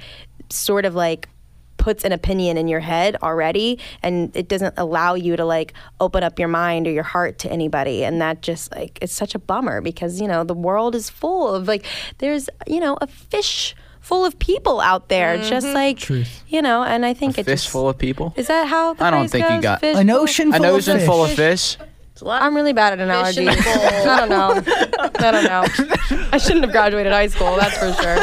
sort 0.49 0.83
of 0.85 0.93
like 0.95 1.29
puts 1.77 2.03
an 2.03 2.11
opinion 2.11 2.57
in 2.57 2.67
your 2.67 2.79
head 2.79 3.15
already 3.23 3.79
and 4.03 4.35
it 4.35 4.47
doesn't 4.47 4.73
allow 4.77 5.15
you 5.15 5.35
to 5.35 5.43
like 5.43 5.73
open 5.99 6.21
up 6.23 6.37
your 6.37 6.47
mind 6.47 6.85
or 6.85 6.91
your 6.91 7.01
heart 7.01 7.39
to 7.39 7.51
anybody 7.51 8.03
and 8.03 8.21
that 8.21 8.41
just 8.43 8.71
like 8.75 8.99
it's 9.01 9.13
such 9.13 9.33
a 9.33 9.39
bummer 9.39 9.81
because 9.81 10.21
you 10.21 10.27
know 10.27 10.43
the 10.43 10.53
world 10.53 10.93
is 10.93 11.09
full 11.09 11.55
of 11.55 11.67
like 11.67 11.83
there's 12.19 12.49
you 12.67 12.79
know 12.79 12.97
a 13.01 13.07
fish 13.07 13.73
full 13.99 14.23
of 14.25 14.37
people 14.37 14.79
out 14.79 15.09
there 15.09 15.37
just 15.37 15.65
mm-hmm. 15.65 15.75
like 15.75 15.97
Truth. 15.97 16.43
you 16.47 16.61
know 16.61 16.83
and 16.83 17.03
i 17.03 17.13
think 17.15 17.39
it 17.39 17.45
Fish 17.45 17.61
just 17.63 17.69
full 17.69 17.89
of 17.89 17.97
people. 17.97 18.33
is 18.35 18.45
that 18.47 18.67
how 18.67 18.93
the 18.93 19.03
I 19.03 19.09
don't 19.09 19.21
phrase 19.21 19.31
think 19.31 19.49
you 19.49 19.61
got- 19.61 19.79
Fish 19.79 19.97
An 19.97 20.07
full- 20.07 20.17
ocean 20.21 20.53
An 20.53 20.65
ocean 20.65 20.95
of 20.95 21.01
fish. 21.01 21.07
full 21.09 21.23
of 21.25 21.31
fish. 21.31 21.77
I'm 22.29 22.55
really 22.55 22.73
bad 22.73 22.93
at 22.93 22.99
analogies. 22.99 23.47
I 23.65 24.17
don't 24.19 24.29
know. 24.29 24.61
I 25.15 25.31
don't 25.31 25.43
know. 25.43 26.27
I 26.31 26.37
shouldn't 26.37 26.63
have 26.63 26.71
graduated 26.71 27.11
high 27.11 27.27
school. 27.27 27.55
That's 27.55 27.77
for 27.77 27.93
sure. 28.01 28.17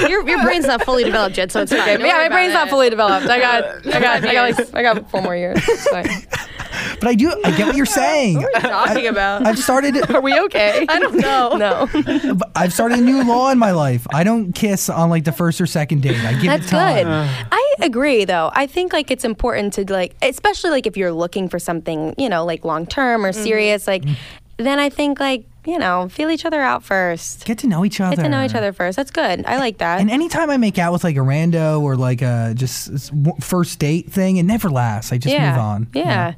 Your, 0.08 0.28
your 0.28 0.42
brain's 0.42 0.66
not 0.66 0.84
fully 0.84 1.04
developed 1.04 1.36
yet, 1.36 1.52
so 1.52 1.62
it's 1.62 1.72
fine. 1.72 1.82
Okay, 1.82 2.06
yeah, 2.06 2.14
my 2.14 2.28
brain's 2.28 2.52
about 2.52 2.64
not 2.64 2.70
fully 2.70 2.90
developed. 2.90 3.26
I 3.28 3.38
got, 3.38 3.86
I 3.86 4.00
got, 4.00 4.24
I 4.24 4.32
got, 4.32 4.58
like, 4.58 4.74
I 4.74 4.82
got 4.82 5.10
four 5.10 5.22
more 5.22 5.36
years. 5.36 5.58
It's 6.70 6.88
fine. 6.88 6.96
but 7.00 7.08
I 7.08 7.14
do. 7.14 7.30
I 7.44 7.56
get 7.56 7.66
what 7.66 7.76
you're 7.76 7.86
saying. 7.86 8.44
What 8.50 8.64
are 8.64 8.68
you 8.68 8.68
talking 8.68 9.06
about? 9.06 9.46
I've 9.46 9.58
started. 9.58 10.10
Are 10.14 10.20
we 10.20 10.38
okay? 10.40 10.86
I 10.88 10.98
don't 10.98 11.16
know. 11.16 11.56
no. 11.56 12.38
I've 12.56 12.72
started 12.72 12.98
a 12.98 13.02
new 13.02 13.22
law 13.24 13.50
in 13.50 13.58
my 13.58 13.70
life. 13.70 14.06
I 14.12 14.24
don't 14.24 14.52
kiss 14.52 14.88
on 14.88 15.10
like 15.10 15.24
the 15.24 15.32
first 15.32 15.60
or 15.60 15.66
second 15.66 16.02
date. 16.02 16.20
I 16.24 16.32
give 16.34 16.44
That's 16.44 16.66
it 16.66 16.70
time. 16.70 17.06
That's 17.06 17.38
good. 17.38 17.48
I 17.52 17.74
agree 17.86 18.24
though. 18.24 18.50
I 18.54 18.66
think 18.66 18.92
like 18.92 19.10
it's 19.10 19.24
important 19.24 19.72
to 19.74 19.92
like 19.92 20.16
especially 20.22 20.70
like 20.70 20.86
if 20.86 20.96
you're 20.96 21.12
looking 21.12 21.48
for 21.48 21.58
something, 21.58 22.14
you 22.18 22.28
know, 22.28 22.44
like 22.44 22.64
long 22.64 22.86
term 22.86 23.24
or 23.24 23.32
mm-hmm. 23.32 23.42
serious, 23.42 23.86
like 23.86 24.02
mm-hmm. 24.02 24.14
then 24.64 24.78
I 24.78 24.90
think 24.90 25.20
like, 25.20 25.44
you 25.66 25.78
know, 25.78 26.08
feel 26.08 26.30
each 26.30 26.44
other 26.44 26.60
out 26.60 26.82
first. 26.82 27.44
Get 27.44 27.58
to 27.58 27.66
know 27.66 27.84
each 27.84 28.00
other. 28.00 28.16
Get 28.16 28.22
to 28.22 28.28
know 28.28 28.44
each 28.44 28.54
other 28.54 28.72
first. 28.72 28.96
That's 28.96 29.10
good. 29.10 29.44
I 29.46 29.58
like 29.58 29.78
that. 29.78 30.00
And 30.00 30.10
anytime 30.10 30.50
I 30.50 30.56
make 30.56 30.78
out 30.78 30.92
with 30.92 31.04
like 31.04 31.16
a 31.16 31.20
rando 31.20 31.80
or 31.82 31.96
like 31.96 32.22
a 32.22 32.52
just 32.54 33.12
first 33.40 33.78
date 33.78 34.10
thing, 34.10 34.36
it 34.36 34.44
never 34.44 34.70
lasts. 34.70 35.12
I 35.12 35.18
just 35.18 35.34
yeah. 35.34 35.50
move 35.50 35.60
on. 35.60 35.88
Yeah. 35.94 36.34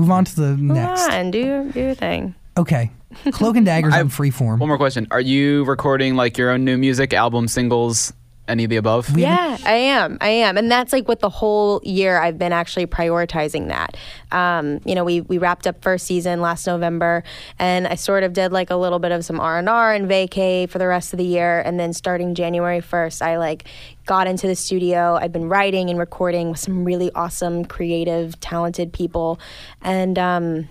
Move 0.00 0.10
on 0.10 0.24
to 0.24 0.34
the 0.36 0.56
Move 0.56 0.76
next. 0.76 1.08
on. 1.10 1.30
Do 1.30 1.38
your, 1.38 1.64
do 1.64 1.80
your 1.80 1.94
thing. 1.94 2.34
Okay. 2.56 2.90
Cloak 3.32 3.56
and 3.56 3.66
Daggers 3.66 3.92
I- 3.94 4.00
on 4.00 4.08
freeform. 4.08 4.58
One 4.58 4.68
more 4.68 4.76
question: 4.78 5.06
Are 5.10 5.20
you 5.20 5.64
recording 5.64 6.14
like 6.16 6.38
your 6.38 6.50
own 6.50 6.64
new 6.64 6.78
music, 6.78 7.12
album, 7.12 7.48
singles, 7.48 8.12
any 8.50 8.64
of 8.64 8.70
the 8.70 8.76
above? 8.76 9.16
Yeah, 9.16 9.56
I 9.64 9.74
am. 9.74 10.18
I 10.20 10.28
am. 10.28 10.58
And 10.58 10.70
that's 10.70 10.92
like 10.92 11.08
what 11.08 11.20
the 11.20 11.30
whole 11.30 11.80
year 11.84 12.20
I've 12.20 12.38
been 12.38 12.52
actually 12.52 12.86
prioritizing 12.86 13.68
that. 13.68 13.96
Um, 14.32 14.80
you 14.84 14.94
know, 14.94 15.04
we, 15.04 15.22
we 15.22 15.38
wrapped 15.38 15.66
up 15.66 15.82
first 15.82 16.06
season 16.06 16.40
last 16.40 16.66
November 16.66 17.22
and 17.58 17.86
I 17.86 17.94
sort 17.94 18.22
of 18.22 18.32
did 18.32 18.52
like 18.52 18.70
a 18.70 18.76
little 18.76 18.98
bit 18.98 19.12
of 19.12 19.24
some 19.24 19.40
R&R 19.40 19.94
and 19.94 20.08
vacay 20.08 20.68
for 20.68 20.78
the 20.78 20.86
rest 20.86 21.12
of 21.12 21.18
the 21.18 21.24
year. 21.24 21.60
And 21.60 21.78
then 21.80 21.92
starting 21.92 22.34
January 22.34 22.80
1st, 22.80 23.22
I 23.22 23.38
like 23.38 23.64
got 24.06 24.26
into 24.26 24.46
the 24.46 24.56
studio. 24.56 25.16
I've 25.20 25.32
been 25.32 25.48
writing 25.48 25.88
and 25.88 25.98
recording 25.98 26.50
with 26.50 26.58
some 26.58 26.84
really 26.84 27.10
awesome, 27.14 27.64
creative, 27.64 28.38
talented 28.40 28.92
people. 28.92 29.40
And, 29.82 30.18
um, 30.18 30.68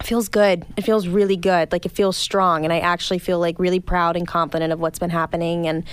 it 0.00 0.06
feels 0.06 0.28
good. 0.28 0.66
It 0.76 0.82
feels 0.82 1.08
really 1.08 1.36
good. 1.36 1.72
Like 1.72 1.86
it 1.86 1.92
feels 1.92 2.16
strong, 2.16 2.64
and 2.64 2.72
I 2.72 2.80
actually 2.80 3.18
feel 3.18 3.38
like 3.38 3.58
really 3.58 3.80
proud 3.80 4.16
and 4.16 4.26
confident 4.26 4.72
of 4.72 4.78
what's 4.78 4.98
been 4.98 5.10
happening. 5.10 5.66
And 5.66 5.84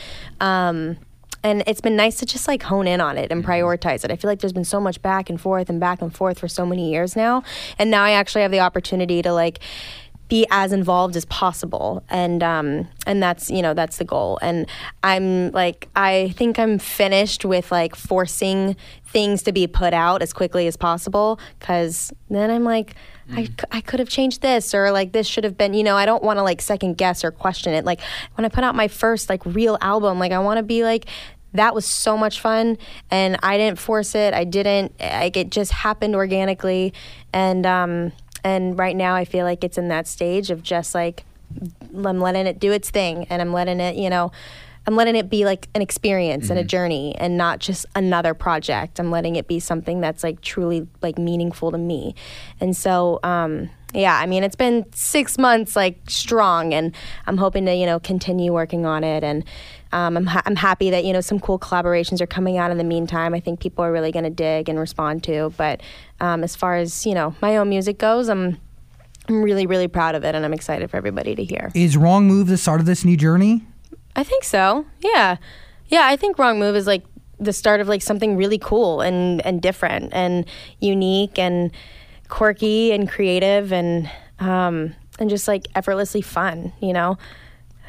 um, 0.42 0.98
and 1.44 1.64
it's 1.68 1.82
been 1.82 1.96
nice 1.96 2.18
to 2.18 2.26
just 2.26 2.48
like 2.48 2.64
hone 2.64 2.88
in 2.88 3.02
on 3.02 3.18
it 3.18 3.32
and 3.32 3.44
prioritize 3.44 4.04
it. 4.04 4.12
I 4.12 4.16
feel 4.16 4.30
like 4.30 4.40
there's 4.40 4.54
been 4.54 4.64
so 4.64 4.80
much 4.80 5.02
back 5.02 5.30
and 5.30 5.40
forth 5.40 5.70
and 5.70 5.80
back 5.80 6.02
and 6.02 6.14
forth 6.16 6.40
for 6.40 6.48
so 6.48 6.66
many 6.66 6.92
years 6.92 7.16
now, 7.16 7.44
and 7.78 7.92
now 7.92 8.04
I 8.04 8.12
actually 8.12 8.42
have 8.42 8.52
the 8.52 8.62
opportunity 8.62 9.22
to 9.22 9.34
like 9.34 9.60
be 10.30 10.48
as 10.50 10.72
involved 10.72 11.16
as 11.16 11.26
possible. 11.26 12.04
And 12.10 12.42
um 12.42 12.88
and 13.06 13.22
that's 13.22 13.52
you 13.52 13.62
know 13.62 13.74
that's 13.74 13.98
the 13.98 14.06
goal. 14.06 14.40
And 14.42 14.68
i'm 15.04 15.52
like 15.52 15.90
i 15.96 16.34
think 16.38 16.58
i'm 16.58 16.80
finished 16.80 17.46
with 17.46 17.72
like 17.72 17.96
forcing 17.96 18.76
things 19.06 19.44
to 19.44 19.52
be 19.52 19.68
put 19.68 19.94
out 19.94 20.22
as 20.22 20.34
quickly 20.34 20.66
as 20.66 20.76
possible 20.76 21.40
because 21.60 22.12
then 22.30 22.50
i'm 22.50 22.64
like 22.64 22.96
I, 23.32 23.50
I 23.72 23.82
could 23.82 24.00
have 24.00 24.10
changed 24.10 24.42
this 24.42 24.74
or 24.74 24.92
like 24.92 25.14
this 25.14 25.28
should 25.28 25.44
have 25.46 25.58
been 25.58 25.74
you 25.74 25.84
know 25.84 25.96
i 25.96 26.06
don't 26.06 26.24
want 26.24 26.38
to 26.38 26.44
like 26.44 26.62
second 26.62 26.98
guess 26.98 27.24
or 27.24 27.32
question 27.32 27.74
it. 27.74 27.86
Like 27.86 28.02
when 28.36 28.44
i 28.44 28.50
put 28.50 28.64
out 28.64 28.76
my 28.76 28.88
first 28.88 29.30
like 29.30 29.46
real 29.46 29.78
album 29.80 30.20
like 30.20 30.32
i 30.32 30.40
want 30.40 30.58
to 30.58 30.64
be 30.64 30.84
like 30.84 31.06
that 31.54 31.74
was 31.74 31.86
so 31.86 32.18
much 32.18 32.42
fun 32.42 32.78
and 33.12 33.38
i 33.44 33.58
didn't 33.58 33.80
force 33.80 34.14
it 34.16 34.34
i 34.34 34.44
didn't 34.44 34.94
like 35.00 35.38
it 35.38 35.52
just 35.52 35.72
happened 35.72 36.16
organically. 36.16 36.94
And 37.32 37.66
um 37.66 38.12
and 38.44 38.78
right 38.78 38.96
now 38.96 39.16
I 39.16 39.26
feel 39.26 39.46
like 39.46 39.64
it's 39.64 39.78
in 39.78 39.88
that 39.88 40.08
stage 40.08 40.52
of 40.52 40.64
just 40.64 40.94
like 40.94 41.24
I'm 41.94 42.20
letting 42.20 42.48
it 42.48 42.60
do 42.60 42.72
its 42.72 42.90
thing 42.90 43.26
and 43.30 43.42
I'm 43.42 43.54
letting 43.54 43.80
it, 43.80 43.96
you 43.96 44.10
know, 44.10 44.32
I'm 44.86 44.96
letting 44.96 45.16
it 45.16 45.30
be 45.30 45.46
like 45.46 45.70
an 45.76 45.82
experience 45.82 46.50
and 46.50 46.60
a 46.60 46.64
journey 46.64 47.16
and 47.18 47.38
not 47.38 47.60
just 47.60 47.86
another 47.96 48.34
project. 48.34 49.00
I'm 49.00 49.12
letting 49.12 49.36
it 49.36 49.48
be 49.48 49.60
something 49.60 50.02
that's 50.02 50.24
like 50.24 50.42
truly 50.42 50.88
like 51.02 51.18
meaningful 51.18 51.72
to 51.72 51.78
me. 51.78 52.16
And 52.60 52.76
so 52.76 53.20
um 53.24 53.70
yeah, 53.94 54.18
I 54.18 54.26
mean 54.26 54.44
it's 54.44 54.56
been 54.56 54.86
6 54.92 55.38
months 55.38 55.76
like 55.76 56.00
strong 56.10 56.74
and 56.74 56.96
I'm 57.28 57.38
hoping 57.38 57.66
to, 57.68 57.76
you 57.76 57.86
know, 57.86 58.00
continue 58.00 58.52
working 58.52 58.86
on 58.86 59.04
it 59.04 59.24
and 59.24 59.46
um, 59.94 60.18
I'm, 60.18 60.26
ha- 60.26 60.42
I'm 60.46 60.56
happy 60.56 60.90
that 60.90 61.06
you 61.06 61.14
know 61.14 61.22
some 61.22 61.40
cool 61.40 61.60
collaborations 61.60 62.20
are 62.20 62.28
coming 62.28 62.58
out 62.58 62.72
in 62.72 62.78
the 62.78 62.84
meantime. 62.84 63.36
I 63.36 63.40
think 63.40 63.60
people 63.60 63.86
are 63.86 63.92
really 63.92 64.12
going 64.12 64.24
to 64.24 64.32
dig 64.32 64.68
and 64.68 64.80
respond 64.80 65.24
to. 65.26 65.54
But 65.56 65.82
um, 66.20 66.44
as 66.44 66.56
far 66.56 66.76
as 66.76 67.06
you 67.06 67.14
know 67.14 67.36
my 67.42 67.58
own 67.58 67.70
music 67.70 68.00
goes, 68.00 68.28
I'm 68.28 68.58
I'm 69.30 69.44
really 69.44 69.68
really 69.68 69.88
proud 69.88 70.16
of 70.16 70.26
it, 70.26 70.34
and 70.34 70.44
I'm 70.44 70.54
excited 70.54 70.90
for 70.90 70.98
everybody 70.98 71.36
to 71.36 71.44
hear. 71.44 71.72
Is 71.76 71.96
Wrong 71.96 72.28
Move 72.28 72.48
the 72.48 72.58
start 72.58 72.80
of 72.80 72.88
this 72.88 73.06
new 73.06 73.16
journey? 73.16 73.68
I 74.16 74.24
think 74.24 74.44
so. 74.44 74.86
Yeah, 75.00 75.38
yeah. 75.88 76.06
I 76.06 76.16
think 76.16 76.38
Wrong 76.38 76.60
Move 76.60 76.76
is 76.76 76.88
like 76.88 77.04
the 77.40 77.54
start 77.54 77.82
of 77.82 77.88
like 77.88 78.02
something 78.02 78.38
really 78.38 78.58
cool 78.58 79.02
and 79.02 79.46
and 79.46 79.62
different 79.62 80.14
and 80.14 80.46
unique 80.80 81.40
and 81.40 81.72
quirky 82.30 82.92
and 82.92 83.10
creative 83.10 83.74
and 83.74 84.10
um, 84.40 84.96
and 85.20 85.30
just 85.30 85.48
like 85.48 85.68
effortlessly 85.76 86.22
fun. 86.22 86.74
You 86.82 86.94
know. 86.94 87.18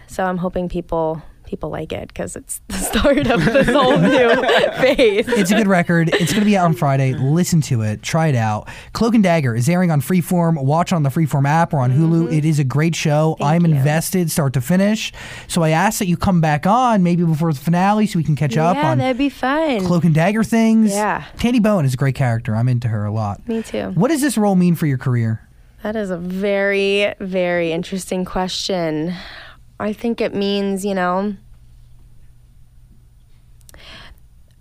So 0.06 0.24
I'm 0.24 0.38
hoping 0.38 0.68
people 0.68 1.22
people 1.44 1.70
like 1.70 1.92
it 1.92 2.08
because 2.08 2.36
it's 2.36 2.60
the 2.68 2.78
start 2.78 3.26
of 3.26 3.44
this 3.44 3.68
whole 3.68 3.98
new 3.98 4.42
phase. 4.80 5.28
It's 5.28 5.50
a 5.50 5.54
good 5.54 5.66
record. 5.66 6.08
It's 6.08 6.32
going 6.32 6.40
to 6.40 6.46
be 6.46 6.56
out 6.56 6.66
on 6.66 6.74
Friday. 6.74 7.14
Listen 7.14 7.60
to 7.62 7.82
it. 7.82 8.02
Try 8.02 8.28
it 8.28 8.34
out. 8.34 8.68
Cloak 8.92 9.14
and 9.14 9.22
Dagger 9.22 9.54
is 9.54 9.68
airing 9.68 9.90
on 9.90 10.00
Freeform. 10.00 10.62
Watch 10.62 10.92
on 10.92 11.02
the 11.02 11.10
Freeform 11.10 11.46
app 11.46 11.72
or 11.72 11.78
on 11.78 11.90
Hulu. 11.92 12.24
Mm-hmm. 12.24 12.32
It 12.32 12.44
is 12.44 12.58
a 12.58 12.64
great 12.64 12.94
show. 12.94 13.36
I'm 13.40 13.64
you. 13.66 13.74
invested 13.74 14.30
start 14.30 14.52
to 14.54 14.60
finish. 14.60 15.12
So 15.48 15.62
I 15.62 15.70
ask 15.70 15.98
that 15.98 16.06
you 16.06 16.16
come 16.16 16.40
back 16.40 16.66
on 16.66 17.02
maybe 17.02 17.24
before 17.24 17.52
the 17.52 17.60
finale 17.60 18.06
so 18.06 18.18
we 18.18 18.24
can 18.24 18.36
catch 18.36 18.56
up 18.56 18.76
yeah, 18.76 18.90
on 18.90 18.98
that'd 18.98 19.18
be 19.18 19.28
fun. 19.28 19.84
Cloak 19.84 20.04
and 20.04 20.14
Dagger 20.14 20.44
things. 20.44 20.90
Yeah. 20.90 21.24
Tandy 21.38 21.60
Bowen 21.60 21.84
is 21.84 21.94
a 21.94 21.96
great 21.96 22.14
character. 22.14 22.54
I'm 22.54 22.68
into 22.68 22.88
her 22.88 23.04
a 23.04 23.12
lot. 23.12 23.46
Me 23.48 23.62
too. 23.62 23.90
What 23.90 24.08
does 24.08 24.20
this 24.20 24.36
role 24.36 24.54
mean 24.54 24.74
for 24.74 24.86
your 24.86 24.98
career? 24.98 25.48
That 25.82 25.96
is 25.96 26.08
a 26.08 26.16
very, 26.16 27.14
very 27.20 27.70
interesting 27.70 28.24
question. 28.24 29.14
I 29.78 29.92
think 29.92 30.20
it 30.20 30.34
means, 30.34 30.84
you 30.84 30.94
know, 30.94 31.36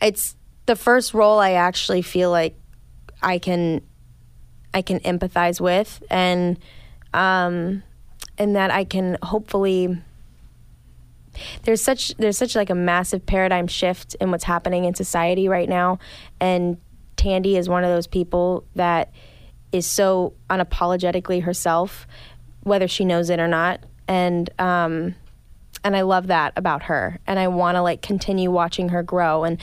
it's 0.01 0.35
the 0.65 0.75
first 0.75 1.13
role 1.13 1.39
I 1.39 1.51
actually 1.51 2.01
feel 2.01 2.29
like 2.29 2.55
I 3.21 3.39
can 3.39 3.81
I 4.73 4.81
can 4.81 4.99
empathize 5.01 5.61
with 5.61 6.03
and 6.09 6.59
um 7.13 7.83
and 8.37 8.55
that 8.55 8.71
I 8.71 8.83
can 8.83 9.17
hopefully 9.21 10.01
there's 11.63 11.81
such 11.81 12.15
there's 12.17 12.37
such 12.37 12.55
like 12.55 12.69
a 12.69 12.75
massive 12.75 13.25
paradigm 13.25 13.67
shift 13.67 14.15
in 14.15 14.31
what's 14.31 14.43
happening 14.43 14.85
in 14.85 14.93
society 14.93 15.47
right 15.47 15.69
now. 15.69 15.99
And 16.39 16.77
Tandy 17.15 17.57
is 17.57 17.69
one 17.69 17.83
of 17.83 17.89
those 17.89 18.07
people 18.07 18.65
that 18.75 19.11
is 19.71 19.85
so 19.85 20.33
unapologetically 20.49 21.43
herself 21.43 22.07
whether 22.61 22.87
she 22.87 23.05
knows 23.05 23.29
it 23.29 23.39
or 23.39 23.47
not 23.47 23.79
and 24.07 24.49
um 24.59 25.15
and 25.85 25.97
I 25.97 26.01
love 26.01 26.27
that 26.27 26.53
about 26.55 26.83
her 26.83 27.19
and 27.27 27.39
I 27.39 27.49
want 27.49 27.75
to 27.75 27.81
like 27.81 28.01
continue 28.01 28.49
watching 28.49 28.89
her 28.89 29.03
grow 29.03 29.43
and 29.43 29.59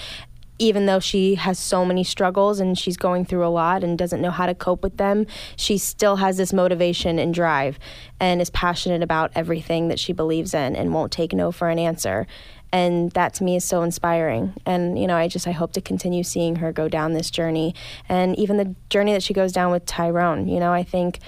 even 0.60 0.84
though 0.84 1.00
she 1.00 1.36
has 1.36 1.58
so 1.58 1.86
many 1.86 2.04
struggles 2.04 2.60
and 2.60 2.78
she's 2.78 2.98
going 2.98 3.24
through 3.24 3.44
a 3.44 3.48
lot 3.48 3.82
and 3.82 3.96
doesn't 3.96 4.20
know 4.20 4.30
how 4.30 4.44
to 4.44 4.54
cope 4.54 4.82
with 4.82 4.98
them, 4.98 5.26
she 5.56 5.78
still 5.78 6.16
has 6.16 6.36
this 6.36 6.52
motivation 6.52 7.18
and 7.18 7.32
drive 7.32 7.78
and 8.20 8.42
is 8.42 8.50
passionate 8.50 9.02
about 9.02 9.32
everything 9.34 9.88
that 9.88 9.98
she 9.98 10.12
believes 10.12 10.52
in 10.52 10.76
and 10.76 10.92
won't 10.92 11.10
take 11.10 11.32
no 11.32 11.50
for 11.50 11.70
an 11.70 11.78
answer. 11.78 12.26
And 12.72 13.10
that 13.12 13.32
to 13.34 13.44
me 13.44 13.56
is 13.56 13.64
so 13.64 13.82
inspiring. 13.82 14.52
And, 14.66 14.98
you 14.98 15.06
know, 15.06 15.16
I 15.16 15.28
just, 15.28 15.48
I 15.48 15.52
hope 15.52 15.72
to 15.72 15.80
continue 15.80 16.22
seeing 16.22 16.56
her 16.56 16.72
go 16.72 16.88
down 16.88 17.14
this 17.14 17.30
journey. 17.30 17.74
And 18.06 18.38
even 18.38 18.58
the 18.58 18.76
journey 18.90 19.14
that 19.14 19.22
she 19.22 19.32
goes 19.32 19.52
down 19.52 19.72
with 19.72 19.86
Tyrone, 19.86 20.46
you 20.46 20.60
know, 20.60 20.74
I 20.74 20.82
think, 20.82 21.20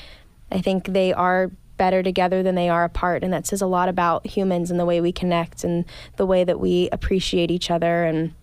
I 0.53 0.61
think 0.61 0.89
they 0.89 1.15
are 1.15 1.51
better 1.83 2.01
together 2.01 2.45
than 2.45 2.55
they 2.55 2.69
are 2.69 2.85
apart. 2.85 3.25
And 3.25 3.33
that 3.33 3.45
says 3.45 3.61
a 3.61 3.67
lot 3.67 3.89
about 3.89 4.25
humans 4.25 4.71
and 4.71 4.79
the 4.79 4.87
way 4.87 5.01
we 5.01 5.11
connect 5.11 5.65
and 5.65 5.85
the 6.15 6.25
way 6.25 6.45
that 6.45 6.61
we 6.61 6.89
appreciate 6.93 7.51
each 7.51 7.73
other. 7.73 8.05
And, 8.05 8.35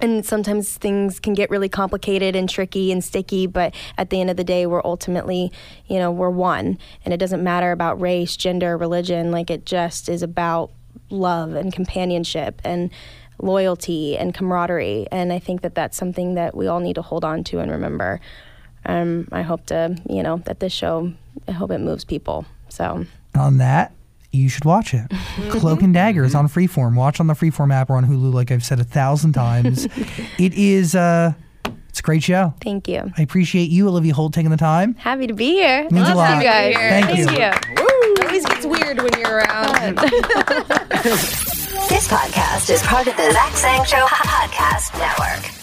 and 0.00 0.24
sometimes 0.24 0.76
things 0.76 1.18
can 1.18 1.34
get 1.34 1.50
really 1.50 1.68
complicated 1.68 2.36
and 2.36 2.48
tricky 2.48 2.92
and 2.92 3.02
sticky 3.02 3.48
but 3.48 3.74
at 3.96 4.10
the 4.10 4.20
end 4.20 4.30
of 4.30 4.36
the 4.36 4.44
day 4.44 4.64
we're 4.64 4.84
ultimately 4.84 5.50
you 5.88 5.98
know 5.98 6.12
we're 6.12 6.30
one. 6.30 6.78
And 7.04 7.12
it 7.12 7.16
doesn't 7.16 7.42
matter 7.42 7.72
about 7.72 8.00
race 8.00 8.36
gender 8.36 8.76
religion 8.76 9.32
like 9.32 9.50
it 9.50 9.66
just 9.66 10.08
is 10.08 10.22
about 10.22 10.70
love 11.10 11.54
and 11.54 11.72
companionship 11.72 12.60
and 12.62 12.92
loyalty 13.42 14.16
and 14.16 14.32
camaraderie. 14.32 15.08
And 15.10 15.32
i 15.32 15.40
think 15.40 15.62
that 15.62 15.74
that's 15.74 15.96
something 15.96 16.34
that 16.34 16.56
we 16.56 16.68
all 16.68 16.78
need 16.78 16.94
to 16.94 17.02
hold 17.02 17.24
on 17.24 17.42
to 17.50 17.58
and 17.58 17.72
remember. 17.72 18.20
Um, 18.86 19.26
i 19.32 19.42
hope 19.42 19.66
to 19.66 20.00
you 20.08 20.22
know 20.22 20.36
that 20.46 20.60
this 20.60 20.72
show 20.72 21.12
i 21.48 21.52
hope 21.52 21.72
it 21.72 21.80
moves 21.80 22.04
people 22.04 22.46
so 22.68 23.04
On 23.36 23.58
that, 23.58 23.92
you 24.32 24.48
should 24.48 24.64
watch 24.64 24.94
it. 24.94 25.10
Cloak 25.50 25.82
and 25.82 25.94
Dagger 25.94 26.24
is 26.24 26.34
on 26.34 26.48
Freeform. 26.48 26.94
Watch 26.96 27.18
on 27.20 27.26
the 27.26 27.34
Freeform 27.34 27.72
app 27.72 27.88
or 27.90 27.96
on 27.96 28.04
Hulu, 28.06 28.32
like 28.32 28.50
I've 28.50 28.64
said 28.64 28.78
a 28.80 28.84
thousand 28.84 29.32
times. 29.32 29.84
it 30.38 30.54
is 30.54 30.94
uh, 30.94 31.32
it's 31.88 32.00
a 32.00 32.02
great 32.02 32.22
show. 32.22 32.52
thank 32.60 32.86
you 32.88 33.10
I 33.16 33.22
appreciate 33.22 33.70
you, 33.70 33.88
Olivia 33.88 34.14
Holt, 34.14 34.32
taking 34.34 34.50
the 34.50 34.56
time. 34.56 34.94
happy 34.94 35.26
to 35.26 35.34
be 35.34 35.52
here 35.52 35.82
Means 35.90 36.08
a 36.08 36.14
Love 36.14 36.16
lot. 36.16 36.36
you 36.38 36.42
guys 36.44 36.74
Thank 36.76 37.18
you. 37.18 37.26
It 37.28 38.24
always 38.24 38.44
gets 38.44 38.66
weird 38.66 38.98
when 38.98 39.18
you're 39.18 39.38
around. 39.38 39.98
This 41.88 42.06
podcast 42.06 42.68
is 42.68 42.82
part 42.82 43.06
of 43.06 43.16
the 43.16 43.30
Zach 43.32 43.56
Sang 43.56 43.82
Show 43.86 44.04
Podcast 44.08 44.98
Network. 44.98 45.57